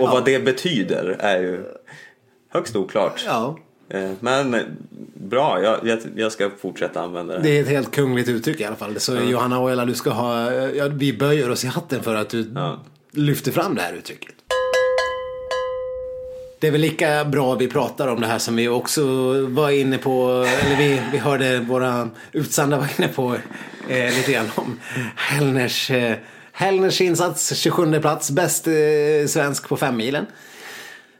Och 0.00 0.08
vad 0.08 0.24
det 0.24 0.44
betyder 0.44 1.16
är 1.18 1.40
ju 1.40 1.64
högst 2.48 2.76
oklart. 2.76 3.24
ja, 3.26 3.58
Men 4.20 4.54
eh, 4.54 4.60
bra, 5.14 5.62
jag, 5.62 5.78
jag, 5.86 5.98
jag 6.16 6.32
ska 6.32 6.50
fortsätta 6.60 7.00
använda 7.00 7.34
det. 7.36 7.42
det 7.42 7.58
är 7.58 7.62
ett 7.62 7.68
helt 7.68 7.90
kungligt 7.90 8.28
uttryck 8.28 8.60
i 8.60 8.64
alla 8.64 8.76
fall. 8.76 9.00
Så 9.00 9.16
Johanna 9.16 9.60
Oela, 9.60 9.84
du 9.84 9.94
ska 9.94 10.10
ha... 10.10 10.52
Ja, 10.52 10.88
vi 10.92 11.12
böjer 11.12 11.50
oss 11.50 11.64
i 11.64 11.66
hatten 11.66 12.02
för 12.02 12.14
att 12.14 12.28
du 12.30 12.50
Ja. 12.54 12.80
lyfter 13.12 13.52
fram 13.52 13.74
det 13.74 13.82
här 13.82 13.92
uttrycket. 13.92 14.30
Det 16.58 16.66
är 16.66 16.70
väl 16.70 16.80
lika 16.80 17.24
bra 17.24 17.54
vi 17.54 17.68
pratar 17.68 18.08
om 18.08 18.20
det 18.20 18.26
här 18.26 18.38
som 18.38 18.56
vi 18.56 18.68
också 18.68 19.02
var 19.46 19.70
inne 19.70 19.98
på, 19.98 20.30
eller 20.64 20.76
vi, 20.76 21.00
vi 21.12 21.18
hörde 21.18 21.58
våra 21.60 22.08
utsända 22.32 22.76
var 22.76 22.88
inne 22.98 23.08
på 23.08 23.36
eh, 23.88 24.16
lite 24.16 24.32
grann 24.32 24.46
om 24.54 24.80
Hellners, 25.16 25.90
eh, 25.90 26.16
Hellners 26.52 27.00
insats, 27.00 27.54
27 27.56 28.00
plats, 28.00 28.30
bäst 28.30 28.66
eh, 28.66 28.72
svensk 29.28 29.68
på 29.68 29.76
femmilen. 29.76 30.26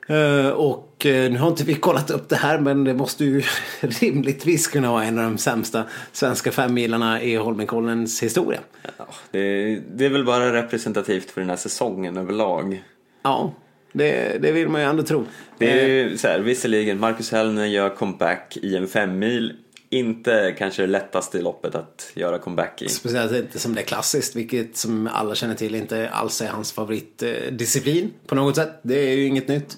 Eh, 0.09 0.49
och 0.49 0.90
eh, 1.07 1.31
nu 1.31 1.39
har 1.39 1.49
inte 1.49 1.65
vi 1.65 1.75
kollat 1.75 2.11
upp 2.11 2.29
det 2.29 2.37
här 2.37 2.59
men 2.59 2.85
det 2.85 2.95
måste 2.95 3.25
ju 3.25 3.43
rimligtvis 3.81 4.67
kunna 4.67 4.93
vara 4.93 5.05
en 5.05 5.19
av 5.19 5.25
de 5.25 5.39
sämsta 5.39 5.85
svenska 6.13 6.53
femmilarna 6.53 7.23
i 7.23 7.37
Holmenkollens 7.37 8.23
historia. 8.23 8.61
Ja, 8.99 9.07
det, 9.31 9.75
det 9.95 10.05
är 10.07 10.11
väl 10.11 10.25
bara 10.25 10.53
representativt 10.53 11.31
för 11.31 11.41
den 11.41 11.51
här 11.51 11.57
säsongen 11.57 12.17
överlag. 12.17 12.83
Ja, 13.23 13.53
det, 13.93 14.43
det 14.43 14.53
vill 14.53 14.69
man 14.69 14.81
ju 14.81 14.87
ändå 14.87 15.03
tro. 15.03 15.25
Det 15.59 15.71
är 15.71 15.77
Eh, 15.77 15.89
ju 15.89 16.17
så 16.17 16.29
här, 16.29 16.41
visserligen, 16.41 17.01
Marcus 17.01 17.33
Hellner 17.33 17.67
gör 17.67 17.89
comeback 17.89 18.57
i 18.63 18.77
en 18.77 18.87
femmil. 18.89 19.53
Inte 19.93 20.55
kanske 20.59 20.83
det 20.83 20.87
lättaste 20.87 21.43
loppet 21.43 21.75
att 21.75 22.11
göra 22.15 22.39
comeback 22.39 22.83
i. 22.83 22.89
Speciellt 22.89 23.33
inte 23.33 23.59
som 23.59 23.75
det 23.75 23.81
är 23.81 23.85
klassiskt, 23.85 24.37
vilket 24.37 24.77
som 24.77 25.07
alla 25.13 25.35
känner 25.35 25.55
till 25.55 25.75
inte 25.75 26.09
alls 26.09 26.41
är 26.41 26.49
hans 26.49 26.73
favoritdisciplin 26.73 28.13
på 28.27 28.35
något 28.35 28.57
sätt. 28.57 28.81
Det 28.83 28.95
är 28.95 29.17
ju 29.17 29.27
inget 29.27 29.49
nytt. 29.49 29.77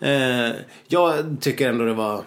Eh, 0.00 0.50
jag 0.88 1.36
tycker 1.40 1.68
ändå 1.68 1.84
det 1.84 1.94
var, 1.94 2.22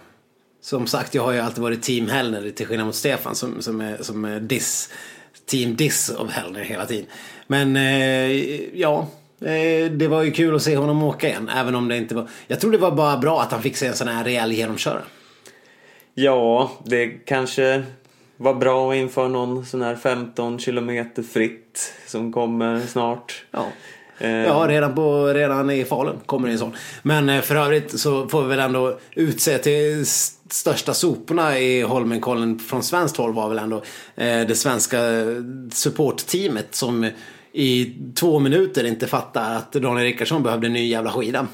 som 0.61 0.87
sagt, 0.87 1.15
jag 1.15 1.23
har 1.23 1.31
ju 1.31 1.39
alltid 1.39 1.63
varit 1.63 1.83
team 1.83 2.09
Hellner 2.09 2.49
till 2.49 2.67
skillnad 2.67 2.85
mot 2.85 2.95
Stefan 2.95 3.35
som, 3.35 3.61
som 3.61 3.81
är, 3.81 3.97
som 4.01 4.25
är 4.25 4.39
diss, 4.39 4.89
team 5.45 5.75
diss 5.75 6.09
av 6.09 6.29
Hellner 6.29 6.61
hela 6.61 6.85
tiden. 6.85 7.05
Men 7.47 7.75
eh, 7.75 8.31
ja, 8.79 9.07
eh, 9.41 9.91
det 9.91 10.07
var 10.07 10.23
ju 10.23 10.31
kul 10.31 10.55
att 10.55 10.63
se 10.63 10.77
honom 10.77 11.03
åka 11.03 11.27
igen, 11.27 11.49
även 11.49 11.75
om 11.75 11.87
det 11.87 11.97
inte 11.97 12.15
var, 12.15 12.29
jag 12.47 12.59
tror 12.59 12.71
det 12.71 12.77
var 12.77 12.91
bara 12.91 13.17
bra 13.17 13.41
att 13.41 13.51
han 13.51 13.61
fick 13.61 13.77
se 13.77 13.87
en 13.87 13.95
sån 13.95 14.07
här 14.07 14.23
rejäl 14.23 14.51
genomkörare. 14.51 15.03
Ja, 16.19 16.71
det 16.83 17.07
kanske 17.07 17.83
var 18.37 18.53
bra 18.53 18.95
inför 18.95 19.27
någon 19.27 19.65
sån 19.65 19.81
här 19.81 19.95
15 19.95 20.59
kilometer 20.59 21.23
fritt 21.23 21.93
som 22.07 22.33
kommer 22.33 22.81
snart. 22.87 23.45
Ja. 23.51 23.65
Eh, 24.19 24.29
Ja, 24.31 24.65
redan, 24.69 24.95
på, 24.95 25.27
redan 25.27 25.69
i 25.69 25.85
Falun 25.85 26.19
kommer 26.25 26.47
det 26.47 26.53
en 26.53 26.59
sån. 26.59 26.75
Men 27.03 27.29
eh, 27.29 27.41
för 27.41 27.55
övrigt 27.55 27.99
så 27.99 28.27
får 28.29 28.41
vi 28.43 28.47
väl 28.49 28.59
ändå 28.59 28.99
utse 29.15 29.57
till 29.57 30.05
största 30.49 30.93
soporna 30.93 31.59
i 31.59 31.81
Holmenkollen 31.81 32.59
från 32.59 32.83
svenskt 32.83 33.17
håll 33.17 33.33
var 33.33 33.49
väl 33.49 33.59
ändå 33.59 33.77
eh, 34.15 34.41
det 34.47 34.55
svenska 34.55 34.97
supportteamet 35.71 36.75
som 36.75 37.09
i 37.51 37.93
två 38.15 38.39
minuter 38.39 38.83
inte 38.83 39.07
fattar 39.07 39.55
att 39.55 39.71
Daniel 39.71 40.05
Rickardsson 40.05 40.43
behövde 40.43 40.67
en 40.67 40.73
ny 40.73 40.87
jävla 40.87 41.11
skida. 41.11 41.47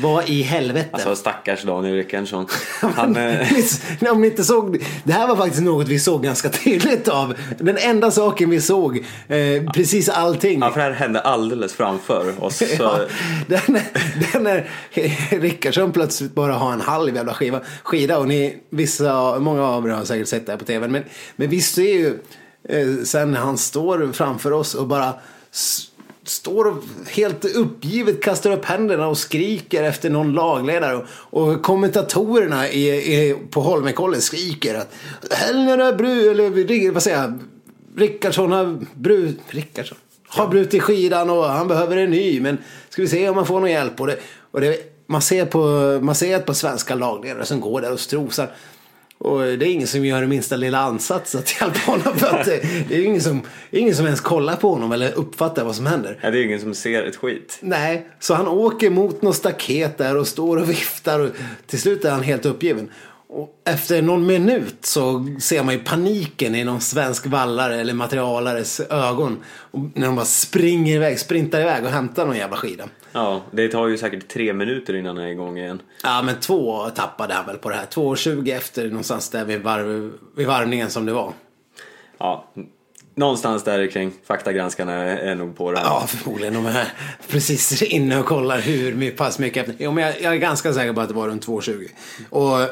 Vad 0.00 0.28
i 0.28 0.42
helvete? 0.42 0.88
Alltså 0.92 1.16
stackars 1.16 1.62
Daniel 1.62 1.94
Rickardsson. 1.96 2.46
Han, 2.80 3.16
eh, 3.16 3.48
Om 4.10 4.20
ni 4.20 4.26
inte 4.26 4.44
såg, 4.44 4.84
det 5.04 5.12
här 5.12 5.26
var 5.28 5.36
faktiskt 5.36 5.62
något 5.62 5.88
vi 5.88 5.98
såg 5.98 6.22
ganska 6.22 6.48
tydligt 6.64 7.08
av. 7.08 7.34
Den 7.58 7.76
enda 7.78 8.10
saken 8.10 8.50
vi 8.50 8.60
såg, 8.60 8.96
eh, 9.28 9.70
precis 9.74 10.08
allting. 10.08 10.60
ja, 10.60 10.70
för 10.70 10.76
det 10.80 10.84
här 10.84 10.92
hände 10.92 11.20
alldeles 11.20 11.72
framför 11.72 12.44
oss. 12.44 12.56
Så, 12.58 12.64
Ja, 12.78 12.98
den, 13.46 13.78
den 14.32 14.42
när 14.42 14.68
Rickardsson 15.40 15.92
plötsligt 15.92 16.34
bara 16.34 16.52
har 16.54 16.72
en 16.72 16.80
halv 16.80 17.16
jävla 17.16 17.34
skiva, 17.34 17.60
skida 17.82 18.18
och 18.18 18.28
ni, 18.28 18.58
vissa, 18.70 19.38
många 19.38 19.62
av 19.64 19.86
er 19.88 19.90
har 19.90 20.04
säkert 20.04 20.28
sett 20.28 20.46
det 20.46 20.52
här 20.52 20.58
på 20.58 20.64
tv. 20.64 20.88
Men, 20.88 21.04
men 21.36 21.48
vi 21.50 21.60
ser 21.60 21.82
ju 21.82 22.18
eh, 22.68 23.04
sen 23.04 23.30
när 23.32 23.40
han 23.40 23.58
står 23.58 24.12
framför 24.12 24.52
oss 24.52 24.74
och 24.74 24.86
bara 24.86 25.14
s- 25.52 25.82
står 26.28 26.64
och 26.64 26.82
helt 27.08 27.44
uppgivet 27.44 28.22
kastar 28.22 28.50
upp 28.50 28.64
händerna 28.64 29.08
och 29.08 29.18
skriker 29.18 29.82
efter 29.82 30.10
någon 30.10 30.32
lagledare. 30.32 30.96
Och, 30.96 31.04
och 31.30 31.62
kommentatorerna 31.62 32.68
i, 32.68 32.88
i, 32.88 33.36
på 33.50 33.60
Holmenkollen 33.60 34.20
skriker 34.20 34.74
att 34.74 34.94
Hellner 35.30 35.92
Bru, 35.96 36.30
eller 36.30 36.90
vad 36.90 37.02
säger 37.02 37.22
jag, 37.22 37.38
Rickardsson 37.96 38.52
har 38.52 38.78
bru, 38.94 39.32
Rickardsson 39.48 39.98
har 40.28 40.48
brutit 40.48 40.82
skidan 40.82 41.30
och 41.30 41.44
han 41.44 41.68
behöver 41.68 41.96
en 41.96 42.10
ny. 42.10 42.40
Men 42.40 42.58
ska 42.88 43.02
vi 43.02 43.08
se 43.08 43.28
om 43.28 43.36
man 43.36 43.46
får 43.46 43.60
någon 43.60 43.70
hjälp. 43.70 44.00
Och 44.00 44.06
det, 44.06 44.18
och 44.50 44.60
det, 44.60 44.76
man, 45.06 45.22
ser 45.22 45.46
på, 45.46 45.58
man 46.02 46.14
ser 46.14 46.38
par 46.38 46.52
svenska 46.52 46.94
lagledare 46.94 47.44
som 47.44 47.60
går 47.60 47.80
där 47.80 47.92
och 47.92 48.00
strosar. 48.00 48.50
Och 49.18 49.40
det 49.40 49.66
är 49.66 49.72
ingen 49.72 49.86
som 49.86 50.04
gör 50.04 50.20
det 50.20 50.26
minsta 50.26 50.56
lilla 50.56 50.78
ansats 50.78 51.34
att 51.34 51.60
hjälpa 51.60 51.78
honom. 51.78 52.18
För 52.18 52.26
att 52.26 52.44
det, 52.44 52.60
det 52.88 52.94
är 52.96 53.04
ingen 53.04 53.20
som, 53.22 53.42
ingen 53.70 53.94
som 53.94 54.04
ens 54.06 54.20
kollar 54.20 54.56
på 54.56 54.70
honom 54.70 54.92
eller 54.92 55.12
uppfattar 55.12 55.64
vad 55.64 55.76
som 55.76 55.86
händer. 55.86 56.18
ja, 56.22 56.30
det 56.30 56.38
är 56.38 56.44
ingen 56.44 56.60
som 56.60 56.74
ser 56.74 57.02
ett 57.02 57.16
skit. 57.16 57.58
Nej, 57.60 58.06
så 58.20 58.34
han 58.34 58.48
åker 58.48 58.90
mot 58.90 59.22
något 59.22 59.36
staket 59.36 59.98
där 59.98 60.16
och 60.16 60.26
står 60.26 60.56
och 60.56 60.70
viftar 60.70 61.20
och 61.20 61.30
till 61.66 61.80
slut 61.80 62.04
är 62.04 62.10
han 62.10 62.22
helt 62.22 62.46
uppgiven. 62.46 62.90
Och 63.28 63.48
efter 63.64 64.02
någon 64.02 64.26
minut 64.26 64.76
så 64.80 65.26
ser 65.40 65.62
man 65.62 65.74
ju 65.74 65.80
paniken 65.80 66.54
i 66.54 66.64
någon 66.64 66.80
svensk 66.80 67.26
vallare 67.26 67.80
eller 67.80 67.94
materialares 67.94 68.80
ögon. 68.80 69.38
Och 69.46 69.80
när 69.94 70.06
de 70.06 70.16
bara 70.16 70.26
springer 70.26 70.96
iväg, 70.96 71.18
sprintar 71.18 71.60
iväg 71.60 71.84
och 71.84 71.90
hämtar 71.90 72.26
någon 72.26 72.36
jävla 72.36 72.56
skida. 72.56 72.84
Ja, 73.16 73.42
det 73.50 73.68
tar 73.68 73.86
ju 73.88 73.98
säkert 73.98 74.28
tre 74.28 74.52
minuter 74.52 74.94
innan 74.96 75.16
han 75.16 75.26
är 75.26 75.30
igång 75.30 75.58
igen. 75.58 75.82
Ja, 76.02 76.22
men 76.22 76.40
två 76.40 76.90
tappade 76.90 77.34
han 77.34 77.46
väl 77.46 77.56
på 77.56 77.68
det 77.68 77.76
här. 77.76 77.86
2.20 77.86 78.56
efter 78.56 78.88
någonstans 78.88 79.30
där 79.30 79.44
vid, 79.44 79.62
varv, 79.62 80.12
vid 80.36 80.46
varvningen 80.46 80.90
som 80.90 81.06
det 81.06 81.12
var. 81.12 81.32
Ja, 82.18 82.52
någonstans 83.14 83.64
där 83.64 83.86
kring. 83.86 84.12
Faktagranskarna 84.26 84.92
är, 84.92 85.34
nog 85.34 85.56
på 85.56 85.72
det. 85.72 85.78
här. 85.78 85.84
Ja, 85.84 86.06
förmodligen. 86.06 86.54
De 86.54 86.66
är 86.66 86.92
precis 87.28 87.82
inne 87.82 88.18
och 88.18 88.26
kollar 88.26 88.60
hur 88.60 89.10
pass 89.10 89.38
mycket 89.38 89.68
efter. 89.68 89.84
Jo, 89.84 89.92
men 89.92 90.04
jag, 90.04 90.20
jag 90.20 90.32
är 90.32 90.38
ganska 90.38 90.72
säker 90.72 90.92
på 90.92 91.00
att 91.00 91.08
det 91.08 91.14
var 91.14 91.28
runt 91.28 91.46
2,20. 91.46 91.88
Och, 92.30 92.70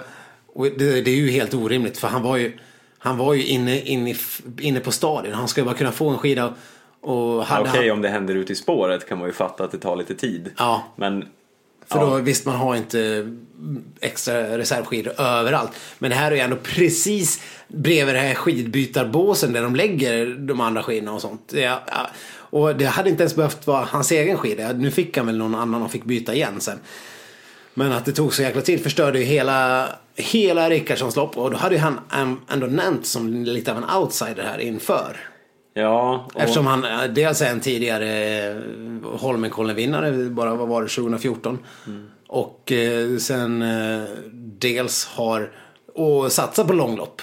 och 0.54 0.64
det, 0.78 1.00
det 1.00 1.10
är 1.10 1.16
ju 1.16 1.30
helt 1.30 1.54
orimligt 1.54 1.98
för 1.98 2.08
han 2.08 2.22
var 2.22 2.36
ju, 2.36 2.58
han 2.98 3.18
var 3.18 3.34
ju 3.34 3.44
inne, 3.44 3.80
inne, 3.80 4.14
inne 4.60 4.80
på 4.80 4.92
stadion. 4.92 5.32
Han 5.32 5.48
ju 5.56 5.64
bara 5.64 5.74
kunna 5.74 5.92
få 5.92 6.08
en 6.08 6.18
skida. 6.18 6.54
Okej, 7.04 7.88
han, 7.88 7.90
om 7.90 8.02
det 8.02 8.08
händer 8.08 8.34
ute 8.34 8.52
i 8.52 8.56
spåret 8.56 9.08
kan 9.08 9.18
man 9.18 9.26
ju 9.26 9.32
fatta 9.32 9.64
att 9.64 9.72
det 9.72 9.78
tar 9.78 9.96
lite 9.96 10.14
tid. 10.14 10.50
Ja. 10.58 10.84
Men 10.96 11.24
för 11.86 11.98
ja, 11.98 12.04
då 12.04 12.16
visst, 12.16 12.46
man 12.46 12.56
har 12.56 12.76
inte 12.76 13.30
extra 14.00 14.58
reservskidor 14.58 15.20
överallt. 15.20 15.70
Men 15.98 16.10
det 16.10 16.16
här 16.16 16.32
är 16.32 16.36
ju 16.36 16.40
ändå 16.40 16.56
precis 16.56 17.42
bredvid 17.68 18.14
det 18.14 18.20
här 18.20 18.34
skidbytarbåsen 18.34 19.52
där 19.52 19.62
de 19.62 19.76
lägger 19.76 20.26
de 20.26 20.60
andra 20.60 20.82
skidorna 20.82 21.12
och 21.12 21.20
sånt. 21.20 21.52
Ja, 21.56 21.82
ja. 21.86 22.10
Och 22.36 22.76
det 22.76 22.84
hade 22.84 23.10
inte 23.10 23.22
ens 23.22 23.36
behövt 23.36 23.66
vara 23.66 23.84
hans 23.84 24.12
egen 24.12 24.38
skida. 24.38 24.72
Nu 24.72 24.90
fick 24.90 25.16
han 25.16 25.26
väl 25.26 25.38
någon 25.38 25.54
annan 25.54 25.82
och 25.82 25.90
fick 25.90 26.04
byta 26.04 26.34
igen 26.34 26.60
sen. 26.60 26.78
Men 27.74 27.92
att 27.92 28.04
det 28.04 28.12
tog 28.12 28.34
så 28.34 28.42
jäkla 28.42 28.62
tid 28.62 28.82
förstörde 28.82 29.18
ju 29.18 29.24
hela, 29.24 29.88
hela 30.16 30.70
Rickardssons 30.70 31.16
lopp. 31.16 31.38
Och 31.38 31.50
då 31.50 31.56
hade 31.56 31.74
ju 31.74 31.80
han 31.80 32.00
ändå 32.48 32.66
nämnt 32.66 33.06
som 33.06 33.34
lite 33.34 33.72
av 33.72 33.78
en 33.78 33.96
outsider 33.98 34.42
här 34.42 34.58
inför. 34.58 35.16
Ja, 35.74 36.26
och, 36.34 36.40
Eftersom 36.40 36.66
han 36.66 36.84
eh, 36.84 37.04
dels 37.04 37.42
är 37.42 37.50
en 37.50 37.60
tidigare 37.60 38.38
eh, 38.48 38.56
Holmenkollen-vinnare, 39.02 40.30
bara 40.30 40.54
vad 40.54 40.68
var 40.68 40.82
det, 40.82 40.88
2014. 40.88 41.58
Och 42.28 42.72
eh, 42.72 43.16
sen 43.16 43.64
dels 44.58 45.06
har 45.06 45.52
och 45.94 46.32
satsat 46.32 46.66
på 46.66 46.72
långlopp 46.72 47.22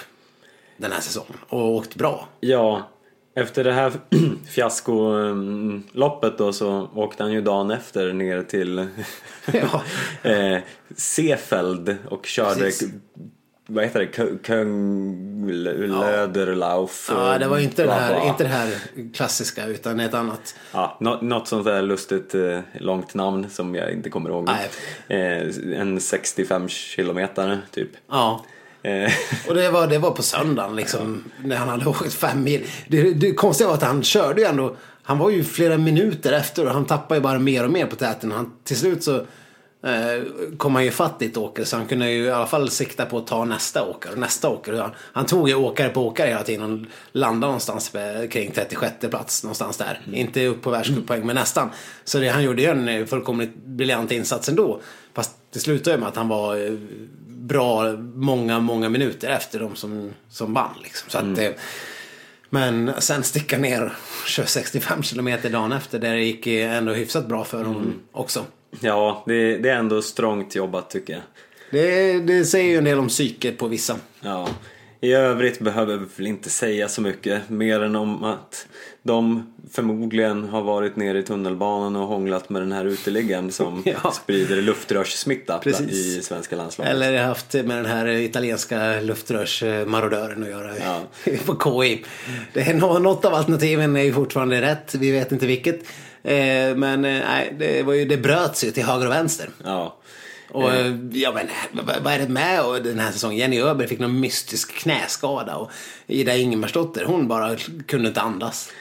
den 0.76 0.92
här 0.92 1.00
säsongen 1.00 1.36
och 1.48 1.70
åkt 1.70 1.94
bra. 1.94 2.28
ja, 2.40 2.88
efter 3.34 3.64
det 3.64 3.72
här 3.72 3.92
fiaskoloppet 4.50 6.38
då 6.38 6.52
så 6.52 6.90
åkte 6.94 7.22
han 7.22 7.32
ju 7.32 7.40
dagen 7.40 7.70
efter 7.70 8.12
ner 8.12 8.42
till 8.42 8.86
Ja. 9.52 9.82
Seefeld 10.96 11.96
och 12.08 12.26
körde 12.26 12.60
Precis. 12.60 12.92
Vad 13.66 13.84
heter 13.84 14.00
det? 14.00 14.06
Kö- 14.06 14.36
Könglöderlauf. 14.42 17.08
Ja, 17.10 17.38
det 17.38 17.48
var 17.48 17.58
inte 17.58 17.82
bla, 17.84 17.94
här, 17.94 18.28
inte 18.28 18.44
det 18.44 18.48
här 18.50 18.74
klassiska 19.14 19.66
utan 19.66 20.00
ett 20.00 20.14
annat. 20.14 20.54
Ja, 20.72 20.96
nå- 21.00 21.18
något 21.22 21.48
sånt 21.48 21.64
där 21.64 21.82
lustigt 21.82 22.34
eh, 22.34 22.58
långt 22.80 23.14
namn 23.14 23.50
som 23.50 23.74
jag 23.74 23.92
inte 23.92 24.10
kommer 24.10 24.30
ihåg. 24.30 24.48
Nej. 25.08 25.08
Eh, 25.08 25.42
en 25.80 26.00
65 26.00 26.68
kilometer 26.68 27.60
typ. 27.70 27.88
Ja. 28.10 28.44
Eh, 28.82 29.12
Och 29.48 29.54
det 29.54 29.70
var, 29.70 29.86
det 29.86 29.98
var 29.98 30.10
på 30.10 30.22
söndagen 30.22 30.76
liksom, 30.76 31.24
när 31.44 31.56
han 31.56 31.68
hade 31.68 31.86
åkt 31.86 32.12
fem 32.14 32.42
mil. 32.44 32.66
Det, 32.88 33.12
det 33.12 33.34
konstiga 33.34 33.68
var 33.68 33.74
att 33.74 33.82
han 33.82 34.02
körde 34.02 34.40
ju 34.40 34.46
ändå, 34.46 34.76
han 35.02 35.18
var 35.18 35.30
ju 35.30 35.44
flera 35.44 35.78
minuter 35.78 36.32
efter 36.32 36.66
och 36.66 36.72
han 36.72 36.84
tappade 36.84 37.18
ju 37.18 37.22
bara 37.22 37.38
mer 37.38 37.64
och 37.64 37.70
mer 37.70 37.86
på 37.86 37.96
täten. 37.96 38.32
Han, 38.32 38.52
till 38.64 38.76
slut 38.76 39.02
så 39.02 39.26
eh, 39.82 40.22
kom 40.56 40.74
han 40.74 40.84
ju 40.84 40.90
fatt 40.90 41.22
i 41.22 41.26
ett 41.26 41.36
åker 41.36 41.64
så 41.64 41.76
han 41.76 41.86
kunde 41.86 42.10
ju 42.10 42.24
i 42.24 42.30
alla 42.30 42.46
fall 42.46 42.70
sikta 42.70 43.06
på 43.06 43.18
att 43.18 43.26
ta 43.26 43.44
nästa 43.44 43.84
åkare 43.84 44.12
och 44.12 44.18
nästa 44.18 44.48
åkare. 44.48 44.76
Han, 44.76 44.90
han 44.98 45.26
tog 45.26 45.48
ju 45.48 45.54
åkare 45.54 45.88
på 45.88 46.06
åkare 46.06 46.28
hela 46.28 46.42
tiden 46.42 46.72
och 46.72 46.86
landade 47.12 47.46
någonstans 47.46 47.92
kring 48.30 48.50
36 48.52 48.94
plats 49.10 49.44
någonstans 49.44 49.76
där. 49.76 50.00
Inte 50.12 50.46
upp 50.46 50.62
på 50.62 50.70
världscuppoäng 50.70 51.26
men 51.26 51.36
nästan. 51.36 51.70
Så 52.04 52.18
det, 52.18 52.28
han 52.28 52.42
gjorde 52.42 52.62
ju 52.62 52.68
en 52.68 53.06
fullkomligt 53.06 53.56
briljant 53.56 54.12
insats 54.12 54.48
ändå. 54.48 54.80
Fast 55.14 55.36
det 55.52 55.58
slutade 55.58 55.96
ju 55.96 56.00
med 56.00 56.08
att 56.08 56.16
han 56.16 56.28
var 56.28 56.56
eh, 56.66 56.72
bra 57.26 57.92
många, 58.14 58.60
många 58.60 58.88
minuter 58.88 59.28
efter 59.28 59.60
de 59.60 59.76
som, 59.76 60.10
som 60.28 60.54
vann. 60.54 60.74
Liksom. 60.82 61.10
Så 61.10 61.18
att, 61.18 61.38
eh, 61.38 61.50
men 62.50 62.92
sen 62.98 63.22
sticka 63.22 63.58
ner 63.58 63.84
och 64.22 64.28
köra 64.28 64.46
65 64.46 65.02
kilometer 65.02 65.50
dagen 65.50 65.72
efter. 65.72 65.98
Där 65.98 66.14
det 66.14 66.24
gick 66.24 66.46
ändå 66.46 66.92
hyfsat 66.92 67.28
bra 67.28 67.44
för 67.44 67.64
honom 67.64 67.94
också. 68.12 68.44
Ja, 68.80 69.22
det, 69.26 69.56
det 69.58 69.68
är 69.70 69.76
ändå 69.76 70.02
strångt 70.02 70.54
jobbat 70.54 70.90
tycker 70.90 71.12
jag. 71.12 71.22
Det, 71.70 72.12
det 72.20 72.44
säger 72.44 72.70
ju 72.70 72.78
en 72.78 72.84
del 72.84 72.98
om 72.98 73.08
psyket 73.08 73.58
på 73.58 73.68
vissa. 73.68 73.96
Ja. 74.20 74.48
I 75.00 75.12
övrigt 75.12 75.60
behöver 75.60 75.96
vi 75.96 76.06
väl 76.16 76.26
inte 76.26 76.50
säga 76.50 76.88
så 76.88 77.00
mycket 77.00 77.50
mer 77.50 77.82
än 77.82 77.96
om 77.96 78.24
att 78.24 78.66
de 79.02 79.52
förmodligen 79.72 80.44
har 80.48 80.62
varit 80.62 80.96
nere 80.96 81.18
i 81.18 81.22
tunnelbanan 81.22 81.96
och 81.96 82.06
hånglat 82.08 82.48
med 82.50 82.62
den 82.62 82.72
här 82.72 82.84
uteliggaren 82.84 83.52
som 83.52 83.82
Ja. 84.02 84.10
sprider 84.10 84.56
luftrörssmitta 84.62 85.58
Precis. 85.58 85.90
i 85.90 86.22
svenska 86.22 86.56
landslaget. 86.56 86.92
Eller 86.92 87.22
haft 87.22 87.52
med 87.54 87.66
den 87.76 87.86
här 87.86 88.06
italienska 88.08 89.00
luftrörsmarodören 89.00 90.42
att 90.42 90.48
göra 90.48 90.70
Ja. 90.84 91.00
på 91.46 91.82
KI. 91.82 92.04
Det 92.52 92.60
är 92.60 92.74
nå- 92.74 92.98
något 92.98 93.24
av 93.24 93.34
alternativen 93.34 93.96
är 93.96 94.02
ju 94.02 94.12
fortfarande 94.12 94.60
rätt. 94.60 94.94
Vi 94.94 95.10
vet 95.10 95.32
inte 95.32 95.46
vilket. 95.46 95.80
Eh, 96.22 96.76
Men 96.76 97.04
eh, 97.04 97.20
nej, 97.28 97.54
det, 97.58 97.82
var 97.82 97.92
ju, 97.92 98.04
det 98.04 98.16
bröts 98.16 98.64
ju 98.64 98.70
till 98.70 98.84
höger 98.84 99.06
och 99.06 99.12
vänster. 99.12 99.50
Ja. 99.64 99.96
Och 100.50 100.72
eh, 100.72 100.96
ja 101.12 101.32
men 101.32 101.48
vad 102.02 102.12
är 102.12 102.18
det 102.18 102.28
med 102.28 102.64
och 102.64 102.82
den 102.82 102.98
här 102.98 103.12
säsongen? 103.12 103.38
Jenny 103.38 103.60
Öberg 103.60 103.88
fick 103.88 103.98
någon 103.98 104.20
mystisk 104.20 104.72
knäskada 104.74 105.56
och 105.56 105.70
Ida 106.06 106.36
Ingemarsdotter 106.36 107.04
hon 107.04 107.28
bara 107.28 107.56
kunde 107.86 108.08
inte 108.08 108.20
andas. 108.20 108.72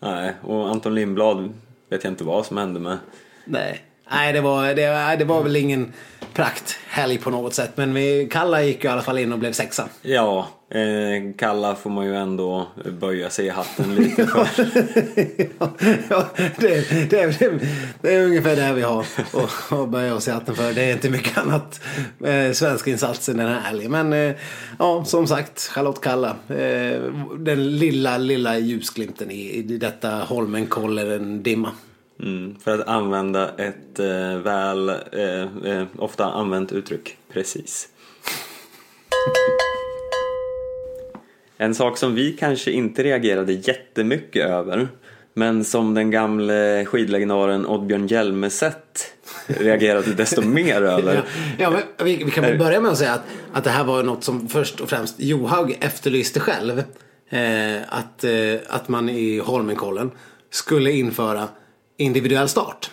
Nej, 0.00 0.34
och 0.42 0.68
Anton 0.68 0.94
Lindblad 0.94 1.52
vet 1.90 2.04
jag 2.04 2.12
inte 2.12 2.24
vad 2.24 2.46
som 2.46 2.56
hände 2.56 2.80
med. 2.80 2.98
Nej. 3.44 3.82
Nej, 4.10 4.32
det 4.32 4.40
var, 4.40 4.66
det, 4.74 5.16
det 5.18 5.24
var 5.24 5.42
väl 5.42 5.56
ingen 5.56 5.92
prakthelg 6.34 7.18
på 7.18 7.30
något 7.30 7.54
sätt. 7.54 7.70
Men 7.74 7.94
vi, 7.94 8.28
Kalla 8.32 8.62
gick 8.62 8.84
ju 8.84 8.90
i 8.90 8.92
alla 8.92 9.02
fall 9.02 9.18
in 9.18 9.32
och 9.32 9.38
blev 9.38 9.52
sexa. 9.52 9.88
Ja, 10.02 10.48
eh, 10.70 11.34
Kalla 11.38 11.74
får 11.74 11.90
man 11.90 12.06
ju 12.06 12.16
ändå 12.16 12.66
böja 13.00 13.30
sig 13.30 13.46
i 13.46 13.48
hatten 13.48 13.94
lite 13.94 14.26
för. 14.26 14.48
ja, 16.10 16.26
det, 16.58 16.90
det, 17.10 17.38
det, 17.38 17.58
det 18.00 18.14
är 18.14 18.24
ungefär 18.24 18.56
det 18.56 18.72
vi 18.72 18.82
har 18.82 19.00
att- 19.00 19.88
böja 19.88 20.14
oss 20.14 20.28
i 20.28 20.30
hatten 20.30 20.54
för. 20.54 20.72
Det 20.72 20.82
är 20.84 20.92
inte 20.92 21.10
mycket 21.10 21.38
annat 21.38 21.80
eh, 22.24 22.52
svensk 22.52 22.86
insats 22.86 23.26
den 23.26 23.38
här 23.40 23.60
helgen. 23.60 23.90
Men 23.90 24.12
eh, 24.12 24.34
ja, 24.78 25.04
som 25.04 25.26
sagt, 25.26 25.60
Charlotte 25.60 26.00
Kalla. 26.00 26.36
Eh, 26.48 27.00
den 27.38 27.78
lilla, 27.78 28.18
lilla 28.18 28.58
ljusglimten 28.58 29.30
i, 29.30 29.56
i 29.56 29.62
detta 29.62 30.10
Holmenkollen-dimma. 30.10 31.70
Mm, 32.22 32.56
för 32.64 32.78
att 32.78 32.88
använda 32.88 33.48
ett 33.48 33.98
eh, 33.98 34.38
väl 34.38 34.88
eh, 34.88 35.72
eh, 35.72 35.86
ofta 35.98 36.24
använt 36.24 36.72
uttryck. 36.72 37.16
Precis. 37.32 37.88
En 41.58 41.74
sak 41.74 41.98
som 41.98 42.14
vi 42.14 42.32
kanske 42.32 42.70
inte 42.70 43.02
reagerade 43.02 43.52
jättemycket 43.52 44.46
över 44.46 44.88
Men 45.34 45.64
som 45.64 45.94
den 45.94 46.10
gamle 46.10 46.84
skidlegendaren 46.84 47.66
Oddbjörn 47.66 48.06
Hjelmeset 48.06 49.12
reagerade 49.46 50.14
desto 50.14 50.42
mer 50.42 50.82
över. 50.82 51.22
Ja, 51.58 51.72
ja, 51.98 52.04
vi, 52.04 52.24
vi 52.24 52.30
kan 52.30 52.44
väl 52.44 52.58
börja 52.58 52.80
med 52.80 52.90
att 52.90 52.98
säga 52.98 53.12
att, 53.12 53.24
att 53.52 53.64
det 53.64 53.70
här 53.70 53.84
var 53.84 54.02
något 54.02 54.24
som 54.24 54.48
först 54.48 54.80
och 54.80 54.90
främst 54.90 55.20
Johaug 55.20 55.78
efterlyste 55.80 56.40
själv. 56.40 56.82
Eh, 57.28 57.76
att, 57.88 58.24
eh, 58.24 58.54
att 58.68 58.88
man 58.88 59.08
i 59.08 59.38
Holmenkollen 59.38 60.10
skulle 60.50 60.92
införa 60.92 61.48
individuell 61.96 62.48
start. 62.48 62.90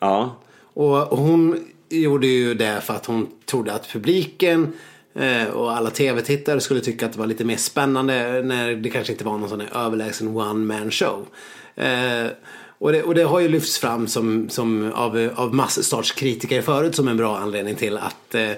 Ja, 0.00 0.36
Och, 0.74 1.12
och 1.12 1.18
hon 1.18 1.64
gjorde 1.88 2.26
ju 2.26 2.54
det 2.54 2.80
för 2.80 2.94
att 2.94 3.06
hon 3.06 3.28
trodde 3.46 3.72
att 3.72 3.88
publiken 3.88 4.72
eh, 5.14 5.44
och 5.44 5.76
alla 5.76 5.90
tv-tittare 5.90 6.60
skulle 6.60 6.80
tycka 6.80 7.06
att 7.06 7.12
det 7.12 7.18
var 7.18 7.26
lite 7.26 7.44
mer 7.44 7.56
spännande 7.56 8.42
när 8.42 8.74
det 8.74 8.90
kanske 8.90 9.12
inte 9.12 9.24
var 9.24 9.38
någon 9.38 9.48
sån 9.48 9.60
här 9.60 9.86
överlägsen 9.86 10.36
one 10.36 10.74
man 10.74 10.90
show. 10.90 11.26
Eh, 11.74 12.26
och, 12.78 12.92
det, 12.92 13.02
och 13.02 13.14
det 13.14 13.22
har 13.22 13.40
ju 13.40 13.48
lyfts 13.48 13.78
fram 13.78 14.06
som, 14.06 14.48
som 14.48 14.92
av, 14.92 15.30
av 15.34 15.54
massstartskritiker 15.54 16.62
förut 16.62 16.94
som 16.94 17.08
en 17.08 17.16
bra 17.16 17.38
anledning 17.38 17.74
till 17.74 17.96
att, 17.96 18.34
eh, 18.34 18.50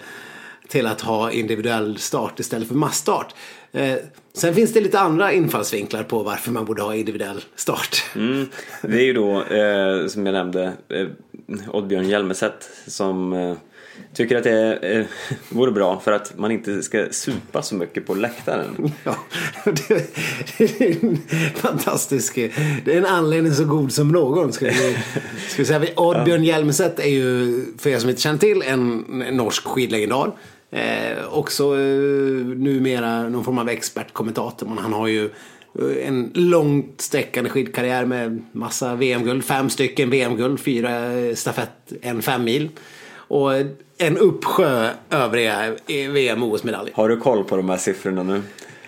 till 0.69 0.87
att 0.87 1.01
ha 1.01 1.31
individuell 1.31 1.99
start 1.99 2.41
istället 2.41 2.69
för 2.69 2.75
massstart. 2.75 3.35
Eh, 3.73 3.97
sen 4.33 4.55
finns 4.55 4.73
det 4.73 4.81
lite 4.81 5.01
andra 5.01 5.33
infallsvinklar 5.33 6.03
på 6.03 6.23
varför 6.23 6.51
man 6.51 6.65
borde 6.65 6.83
ha 6.83 6.95
individuell 6.95 7.45
start. 7.57 8.05
mm. 8.17 8.47
det 8.83 8.97
är 8.97 9.05
ju 9.05 9.13
då 9.13 9.43
eh, 9.43 10.07
som 10.07 10.27
jag 10.27 10.33
nämnde 10.33 10.73
eh, 10.89 11.07
Oddbjörn 11.73 12.09
Hjelmeset 12.09 12.71
som 12.87 13.33
eh, 13.33 13.55
tycker 14.15 14.37
att 14.37 14.45
det 14.45 14.77
eh, 14.77 15.07
vore 15.49 15.73
bra 15.73 16.01
för 16.01 16.13
att 16.13 16.39
man 16.39 16.51
inte 16.51 16.83
ska 16.83 17.07
supa 17.11 17.63
så 17.63 17.75
mycket 17.75 18.07
på 18.07 18.15
läktaren. 18.15 18.93
Ja, 19.05 19.17
det, 19.65 20.15
det 20.59 20.81
är 20.81 21.05
en 21.05 21.19
fantastisk... 21.55 22.35
Det 22.85 22.95
är 22.95 22.99
en 22.99 23.07
anledning 23.07 23.55
så 23.55 23.65
god 23.65 23.93
som 23.93 24.09
någon. 24.09 24.47
Vi, 24.47 24.53
ska 25.49 25.57
vi 25.57 25.65
säga. 25.65 25.81
Oddbjörn 25.97 26.45
Hjelmeset 26.45 26.99
är 26.99 27.09
ju, 27.09 27.65
för 27.79 27.91
er 27.91 27.99
som 27.99 28.11
inte 28.11 28.23
känner 28.23 28.39
till, 28.39 28.63
en 28.63 28.99
norsk 29.31 29.65
skidlegendar. 29.65 30.33
Eh, 30.71 31.39
också 31.39 31.65
eh, 31.65 32.47
numera 32.57 33.29
någon 33.29 33.45
form 33.45 33.59
av 33.59 33.69
expertkommentator. 33.69 34.67
Men 34.67 34.79
han 34.79 34.93
har 34.93 35.07
ju 35.07 35.25
eh, 35.79 36.09
en 36.09 36.31
långt 36.35 37.01
sträckande 37.01 37.51
skidkarriär 37.51 38.05
med 38.05 38.45
massa 38.53 38.95
VM-guld. 38.95 39.45
Fem 39.45 39.71
stycken 39.71 40.11
VM-guld, 40.11 40.61
fyra 40.61 41.13
eh, 41.13 41.35
stafett, 41.35 41.93
en 42.03 42.23
fem 42.23 42.45
mil. 42.45 42.69
Och 43.13 43.55
eh, 43.55 43.67
en 43.99 44.19
uppsjö 44.19 44.91
övriga 45.11 45.77
VM 45.87 46.43
och 46.43 46.53
OS-medaljer. 46.53 46.95
Har 46.95 47.09
du 47.09 47.17
koll 47.17 47.45
på 47.45 47.57
de 47.57 47.69
här 47.69 47.77
siffrorna 47.77 48.23
nu? 48.23 48.43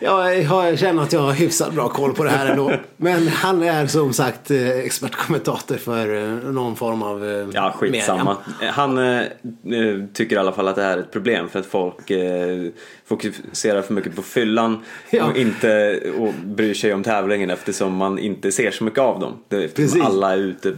Ja, 0.05 0.32
jag 0.34 0.78
känner 0.78 1.03
att 1.03 1.12
jag 1.12 1.20
har 1.20 1.32
hyfsat 1.32 1.74
bra 1.74 1.88
koll 1.88 2.14
på 2.14 2.24
det 2.24 2.30
här 2.30 2.46
ändå. 2.46 2.72
Men 2.96 3.28
han 3.28 3.62
är 3.62 3.86
som 3.86 4.12
sagt 4.12 4.50
eh, 4.50 4.68
expertkommentator 4.70 5.76
för 5.76 6.14
eh, 6.22 6.53
någon 6.53 6.76
form 6.76 7.03
av 7.03 7.24
eh, 7.30 7.48
Ja, 7.53 7.74
skitsamma. 7.78 8.36
media. 8.61 8.72
Han 8.72 8.98
eh, 8.98 10.05
tycker 10.12 10.36
i 10.36 10.38
alla 10.38 10.53
fall 10.53 10.68
att 10.68 10.76
det 10.76 10.82
här 10.82 10.96
är 10.98 11.00
ett 11.00 11.12
problem 11.12 11.48
för 11.48 11.59
att 11.61 11.66
folk 11.66 12.11
eh, 12.11 12.66
fokuserar 13.07 13.82
för 13.82 13.94
mycket 13.94 14.16
på 14.16 14.22
fyllan 14.22 14.78
Ja. 15.11 15.24
och 15.24 15.36
inte 15.36 16.00
och 16.18 16.32
bryr 16.44 16.74
sig 16.74 16.94
om 16.94 17.03
tävlingen 17.03 17.50
eftersom 17.50 17.94
man 17.96 18.18
inte 18.18 18.53
ser 18.53 18.70
så 18.70 18.84
mycket 18.84 19.00
av 19.00 19.20
dem. 19.20 19.32
Eftersom 19.50 19.74
Precis. 19.84 20.03
alla 20.03 20.32
är 20.32 20.38
ute. 20.38 20.74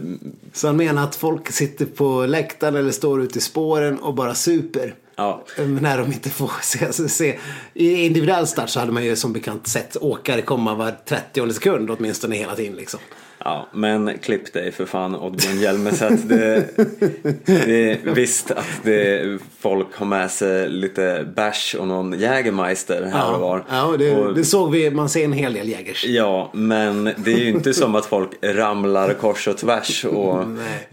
Så 0.53 0.67
han 0.67 0.77
menar 0.77 1.03
att 1.03 1.15
folk 1.15 1.51
sitter 1.51 1.85
på 1.85 2.25
läktaren 2.25 2.75
eller 2.75 2.91
står 2.91 3.21
ute 3.23 3.37
i 3.37 3.41
spåren 3.41 3.99
och 3.99 4.13
bara 4.13 4.33
super. 4.35 4.93
Ja. 5.15 5.43
När 5.57 5.97
de 5.97 6.13
inte 6.13 6.29
får 6.29 6.51
se, 6.61 6.93
se, 6.93 7.09
se. 7.09 7.39
I 7.73 8.05
individuell 8.05 8.47
start 8.47 8.69
så 8.69 8.79
hade 8.79 8.91
man 8.91 9.05
ju 9.05 9.15
som 9.15 9.33
bekant 9.33 9.67
sett 9.67 9.97
åkare 9.97 10.41
komma 10.41 10.75
var 10.75 10.97
30 11.05 11.53
sekund 11.53 11.91
åtminstone 11.91 12.35
hela 12.35 12.55
tiden 12.55 12.75
liksom. 12.75 12.99
Ja, 13.47 13.67
men 13.73 14.17
klipp 14.17 14.53
dig 14.53 14.71
för 14.71 14.85
fan 14.85 15.15
Oddbjörn 15.15 15.59
Hjelmeset. 15.59 16.29
Det, 16.29 16.65
det 17.45 17.91
är 17.91 18.13
visst 18.13 18.51
att 18.51 18.65
det, 18.83 19.37
folk 19.59 19.87
har 19.95 20.05
med 20.05 20.31
sig 20.31 20.69
lite 20.69 21.27
bärs 21.35 21.75
och 21.79 21.87
någon 21.87 22.19
Jägermeister 22.19 23.09
här 23.13 23.33
och 23.33 23.39
var. 23.39 23.63
ja 23.69 23.95
det, 23.99 24.15
Och- 24.15 24.35
det 24.35 24.43
såg 24.45 24.71
vi. 24.71 24.91
Man 24.91 25.09
ser 25.09 25.25
en 25.25 25.33
hel 25.33 25.53
del 25.53 25.69
jägers. 25.69 26.05
Ja, 26.05 26.49
men 26.53 27.03
det 27.03 27.33
är 27.33 27.37
ju 27.37 27.49
inte 27.49 27.73
som 27.73 27.95
att 27.95 28.05
folk 28.05 28.29
ramlar 28.41 29.13
kors 29.13 29.47
och 29.47 29.57
tvärs 29.57 30.05
och 30.05 30.41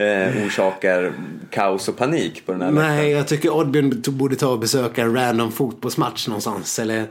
eh, 0.03 0.46
orsakar 0.46 1.12
kaos 1.50 1.88
och 1.88 1.96
panik 1.96 2.46
på 2.46 2.53
den 2.53 2.62
här 2.62 2.70
Nej, 2.70 2.82
läktaren. 2.88 3.11
jag 3.11 3.28
tycker 3.28 3.55
Oddbjörn 3.55 4.03
borde 4.07 4.36
ta 4.36 4.48
och 4.48 4.59
besöka 4.59 5.03
en 5.03 5.14
random 5.14 5.53
fotbollsmatch 5.53 6.28
någonstans. 6.28 6.78
Eller 6.78 7.05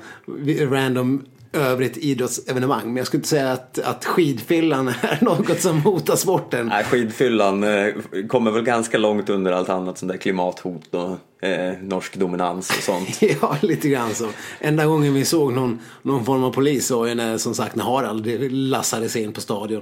random 0.71 1.25
övrigt 1.54 1.97
idrottsevenemang. 1.97 2.86
Men 2.86 2.95
jag 2.95 3.08
skulle 3.08 3.20
inte 3.20 3.30
säga 3.30 3.52
att, 3.52 3.80
att 3.80 4.06
skidfyllan 4.06 4.88
är 5.02 5.18
något 5.22 5.62
som 5.62 5.82
hotar 5.82 6.16
sporten. 6.16 6.68
Nej, 6.68 6.84
skidfyllan 6.84 7.64
eh, 7.64 7.93
kommer 8.28 8.52
väl 8.52 8.64
ganska 8.64 8.97
långt 8.97 9.30
under 9.30 9.52
allt 9.52 9.70
annat 9.70 9.97
sånt 9.97 10.12
där 10.12 10.20
klimathot 10.20 10.93
och 10.93 11.47
eh, 11.47 11.74
norsk 11.82 12.16
dominans 12.16 12.70
och 12.70 12.84
sånt. 12.84 13.22
Ja, 13.41 13.58
lite 13.62 13.89
grann 13.89 14.14
så. 14.14 14.28
Enda 14.60 14.86
gången 14.86 15.14
vi 15.14 15.26
såg 15.26 15.54
någon, 15.54 15.80
någon 16.02 16.26
form 16.26 16.43
av 16.43 16.52
polis 16.54 16.91
var 16.91 17.08
ju 17.08 17.16
när, 17.16 17.38
som 17.38 17.54
sagt, 17.54 17.76
när 17.76 17.84
Harald 17.84 18.52
lassades 18.52 19.16
in 19.16 19.34
på 19.34 19.41
stadion. 19.41 19.82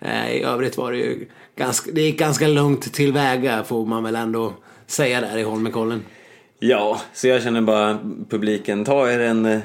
Eh, 0.00 0.30
I 0.30 0.42
övrigt 0.42 0.76
var 0.76 0.92
det 0.92 0.98
ju 0.98 1.28
ganska, 1.56 1.90
det 1.92 2.00
gick 2.00 2.18
ganska 2.18 2.48
lugnt 2.48 2.92
tillväga 2.92 3.64
får 3.64 3.86
man 3.86 4.02
väl 4.02 4.16
ändå 4.16 4.52
säga 4.86 5.20
där 5.20 5.38
i 5.38 5.42
Holmenkollen. 5.42 6.02
Ja, 6.60 7.00
så 7.12 7.28
jag 7.28 7.42
känner 7.42 7.60
bara 7.60 7.98
publiken, 8.28 8.84
ta 8.84 9.10
er 9.10 9.20
en, 9.20 9.46
eh, 9.46 9.58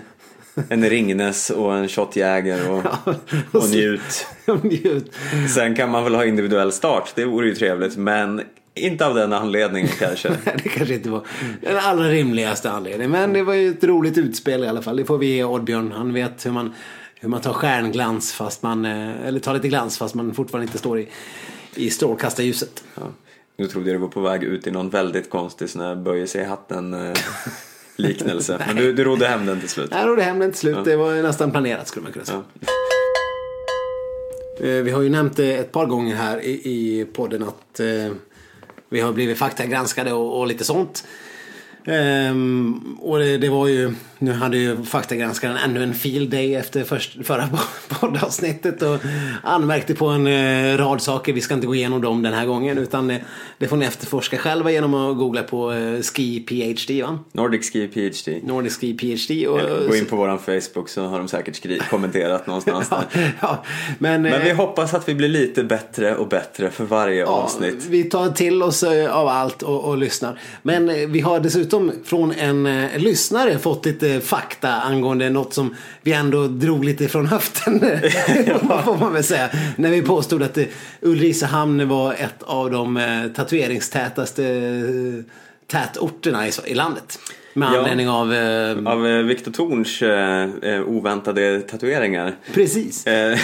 en 0.69 0.89
Ringnes 0.89 1.49
och 1.49 1.75
en 1.75 1.87
shot 1.87 2.15
Jäger 2.15 2.71
och, 2.71 2.85
och 3.51 3.69
njut. 3.69 4.27
Njut. 4.63 5.15
Sen 5.55 5.75
kan 5.75 5.89
man 5.89 6.03
väl 6.03 6.15
ha 6.15 6.25
individuell 6.25 6.71
start, 6.71 7.11
det 7.15 7.25
vore 7.25 7.47
ju 7.47 7.55
trevligt, 7.55 7.97
men 7.97 8.41
inte 8.75 9.05
av 9.05 9.15
den 9.15 9.33
anledningen 9.33 9.89
kanske. 9.99 10.29
Nej, 10.45 10.55
det 10.63 10.69
kanske 10.69 10.93
inte 10.93 11.09
var 11.09 11.27
den 11.61 11.77
allra 11.77 12.09
rimligaste 12.09 12.71
anledningen. 12.71 13.11
Men 13.11 13.33
det 13.33 13.43
var 13.43 13.53
ju 13.53 13.69
ett 13.69 13.83
roligt 13.83 14.17
utspel 14.17 14.63
i 14.63 14.67
alla 14.67 14.81
fall. 14.81 14.97
Det 14.97 15.05
får 15.05 15.17
vi 15.17 15.35
ge 15.35 15.43
Oddbjörn. 15.43 15.91
Han 15.91 16.13
vet 16.13 16.45
hur 16.45 16.51
man, 16.51 16.73
hur 17.19 17.29
man 17.29 17.41
tar 17.41 17.53
stjärnglans 17.53 18.33
fast 18.33 18.63
man, 18.63 18.85
eh, 18.85 19.27
eller 19.27 19.39
tar 19.39 19.53
lite 19.53 19.67
glans 19.67 19.97
fast 19.97 20.15
man 20.15 20.33
fortfarande 20.33 20.65
inte 20.65 20.77
står 20.77 20.99
i, 20.99 21.07
i 21.75 21.89
strålkastarljuset. 21.89 22.83
Ja. 22.95 23.01
Nu 23.57 23.67
trodde 23.67 23.89
jag 23.89 23.95
du 23.95 24.01
var 24.01 24.07
på 24.07 24.21
väg 24.21 24.43
ut 24.43 24.67
i 24.67 24.71
någon 24.71 24.89
väldigt 24.89 25.29
konstig 25.29 25.69
sån 25.69 25.81
här 25.81 25.95
böjer 25.95 26.25
sig 26.25 26.41
i 26.41 26.45
hatten 26.45 26.93
eh, 26.93 27.13
liknelse. 27.95 28.63
Men 28.67 28.75
du, 28.75 28.93
du 28.93 29.03
rodde 29.03 29.27
hem 29.27 29.45
den 29.45 29.59
till 29.59 29.69
slut. 29.69 29.91
Och 30.09 30.15
det 30.15 30.23
hem 30.23 30.39
den 30.39 30.51
till 30.51 30.59
slut. 30.59 30.85
Det 30.85 30.95
var 30.95 31.21
nästan 31.21 31.51
planerat 31.51 31.87
skulle 31.87 32.03
man 32.03 32.11
kunna 32.11 32.25
säga. 32.25 32.43
Ja. 32.59 32.67
Eh, 34.67 34.83
Vi 34.83 34.91
har 34.91 35.01
ju 35.01 35.09
nämnt 35.09 35.37
det 35.37 35.53
ett 35.57 35.71
par 35.71 35.85
gånger 35.85 36.15
här 36.15 36.41
i, 36.41 36.51
i 36.51 37.05
podden 37.13 37.43
att 37.43 37.79
eh, 37.79 38.11
vi 38.89 39.01
har 39.01 39.13
blivit 39.13 39.37
faktagranskade 39.37 40.13
och, 40.13 40.39
och 40.39 40.47
lite 40.47 40.63
sånt. 40.63 41.07
Ehm, 41.85 42.97
och 43.01 43.19
det, 43.19 43.37
det 43.37 43.49
var 43.49 43.67
ju, 43.67 43.93
nu 44.23 44.31
hade 44.31 44.57
ju 44.57 44.83
faktagranskaren 44.83 45.57
ännu 45.57 45.83
en 45.83 45.93
field 45.93 46.29
day 46.29 46.55
efter 46.55 46.83
först, 46.83 47.17
förra 47.25 47.49
poddavsnittet 47.99 48.81
och 48.81 48.97
anmärkte 49.43 49.95
på 49.95 50.07
en 50.07 50.27
eh, 50.27 50.77
rad 50.77 51.01
saker. 51.01 51.33
Vi 51.33 51.41
ska 51.41 51.53
inte 51.53 51.67
gå 51.67 51.75
igenom 51.75 52.01
dem 52.01 52.21
den 52.21 52.33
här 52.33 52.45
gången 52.45 52.77
utan 52.77 53.07
det, 53.07 53.21
det 53.57 53.67
får 53.67 53.77
ni 53.77 53.85
efterforska 53.85 54.37
själva 54.37 54.71
genom 54.71 54.93
att 54.93 55.17
googla 55.17 55.43
på 55.43 55.71
eh, 55.71 56.01
Ski 56.01 56.39
PhD 56.39 57.03
va? 57.03 57.19
Nordic 57.31 57.71
Ski 57.73 57.87
PhD. 57.87 58.39
Nordic 58.43 58.77
Ski 58.79 58.93
PhD. 58.93 59.47
Och, 59.47 59.59
Eller 59.59 59.87
Gå 59.87 59.95
in 59.95 60.05
på 60.05 60.15
våran 60.15 60.39
Facebook 60.39 60.89
så 60.89 61.05
har 61.05 61.17
de 61.17 61.27
säkert 61.27 61.55
skri- 61.55 61.81
kommenterat 61.89 62.47
någonstans 62.47 62.87
ja, 62.91 63.03
där. 63.13 63.31
ja, 63.41 63.63
men, 63.99 64.21
Men 64.21 64.41
vi 64.43 64.49
eh, 64.49 64.55
hoppas 64.55 64.93
att 64.93 65.09
vi 65.09 65.15
blir 65.15 65.29
lite 65.29 65.63
bättre 65.63 66.15
och 66.15 66.27
bättre 66.27 66.69
för 66.69 66.83
varje 66.83 67.25
avsnitt. 67.25 67.85
Vi 67.89 68.03
tar 68.03 68.29
till 68.29 68.63
oss 68.63 68.83
eh, 68.83 69.15
av 69.17 69.27
allt 69.27 69.61
och, 69.63 69.83
och 69.83 69.97
lyssnar. 69.97 70.39
Men 70.61 70.89
eh, 70.89 70.95
vi 71.07 71.19
har 71.19 71.39
dessutom 71.39 71.91
från 72.05 72.31
en 72.31 72.65
eh, 72.65 72.97
lyssnare 72.97 73.57
fått 73.59 73.85
lite 73.85 74.12
fakta 74.21 74.69
angående 74.71 75.29
något 75.29 75.53
som 75.53 75.75
vi 76.01 76.13
ändå 76.13 76.47
drog 76.47 76.85
lite 76.85 77.07
från 77.07 77.25
höften. 77.27 77.79
får 78.85 78.97
man 78.99 79.13
väl 79.13 79.23
säga. 79.23 79.49
När 79.75 79.89
vi 79.89 80.01
påstod 80.01 80.43
att 80.43 80.57
eh, 80.57 80.65
Ulricehamn 81.01 81.87
var 81.87 82.13
ett 82.13 82.43
av 82.43 82.71
de 82.71 82.97
eh, 82.97 83.27
tatueringstätaste 83.35 84.45
eh, 84.47 85.33
tätorterna 85.67 86.47
i, 86.47 86.51
i 86.65 86.73
landet. 86.73 87.19
Med 87.55 87.69
Ja. 87.73 87.79
anledning 87.79 88.09
av... 88.09 88.33
Eh, 88.33 88.77
Av 88.85 89.01
Viktor 89.01 89.51
Torns 89.51 90.01
eh, 90.01 90.81
oväntade 90.87 91.61
tatueringar. 91.61 92.35
Precis. 92.53 93.07
Eh, 93.07 93.37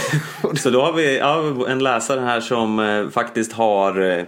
så 0.55 0.70
då 0.70 0.82
har 0.82 0.93
vi 0.93 1.17
ja, 1.17 1.43
en 1.67 1.80
läsare 1.84 2.20
här 2.22 2.41
som 2.41 3.09
faktiskt 3.13 3.53
har 3.53 4.26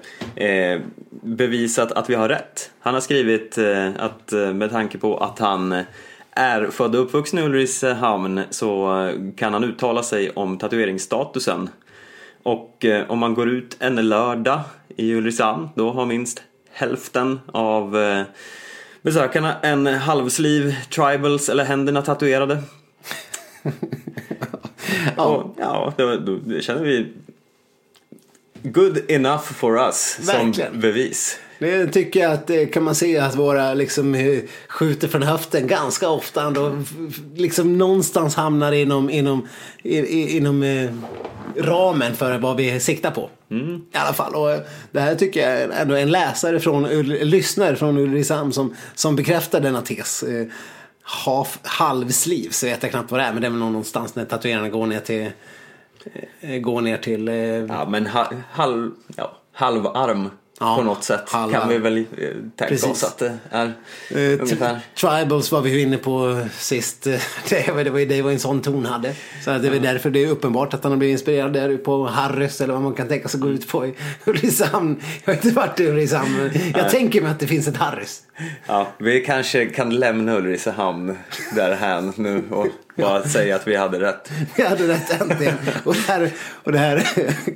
bevisat 1.24 1.92
att 1.92 2.10
vi 2.10 2.16
har 2.16 2.30
rätt. 2.30 2.72
Han 2.80 2.94
har 2.94 3.02
skrivit 3.02 3.58
att 3.98 4.32
med 4.54 4.72
tanke 4.72 4.98
på 4.98 5.18
att 5.18 5.40
han 5.40 5.84
är 6.32 6.68
född 6.68 6.96
och 6.96 7.02
uppvuxen 7.02 7.40
i 7.40 7.42
Ulricehamn 7.42 8.42
så 8.50 9.12
kan 9.36 9.54
han 9.54 9.64
uttala 9.64 10.04
sig 10.04 10.30
om 10.30 10.58
tatueringsstatusen. 10.58 11.70
Och 12.44 12.86
eh, 12.86 13.12
om 13.12 13.20
man 13.20 13.34
går 13.34 13.50
ut 13.50 13.78
en 13.80 14.10
lördag 14.10 14.60
i 14.98 15.14
Ulricehamn 15.14 15.70
då 15.76 15.92
har 15.92 16.06
minst 16.06 16.44
hälften 16.72 17.40
av 17.52 17.98
eh, 17.98 18.24
besökarna 19.02 19.60
en 19.60 19.88
halvsliv, 19.88 20.76
tribals 20.90 21.50
eller 21.50 21.64
händerna 21.64 22.02
tatuerade. 22.02 22.64
Ja. 25.18 25.24
Och, 25.24 25.56
ja, 25.60 25.94
då, 25.98 26.16
då 26.16 26.60
känner 26.60 26.84
vi 26.84 27.14
good 28.64 29.12
enough 29.12 29.44
for 29.44 29.80
us 29.80 30.20
Verkligen. 30.22 30.72
som 30.72 30.80
bevis. 30.82 31.40
Det 31.62 31.88
tycker 31.88 32.20
jag 32.20 32.32
att 32.32 32.48
det 32.48 32.66
kan 32.66 32.84
man 32.84 32.96
se 32.96 33.18
att 33.18 33.36
våra 33.36 33.74
liksom 33.74 34.16
eh, 34.16 34.40
skjuter 34.68 35.08
från 35.08 35.24
höften 35.24 35.68
ganska 35.68 36.10
ofta 36.10 36.44
ändå 36.44 36.84
liksom 37.36 37.78
någonstans 37.78 38.36
hamnar 38.36 38.72
inom, 38.72 39.10
inom, 39.10 39.48
inom 39.84 40.64
eh, 40.64 40.90
ramen 41.56 42.16
för 42.16 42.38
vad 42.38 42.58
vi 42.58 42.80
siktar 42.80 43.12
på. 43.12 43.30
I 43.94 43.98
alla 43.98 44.14
fall. 44.14 44.36
Och 44.36 44.52
eh, 44.52 44.60
det 44.92 45.00
här 45.00 45.16
tycker 45.16 45.50
jag 45.50 45.62
är 45.62 45.70
ändå 45.70 45.96
en 45.96 46.12
läsare 46.12 46.60
från, 46.60 46.84
lyssnare 47.08 47.76
från 47.76 47.98
Ulricehamn 47.98 48.54
som, 48.54 48.76
som 48.96 49.16
bekräftar 49.16 49.60
denna 49.60 49.82
tes. 49.82 50.24
Eh, 50.24 50.48
half, 51.02 51.60
halvsliv 51.64 52.50
så 52.50 52.66
vet 52.66 52.84
jag 52.84 52.92
knappt 52.92 53.12
vad 53.12 53.20
det 53.20 53.24
är 53.24 53.34
men 53.34 53.42
det 53.42 53.48
är 53.48 53.52
väl 53.52 53.60
någonstans 53.60 54.16
när 54.16 54.26
tatuerarna 54.26 54.70
går 54.70 54.86
ner 54.86 55.00
till 55.00 55.30
eh, 56.42 56.58
går 56.58 56.82
ner 56.82 56.98
till 56.98 57.28
eh, 57.28 57.36
Ja, 57.36 57.88
men 57.90 58.08
ha, 58.08 58.32
halv, 58.52 58.92
ja, 59.16 59.38
halvarm 59.54 60.30
Ja, 60.62 60.76
på 60.76 60.84
något 60.84 61.04
sätt 61.04 61.30
halvarm. 61.30 61.62
kan 61.62 61.70
vi 61.70 61.78
väl 61.78 61.98
eh, 61.98 62.04
tänka 62.56 62.66
Precis. 62.68 62.86
oss 62.90 63.04
att 63.04 63.18
det 63.18 63.38
är 63.50 63.66
Eh, 64.10 64.18
ungefär. 64.42 64.80
Tribals 64.96 65.52
var 65.52 65.62
vi 65.62 65.70
ju 65.70 65.82
inne 65.82 65.98
på 65.98 66.42
sist. 66.58 67.04
Det 67.50 67.72
var, 67.76 67.84
det 67.84 67.90
var, 67.90 68.00
ju- 68.00 68.06
det 68.06 68.22
var 68.22 68.32
en 68.32 68.40
sån 68.40 68.62
ton 68.62 68.86
hade. 68.86 69.14
Så 69.46 69.52
att 69.52 69.62
det 69.62 69.68
är 69.68 69.72
väl 69.72 69.82
därför 69.82 70.10
det 70.10 70.24
är 70.24 70.28
uppenbart 70.28 70.74
att 70.74 70.84
han 70.84 70.92
har 70.92 70.98
blivit 70.98 71.14
inspirerad 71.14 71.54
där 71.54 71.78
på 71.78 72.06
Harrys 72.08 72.62
eller 72.62 72.74
vad 72.74 72.82
man 72.84 72.94
kan 72.94 73.08
tänka 73.08 73.28
sig 73.28 73.40
gå 73.40 73.50
ut 73.50 73.68
på 73.68 73.86
i 73.86 73.94
Ulricehamn. 74.26 75.02
Jag 75.26 75.34
har 75.34 75.36
inte 75.46 75.50
varit 75.50 75.80
i 75.80 75.88
Ulricehamn 75.88 76.38
men 76.38 76.52
jag 76.76 76.90
tänker 76.90 77.22
mig 77.22 77.32
att 77.32 77.40
det 77.40 77.48
finns 77.48 77.68
ett 77.68 77.78
Harrys. 77.78 78.22
Ja, 78.68 78.88
vi 78.98 79.20
kanske 79.26 79.66
kan 79.66 79.90
lämna 80.00 80.36
Ulricehamn 80.38 81.18
därhän 81.56 82.14
nu 82.16 82.44
och 82.50 82.68
bara 82.96 83.24
säga 83.24 83.56
att 83.56 83.68
vi 83.68 83.76
hade 83.76 84.00
rätt. 84.00 84.32
Jag 84.56 84.66
hade 84.70 84.88
rätt 84.88 85.22
äntligen. 85.22 85.54
Och 85.84 85.94
det 85.94 86.00
här, 86.08 86.30
och 86.64 86.72
det 86.72 86.78
här 86.78 86.96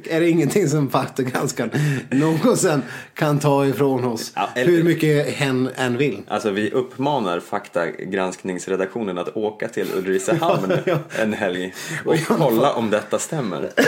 är 0.09 0.19
det 0.19 0.29
ingenting 0.29 0.67
som 0.69 0.89
faktagranskaren 0.89 1.69
någonsin 2.09 2.81
kan 3.13 3.39
ta 3.39 3.65
ifrån 3.65 4.05
oss. 4.05 4.31
Ja, 4.35 4.49
eller- 4.55 4.71
Hur 4.71 4.83
mycket 4.83 5.27
hen 5.35 5.69
än 5.75 5.97
vill. 5.97 6.21
Alltså 6.27 6.51
vi 6.51 6.71
uppmanar 6.71 7.39
faktagranskningsredaktionen 7.39 9.17
att 9.17 9.37
åka 9.37 9.67
till 9.67 9.87
Ulricehamn 9.97 10.65
Ja, 10.69 10.77
ja. 10.85 11.21
en 11.21 11.33
helg 11.33 11.73
och 12.05 12.15
kolla 12.27 12.73
om 12.73 12.89
detta 12.89 13.19
stämmer. 13.19 13.69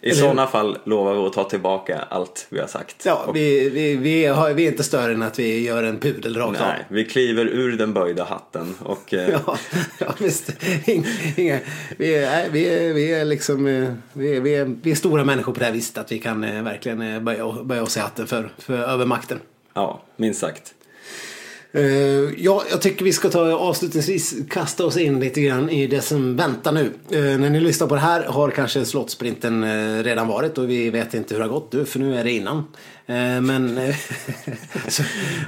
I 0.00 0.12
sådana 0.14 0.46
fall 0.46 0.78
lovar 0.84 1.14
vi 1.14 1.20
att 1.20 1.32
ta 1.32 1.44
tillbaka 1.44 1.98
allt 2.08 2.46
vi 2.50 2.60
har 2.60 2.66
sagt. 2.66 3.02
Ja, 3.06 3.24
Och- 3.26 3.36
vi, 3.36 3.68
vi, 3.70 3.96
vi, 3.96 4.26
har, 4.26 4.52
vi 4.52 4.66
är 4.66 4.70
inte 4.70 4.84
större 4.84 5.12
än 5.12 5.22
att 5.22 5.38
vi 5.38 5.64
gör 5.64 5.82
en 5.82 5.98
pudel 6.00 6.36
rakt 6.36 6.60
av. 6.60 6.66
Nej, 6.66 6.84
vi 6.88 7.04
kliver 7.04 7.46
ur 7.46 7.76
den 7.76 7.92
böjda 7.94 8.24
hatten 8.24 8.74
och 8.82 9.14
eh, 9.14 9.30
Ja, 9.46 9.58
ja 9.98 10.14
visst. 10.18 10.50
Inga, 11.36 11.58
vi, 11.96 12.14
är, 12.14 12.50
vi, 12.50 12.64
är, 12.68 12.92
vi 12.94 13.12
är 13.12 13.24
liksom 13.24 13.66
eh, 13.66 13.92
vi 14.12 14.36
är, 14.36 14.40
vi, 14.40 14.54
är, 14.54 14.76
vi 14.82 14.90
är 14.90 14.94
stora 14.94 15.24
människor 15.24 15.52
på 15.52 15.58
det 15.58 15.64
här 15.64 15.72
viset 15.72 15.98
att 15.98 16.12
vi 16.12 16.18
kan 16.18 16.44
eh, 16.44 16.62
verkligen 16.62 17.24
böja, 17.24 17.52
böja 17.62 17.82
oss 17.82 17.96
i 17.96 18.00
hatten 18.00 18.26
för, 18.26 18.50
för 18.58 18.78
övermakten. 18.78 19.38
ja, 19.74 20.02
minst 20.16 20.40
sagt. 20.40 20.74
Uh, 21.76 22.34
ja, 22.36 22.62
jag 22.70 22.82
tycker 22.82 23.04
vi 23.04 23.12
ska 23.12 23.28
ta 23.28 23.52
avslutningsvis 23.52 24.34
kasta 24.50 24.86
oss 24.86 24.96
in 24.96 25.20
lite 25.20 25.40
grann 25.40 25.70
i 25.70 25.86
det 25.86 26.00
som 26.00 26.36
väntar 26.36 26.72
nu. 26.72 26.84
Uh, 27.14 27.38
när 27.38 27.50
ni 27.50 27.60
lyssnar 27.60 27.86
på 27.86 27.94
det 27.94 28.00
här 28.00 28.24
har 28.24 28.50
kanske 28.50 28.84
slottsprinten 28.84 29.64
uh, 29.64 29.98
eh, 29.98 30.02
redan 30.02 30.28
varit 30.28 30.58
och 30.58 30.70
vi 30.70 30.90
vet 30.90 31.14
inte 31.14 31.34
hur 31.34 31.40
det 31.40 31.46
har 31.46 31.52
gått 31.52 31.72
nu 31.72 31.84
för 31.84 31.98
nu 31.98 32.18
är 32.18 32.24
det 32.24 32.30
innan. 32.32 32.64
Eh, 33.08 33.40
men 33.40 33.78
så, 34.88 35.02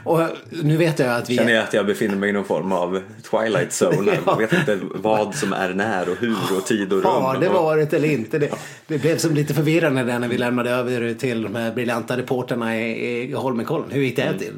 och 0.04 0.20
nu 0.50 0.76
vet 0.76 0.98
jag 0.98 1.16
att 1.16 1.30
vi 1.30 1.36
Känner 1.36 1.52
jag 1.52 1.64
att 1.64 1.72
jag 1.72 1.86
befinner 1.86 2.16
mig 2.16 2.30
i 2.30 2.32
någon 2.32 2.44
form 2.44 2.72
av 2.72 3.02
Twilight 3.30 3.82
Zone. 3.82 4.18
Ja. 4.26 4.40
Jag 4.40 4.48
vet 4.48 4.52
inte 4.52 4.78
vad 4.94 5.34
som 5.34 5.52
är 5.52 5.74
när 5.74 6.09
och 6.09 6.16
hur 6.16 6.56
och 6.56 6.66
tid 6.66 6.92
och 6.92 7.02
rum. 7.02 7.22
Har 7.22 7.38
det 7.38 7.48
varit 7.48 7.92
eller 7.92 8.09
inte? 8.09 8.38
Det, 8.38 8.50
det 8.86 8.98
blev 8.98 9.18
som 9.18 9.34
lite 9.34 9.54
förvirrande 9.54 10.02
där 10.02 10.18
när 10.18 10.28
vi 10.28 10.38
lämnade 10.38 10.70
över 10.70 11.14
till 11.14 11.42
de 11.42 11.54
här 11.54 11.72
briljanta 11.72 12.16
reporterna 12.16 12.80
i, 12.80 13.30
i 13.30 13.32
Holmenkollen. 13.32 13.90
Hur 13.90 14.02
gick 14.02 14.16
det 14.16 14.22
här 14.22 14.38
till? 14.38 14.54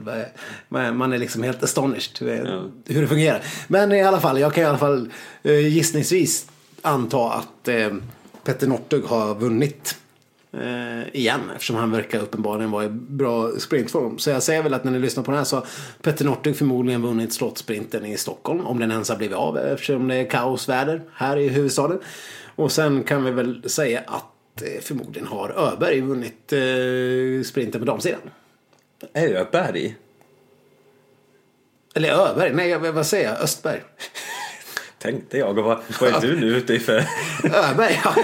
Man, 0.68 1.12
är 1.12 1.18
liksom 1.18 1.42
helt 1.42 1.62
astonished 1.62 2.28
hur, 2.28 2.70
hur 2.86 3.02
det 3.02 3.08
fungerar. 3.08 3.42
Men 3.68 3.92
i 3.92 4.02
alla 4.02 4.20
fall, 4.20 4.40
jag 4.40 4.54
kan 4.54 4.64
i 4.64 4.66
alla 4.66 4.78
fall 4.78 5.12
eh, 5.42 5.68
gissningsvis 5.68 6.46
anta 6.82 7.32
att 7.32 7.68
eh, 7.68 7.88
Petter 8.44 8.66
Northug 8.66 9.04
har 9.04 9.34
vunnit 9.34 9.96
eh, 10.52 11.16
igen 11.16 11.40
eftersom 11.54 11.76
han 11.76 11.90
verkar 11.90 12.20
uppenbarligen 12.20 12.70
vara 12.70 12.84
i 12.84 12.88
bra 12.88 13.50
sprintform. 13.58 14.18
Så 14.18 14.30
jag 14.30 14.42
säger 14.42 14.62
väl 14.62 14.74
att 14.74 14.84
när 14.84 14.92
ni 14.92 14.98
lyssnar 14.98 15.22
på 15.24 15.30
den 15.30 15.38
här 15.38 15.44
så 15.44 15.56
har 15.56 15.66
Petter 16.02 16.24
Northug 16.24 16.56
förmodligen 16.56 17.02
vunnit 17.02 17.32
slottsprinten 17.32 18.06
i 18.06 18.16
Stockholm 18.16 18.66
om 18.66 18.78
den 18.78 18.90
ens 18.90 19.08
har 19.08 19.16
blivit 19.16 19.36
av 19.36 19.58
eftersom 19.58 20.08
det 20.08 20.14
är 20.14 20.30
kaosväder 20.30 21.02
här 21.14 21.36
i 21.36 21.48
huvudstaden. 21.48 21.98
Och 22.56 22.72
sen 22.72 23.02
kan 23.02 23.24
vi 23.24 23.30
väl 23.30 23.70
säga 23.70 24.00
att 24.06 24.62
eh, 24.62 24.80
förmodligen 24.82 25.28
har 25.28 25.48
Öberg 25.72 26.00
vunnit 26.00 26.52
eh, 26.52 27.44
sprinten 27.44 27.80
på 27.80 27.84
damsidan. 27.84 28.20
Öberg? 29.14 29.96
Eller 31.94 32.08
Öberg, 32.12 32.52
nej 32.54 32.68
jag- 32.68 32.92
vad 32.92 33.06
säger 33.06 33.28
jag? 33.30 33.40
Östberg. 33.40 33.80
Tänkte 35.02 35.38
jag. 35.38 35.58
Och 35.58 35.64
vad, 35.64 35.78
vad 36.00 36.14
är 36.14 36.20
du 36.20 36.36
nu 36.40 36.46
ute 36.56 36.74
i 36.74 36.78
för 36.78 36.96
Öberg, 37.44 38.00
ja, 38.04 38.14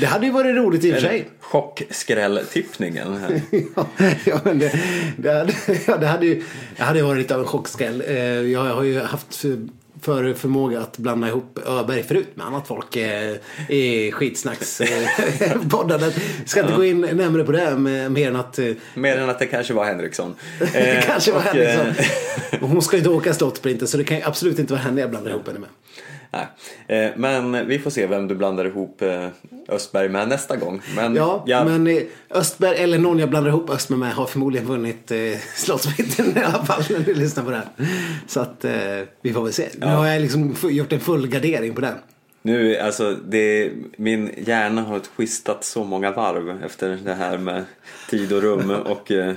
det 0.00 0.06
hade 0.06 0.26
ju 0.26 0.32
varit 0.32 0.56
roligt 0.56 0.84
i 0.84 0.90
och 0.90 0.94
för 0.94 1.00
sig. 1.02 1.28
chockskrälltippningen? 1.40 3.40
Ja, 3.76 3.86
ja, 4.24 4.40
men 4.44 4.58
det, 4.58 4.72
det, 5.16 5.30
hade, 5.32 5.52
ja, 5.86 5.96
det 5.96 6.06
hade 6.06 6.26
ju 6.26 6.42
det 6.76 6.82
hade 6.82 7.02
varit 7.02 7.18
lite 7.18 7.34
av 7.34 7.40
en 7.40 7.46
chockskräll. 7.46 8.02
Eh, 8.06 8.16
Jag 8.26 8.60
har 8.64 8.82
ju 8.82 9.00
haft 9.00 9.36
för, 9.36 9.58
för 10.02 10.34
förmåga 10.34 10.80
att 10.80 10.98
blanda 10.98 11.28
ihop 11.28 11.58
Öberg 11.66 12.02
förut 12.02 12.28
med 12.34 12.46
annat 12.46 12.66
folk 12.68 12.96
eh, 12.96 13.36
i 13.68 14.12
skitsnackspodden. 14.12 16.12
Ska 16.44 16.60
inte 16.60 16.72
gå 16.72 16.84
in 16.84 17.00
närmare 17.00 17.44
på 17.44 17.52
det 17.52 17.76
med, 17.76 18.12
mer 18.12 18.28
än 18.28 18.36
att 18.36 18.58
eh, 18.58 18.66
Mer 18.94 19.16
än 19.18 19.30
att 19.30 19.38
det 19.38 19.46
kanske 19.46 19.74
var 19.74 19.84
Henriksson. 19.84 20.34
det 20.72 20.98
Eh, 20.98 21.04
kanske 21.06 21.30
var 21.32 21.38
och, 21.38 21.44
Henriksson. 21.44 21.86
eh, 22.50 22.58
Hon 22.68 22.82
ska 22.82 22.96
ju 22.96 22.98
inte 22.98 23.10
åka 23.10 23.34
slottsprinten 23.34 23.88
så 23.88 23.96
det 23.96 24.04
kan 24.04 24.16
ju 24.16 24.22
absolut 24.22 24.58
inte 24.58 24.72
vara 24.72 24.82
henne 24.82 25.00
jag 25.00 25.10
blandar 25.10 25.30
ihop 25.30 25.46
henne 25.46 25.58
med. 25.58 25.68
Nej. 26.88 27.06
Eh, 27.06 27.10
Men 27.16 27.66
vi 27.68 27.78
får 27.78 27.90
se 27.90 28.06
vem 28.06 28.28
du 28.28 28.34
blandar 28.34 28.64
ihop 28.64 29.02
eh, 29.02 29.26
Östberg 29.68 30.08
med 30.08 30.28
nästa 30.28 30.56
gång. 30.56 30.80
Men, 30.96 31.14
Ja, 31.14 31.42
jag- 31.46 31.66
men 31.66 31.86
eh, 31.86 32.02
Östberg 32.30 32.76
eller 32.76 32.98
någon 32.98 33.18
jag 33.18 33.30
blandar 33.30 33.50
ihop 33.50 33.70
Östberg 33.70 33.98
med 33.98 34.12
har 34.14 34.26
förmodligen 34.26 34.66
vunnit 34.68 35.12
Slottssprinten 35.54 36.36
i 36.38 36.44
alla 36.44 36.64
fall 36.64 36.82
när 36.90 36.98
du 36.98 37.14
lyssnar 37.14 37.44
på 37.44 37.50
det 37.50 37.56
här. 37.56 37.68
Så 38.26 38.40
att 38.40 38.64
vi 39.22 39.32
får 39.32 39.42
väl 39.44 39.52
se. 39.52 39.68
Nu 39.78 39.86
har 39.86 40.06
jag 40.06 40.22
liksom 40.22 40.54
gjort 40.62 40.92
en 40.92 41.00
full 41.00 41.28
gardering 41.28 41.74
på 41.74 41.80
den. 41.80 41.94
Nu, 42.42 42.76
alltså, 42.76 43.16
det, 43.28 43.70
min 43.96 44.30
hjärna 44.46 44.82
har 44.82 45.00
twistat 45.16 45.64
så 45.64 45.84
många 45.84 46.10
varv 46.12 46.62
efter 46.64 46.98
det 47.04 47.14
här 47.14 47.38
med 47.38 47.64
tid 48.10 48.32
och 48.32 48.42
rum 48.42 48.70
och 48.70 49.10
eh, 49.12 49.34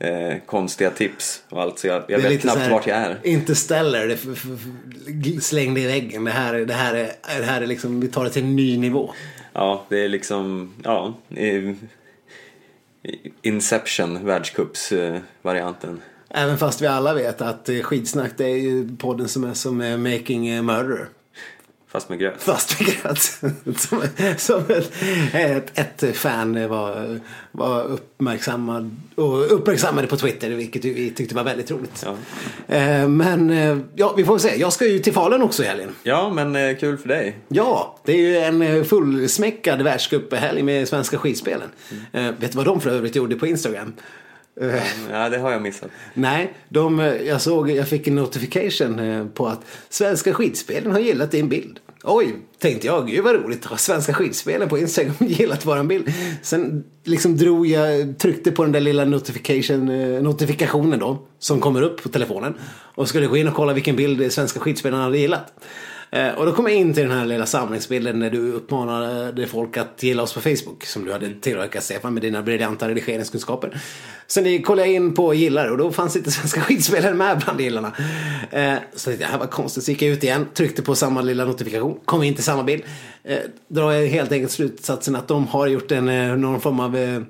eh, 0.00 0.36
konstiga 0.46 0.90
tips 0.90 1.42
och 1.48 1.62
allt. 1.62 1.78
Så 1.78 1.86
jag, 1.86 2.02
jag 2.08 2.20
Det 2.20 2.26
är 2.26 2.30
vet 2.30 2.40
knappt 2.40 2.58
här 2.58 2.70
vart 2.70 2.86
jag 2.86 2.96
är. 2.98 3.18
Interstellar, 3.22 4.06
det 4.06 4.14
f- 4.14 4.26
f- 4.32 4.44
f- 5.26 5.42
slängde 5.42 5.80
i 5.80 5.86
väggen. 5.86 6.24
Det 6.24 6.30
här, 6.30 6.54
är- 6.54 6.66
det 6.66 6.74
här, 6.74 6.94
är, 6.94 7.10
det 7.38 7.44
här 7.44 7.62
är 7.62 7.66
liksom, 7.66 8.00
vi 8.00 8.08
tar 8.08 8.24
det 8.24 8.30
till 8.30 8.42
en 8.42 8.56
ny 8.56 8.78
nivå. 8.78 9.10
Ja, 9.52 9.84
det 9.88 10.04
är 10.04 10.08
liksom, 10.08 10.74
ja. 10.84 11.14
eh, 11.36 11.72
Inception, 13.42 14.24
världscupsvarianten. 14.26 16.00
Även 16.30 16.58
fast 16.58 16.80
vi 16.82 16.86
alla 16.86 17.14
vet 17.14 17.40
att 17.42 17.68
eh, 17.68 17.80
Skitsnack 17.80 18.30
det 18.36 18.44
är 18.44 18.56
ju 18.56 18.96
podden 18.96 19.28
som 19.28 19.44
är 19.44 19.54
som 19.54 19.80
är 19.80 19.96
Making 19.96 20.58
a 20.58 20.62
Murderer. 20.62 21.08
Fast 21.92 22.08
med 22.08 22.18
gröt. 22.18 22.42
Fast 22.42 22.80
med 22.80 22.88
gröt. 22.88 23.18
som 23.78 24.02
som 24.36 24.64
ett, 25.32 25.78
ett, 25.78 26.02
ett 26.02 26.16
fan 26.16 26.68
var, 26.68 27.20
var 27.52 27.84
uppmärksammad 27.84 28.96
och 29.14 29.52
uppmärksammade 29.52 30.06
på 30.06 30.16
Twitter 30.16 30.50
vilket 30.50 30.84
vi 30.84 31.10
tyckte 31.10 31.34
var 31.34 31.44
väldigt 31.44 31.70
roligt. 31.70 32.06
Ja. 32.06 32.16
Eh, 32.76 33.08
Men 33.08 33.50
eh, 33.50 33.78
ja, 33.94 34.14
vi 34.16 34.24
får 34.24 34.38
se. 34.38 34.56
Jag 34.56 34.72
ska 34.72 34.86
ju 34.86 34.98
till 34.98 35.12
Falun 35.12 35.42
också 35.42 35.62
i 35.62 35.66
helgen. 35.66 35.94
Ja, 36.02 36.30
men 36.30 36.56
eh, 36.56 36.76
kul 36.76 36.98
för 36.98 37.08
dig. 37.08 37.38
Ja, 37.48 37.98
det 38.04 38.12
är 38.12 38.16
ju 38.16 38.36
en 38.36 38.84
fullsmäckad 38.84 39.82
världscuphelg 39.82 40.62
med 40.62 40.88
Svenska 40.88 41.18
skidspelen. 41.18 41.68
Mm. 42.12 42.34
Vet 42.40 42.52
du 42.52 42.56
vad 42.56 42.66
de 42.66 42.80
för 42.80 42.90
övrigt 42.90 43.16
gjorde 43.16 43.36
på 43.36 43.46
Instagram? 43.46 43.92
Eh, 44.60 44.82
Ja, 45.10 45.28
det 45.28 45.38
har 45.38 45.52
jag 45.52 45.62
missat. 45.62 45.90
Nej, 46.14 46.54
de, 46.68 47.00
eh, 47.00 47.06
jag 47.14 47.40
såg, 47.40 47.70
jag 47.70 47.88
fick 47.88 48.06
en 48.06 48.14
notification 48.14 48.98
eh, 48.98 49.26
på 49.26 49.46
att 49.46 49.60
Svenska 49.88 50.34
skidspelen 50.34 50.92
har 50.92 51.00
gillat 51.00 51.30
din 51.30 51.48
bild. 51.48 51.78
Oj, 52.04 52.36
tänkte 52.58 52.86
jag, 52.86 53.06
gud 53.06 53.24
vad 53.24 53.34
roligt, 53.34 53.64
har 53.64 53.76
Svenska 53.76 54.14
skidspelen 54.14 54.68
på 54.68 54.78
Instagram 54.78 55.14
gillat 55.20 55.66
våran 55.66 55.88
bild? 55.88 56.12
Sen 56.42 56.84
liksom 57.04 57.36
drog 57.36 57.66
jag, 57.66 58.18
tryckte 58.18 58.50
på 58.50 58.62
den 58.62 58.72
där 58.72 58.80
lilla 58.80 59.04
notification, 59.04 59.86
notifikationen 60.22 60.98
då, 60.98 61.18
som 61.38 61.60
kommer 61.60 61.82
upp 61.82 62.02
på 62.02 62.08
telefonen. 62.08 62.54
Och 62.94 63.08
skulle 63.08 63.26
gå 63.26 63.36
in 63.36 63.48
och 63.48 63.54
kolla 63.54 63.72
vilken 63.72 63.96
bild 63.96 64.32
Svenska 64.32 64.60
skidspelen 64.60 65.00
hade 65.00 65.18
gillat. 65.18 65.52
Eh, 66.10 66.28
och 66.28 66.46
då 66.46 66.52
kom 66.52 66.66
jag 66.66 66.76
in 66.76 66.94
till 66.94 67.02
den 67.02 67.18
här 67.18 67.26
lilla 67.26 67.46
samlingsbilden 67.46 68.18
när 68.18 68.30
du 68.30 68.52
uppmanade 68.52 69.46
folk 69.46 69.76
att 69.76 70.02
gilla 70.02 70.22
oss 70.22 70.34
på 70.34 70.40
Facebook. 70.40 70.84
Som 70.84 71.04
du 71.04 71.12
hade 71.12 71.34
tillverkat 71.34 71.84
Stefan 71.84 72.14
med 72.14 72.22
dina 72.22 72.42
briljanta 72.42 72.88
redigeringskunskaper. 72.88 73.80
Så 74.26 74.40
ni 74.40 74.62
kollade 74.62 74.88
in 74.88 75.14
på 75.14 75.34
gillare 75.34 75.70
och 75.70 75.78
då 75.78 75.92
fanns 75.92 76.16
inte 76.16 76.30
Svenska 76.30 76.60
skidspelare 76.60 77.14
med 77.14 77.42
bland 77.44 77.60
gillarna. 77.60 77.92
Eh, 78.50 78.74
så 78.94 79.10
det 79.10 79.24
här 79.24 79.38
var 79.38 79.46
konstigt. 79.46 79.84
Så 79.84 79.90
gick 79.90 80.02
jag 80.02 80.10
ut 80.10 80.24
igen, 80.24 80.46
tryckte 80.54 80.82
på 80.82 80.94
samma 80.94 81.22
lilla 81.22 81.44
notifikation, 81.44 82.00
kom 82.04 82.22
in 82.22 82.34
till 82.34 82.44
samma 82.44 82.62
bild. 82.62 82.82
Eh, 83.24 83.38
drar 83.68 83.92
jag 83.92 84.08
helt 84.08 84.32
enkelt 84.32 84.52
slutsatsen 84.52 85.16
att 85.16 85.28
de 85.28 85.46
har 85.46 85.66
gjort 85.66 85.92
en, 85.92 86.08
eh, 86.08 86.36
någon 86.36 86.60
form 86.60 86.80
av 86.80 86.96
eh, 86.96 87.14
eh, 87.14 87.22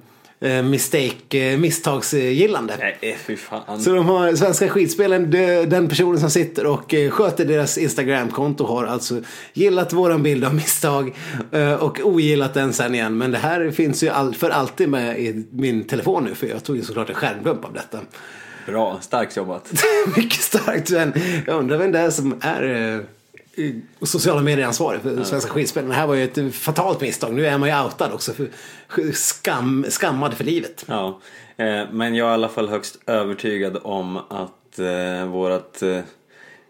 mistake, 0.63 1.51
eh, 1.53 1.59
misstagsgillande. 1.59 2.75
Nej, 3.03 3.19
fy 3.27 3.37
fan. 3.37 3.81
Så 3.81 3.95
de 3.95 4.07
har 4.07 4.35
Svenska 4.35 4.69
skidspelen, 4.69 5.31
de- 5.31 5.65
den 5.67 5.89
personen 5.89 6.21
som 6.21 6.31
sitter 6.31 6.67
och 6.67 6.95
eh, 6.95 7.11
sköter 7.11 7.45
deras 7.45 7.79
Instagramkonto 7.79 8.65
har 8.67 8.85
alltså 8.85 9.21
gillat 9.53 9.93
våran 9.93 10.23
bild 10.23 10.45
av 10.45 10.55
misstag 10.55 11.15
eh, 11.53 11.73
och 11.75 12.01
ogillat 12.05 12.55
den 12.55 12.73
sen 12.73 12.95
igen. 12.95 13.19
Men 13.19 13.31
det 13.31 13.39
här 13.39 13.71
finns 13.71 14.03
ju 14.03 14.09
all, 14.09 14.35
för 14.35 14.51
alltid 14.51 14.89
med 14.89 15.19
i 15.21 15.45
min 15.51 15.85
telefon 15.85 16.25
nu 16.25 16.35
för 16.35 16.47
jag 16.47 16.65
tog 16.65 16.77
ju 16.77 16.83
såklart 16.83 17.09
en 17.09 17.15
skärmdump 17.15 17.65
av 17.65 17.73
detta. 17.73 17.99
Bra, 18.67 18.99
starkt 19.01 19.37
jobbat. 19.37 19.73
Mycket 20.17 20.41
starkt 20.41 20.91
men 20.91 21.13
jag 21.47 21.59
undrar 21.59 21.77
vem 21.79 21.93
det 21.93 21.99
är 21.99 22.11
som 22.11 22.35
är 22.41 22.95
eh, 22.95 23.01
sociala 24.03 24.43
medier 24.43 24.67
ansvarig 24.67 25.01
för 25.01 25.25
Svenska 25.25 25.51
skidspelen. 25.51 25.89
Det 25.89 25.97
här 25.97 26.07
var 26.07 26.15
ju 26.15 26.25
ett 26.25 26.55
fatalt 26.55 27.01
misstag. 27.01 27.35
Nu 27.35 27.47
är 27.47 27.59
man 27.59 27.69
ju 27.69 27.85
outad 27.85 28.13
också. 28.13 28.33
För 28.33 28.49
skam, 29.13 29.87
skammad 29.89 30.35
för 30.35 30.45
livet. 30.45 30.85
Ja, 30.89 31.21
eh, 31.57 31.83
men 31.93 32.15
jag 32.15 32.27
är 32.27 32.31
i 32.31 32.35
alla 32.35 32.49
fall 32.49 32.69
högst 32.69 32.99
övertygad 33.07 33.79
om 33.83 34.17
att 34.17 34.79
eh, 34.79 35.27
vårat 35.27 35.83
eh, 35.83 36.01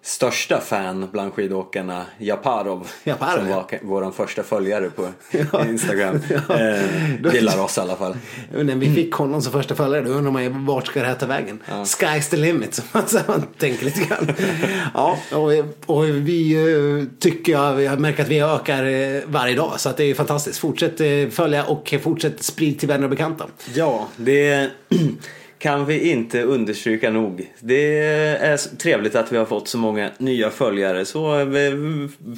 största 0.03 0.61
fan 0.61 1.09
bland 1.13 1.33
skidåkarna, 1.35 2.05
Japarov, 2.19 2.89
Japarov, 3.05 3.39
som 3.41 3.49
ja. 3.49 3.67
var 3.83 4.03
vår 4.03 4.11
första 4.11 4.43
följare 4.43 4.91
på 4.91 5.09
Ja. 5.53 5.67
Instagram, 5.67 6.21
Ja. 6.49 6.59
eh, 6.59 7.35
gillar 7.35 7.61
oss 7.65 7.79
i 7.79 7.81
alla 7.81 7.97
fall. 7.97 8.17
När 8.53 8.75
vi 8.75 8.95
fick 8.95 9.13
honom 9.13 9.43
som 9.43 9.53
första 9.53 9.75
följare 9.75 10.05
då 10.05 10.11
undrar 10.11 10.33
man 10.33 10.43
ju 10.43 10.49
vart 10.49 10.87
ska 10.87 11.01
det 11.01 11.07
här 11.07 11.15
ta 11.15 11.27
vägen? 11.27 11.63
Sky's 11.69 12.31
the 12.31 12.37
limit 12.37 12.75
som 12.75 12.85
man, 12.93 13.05
man 13.29 13.43
tänker 13.59 13.85
lite 13.85 14.01
grann. 14.01 14.33
ja, 14.95 15.19
och, 15.33 15.53
och 15.97 16.09
vi 16.09 16.53
eh, 16.55 17.19
tycker 17.19 17.53
jag, 17.53 18.01
märker 18.01 18.23
att 18.23 18.29
vi 18.29 18.41
ökar 18.41 18.85
eh, 18.85 19.23
varje 19.27 19.55
dag 19.57 19.73
så 19.77 19.89
att 19.89 19.97
det 19.97 20.05
är 20.05 20.15
fantastiskt. 20.15 20.59
Fortsätt 20.59 21.01
eh, 21.01 21.29
följa 21.31 21.65
och 21.65 21.95
fortsätt 22.03 22.43
sprid 22.43 22.79
till 22.79 22.89
vänner 22.89 23.05
och 23.05 23.11
bekanta. 23.11 23.47
Ja, 23.75 24.09
det 24.17 24.71
kan 25.61 25.87
vi 25.87 26.11
inte 26.11 26.43
understryka 26.43 27.11
nog. 27.11 27.53
Det 27.61 27.99
är 27.99 28.77
trevligt 28.77 29.15
att 29.15 29.33
vi 29.33 29.37
har 29.37 29.45
fått 29.45 29.69
så 29.69 29.79
många 29.79 30.11
nya 30.19 30.51
följare. 30.51 31.05
Så 31.05 31.47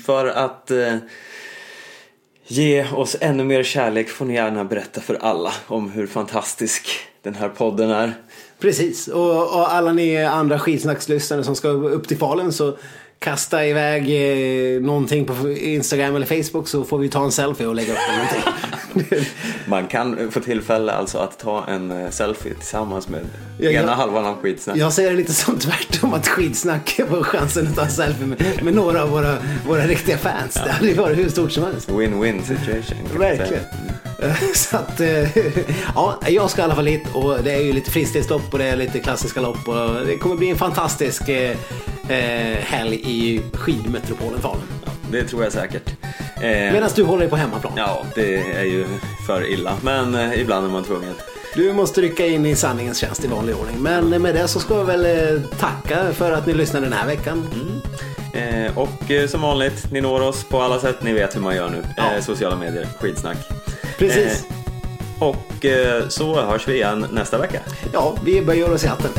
för 0.06 0.26
att 0.26 0.70
eh, 0.70 0.96
ge 2.46 2.86
oss 2.94 3.16
ännu 3.20 3.44
mer 3.44 3.62
kärlek 3.62 4.08
får 4.08 4.24
ni 4.24 4.34
gärna 4.34 4.64
berätta 4.64 5.00
för 5.00 5.14
alla 5.14 5.52
om 5.66 5.90
hur 5.90 6.06
fantastisk 6.06 6.88
den 7.22 7.34
här 7.34 7.48
podden 7.48 7.90
är. 7.90 8.12
Precis, 8.58 9.08
och, 9.08 9.54
och 9.54 9.72
alla 9.72 9.92
ni 9.92 10.24
andra 10.24 10.58
skitsnackslyssnare 10.58 11.44
som 11.44 11.56
ska 11.56 11.68
upp 11.68 12.08
till 12.08 12.18
Falun 12.18 12.52
så 12.52 12.76
kasta 13.22 13.66
iväg 13.66 14.02
eh, 14.76 14.80
någonting 14.82 15.24
på 15.24 15.50
Instagram 15.50 16.16
eller 16.16 16.42
Facebook 16.42 16.68
så 16.68 16.84
får 16.84 16.98
vi 16.98 17.08
ta 17.08 17.24
en 17.24 17.32
selfie 17.32 17.66
och 17.66 17.74
lägga 17.74 17.92
upp 17.92 17.98
någonting. 18.12 19.24
Man 19.66 19.86
kan 19.86 20.30
få 20.30 20.40
tillfälle 20.40 20.92
alltså 20.92 21.18
att 21.18 21.38
ta 21.38 21.64
en 21.68 21.90
eh, 21.90 22.10
selfie 22.10 22.54
tillsammans 22.54 23.08
med 23.08 23.20
Ja, 23.58 23.70
ena 23.70 23.82
jag- 23.90 23.96
halvan 23.96 24.24
av 24.26 24.42
skitsnack. 24.42 24.76
Jag 24.76 24.92
ser 24.92 25.10
det 25.10 25.16
lite 25.16 25.32
som 25.32 25.58
tvärtom 25.58 26.14
att 26.14 26.28
skitsnack 26.28 27.00
får 27.08 27.22
chansen 27.22 27.66
att 27.66 27.76
ta 27.76 27.82
en 27.82 27.90
selfie 27.90 28.26
med, 28.26 28.42
med 28.62 28.74
några 28.74 29.02
av 29.02 29.10
våra, 29.10 29.36
våra 29.66 29.86
riktiga 29.86 30.18
fans. 30.18 30.54
Det 30.64 30.70
hade 30.70 30.88
ju 30.88 30.94
varit 30.94 31.18
hur 31.18 31.28
stort 31.28 31.52
som 31.52 31.62
helst. 31.64 31.88
Win-win 31.88 32.42
situation. 32.42 33.18
Verkligen. 33.18 33.62
Så 34.54 34.76
att, 34.76 35.00
eh, 35.00 35.38
ja, 35.94 36.20
jag 36.28 36.50
ska 36.50 36.62
i 36.62 36.64
alla 36.64 36.74
fall 36.74 36.86
hit 36.86 37.02
och 37.12 37.42
det 37.42 37.52
är 37.52 37.60
ju 37.60 37.72
lite 37.72 37.90
fristilslopp 37.90 38.42
och 38.52 38.58
det 38.58 38.64
är 38.64 38.76
lite 38.76 38.98
klassiska 38.98 39.40
lopp 39.40 39.68
och 39.68 40.06
det 40.06 40.18
kommer 40.18 40.36
bli 40.36 40.50
en 40.50 40.56
fantastisk 40.58 41.28
eh, 41.28 41.56
eh, 42.08 42.58
helg 42.60 43.00
i 43.04 43.42
skidmetropolen 43.52 44.40
Falun. 44.40 44.62
Det 45.10 45.24
tror 45.24 45.42
jag 45.42 45.52
säkert. 45.52 45.90
Eh, 46.36 46.42
Medan 46.42 46.90
du 46.94 47.04
håller 47.04 47.20
dig 47.20 47.30
på 47.30 47.36
hemmaplan. 47.36 47.72
Ja, 47.76 48.04
det 48.14 48.36
är 48.52 48.64
ju 48.64 48.86
för 49.26 49.50
illa. 49.50 49.72
Men 49.82 50.14
eh, 50.14 50.40
ibland 50.40 50.66
är 50.66 50.70
man 50.70 50.84
tvungen. 50.84 51.14
Du 51.54 51.72
måste 51.72 52.00
rycka 52.00 52.26
in 52.26 52.46
i 52.46 52.56
sanningens 52.56 52.98
tjänst 52.98 53.24
i 53.24 53.28
vanlig 53.28 53.56
ordning. 53.56 53.76
Men 53.78 54.22
med 54.22 54.34
det 54.34 54.48
så 54.48 54.60
ska 54.60 54.74
jag 54.74 54.84
väl 54.84 55.04
eh, 55.06 55.40
tacka 55.58 56.12
för 56.12 56.32
att 56.32 56.46
ni 56.46 56.54
lyssnade 56.54 56.86
den 56.86 56.92
här 56.92 57.06
veckan. 57.06 57.46
Eh, 58.32 58.78
och 58.78 59.30
som 59.30 59.42
vanligt, 59.42 59.92
ni 59.92 60.00
når 60.00 60.20
oss 60.22 60.44
på 60.44 60.60
alla 60.60 60.80
sätt. 60.80 61.02
Ni 61.02 61.12
vet 61.12 61.36
hur 61.36 61.40
man 61.40 61.56
gör 61.56 61.70
nu. 61.70 61.82
Ja. 61.96 62.22
Sociala 62.22 62.56
medier, 62.56 62.88
skitsnack. 63.00 63.36
Precis. 64.08 64.46
Eh, 64.50 65.28
och 65.28 65.64
eh, 65.64 66.08
så 66.08 66.40
hörs 66.40 66.68
vi 66.68 66.74
igen 66.74 67.06
nästa 67.12 67.38
vecka. 67.38 67.60
Ja, 67.92 68.14
vi 68.24 68.42
böjer 68.42 68.72
oss 68.72 68.84
i 68.84 68.86
hatten. 68.86 69.10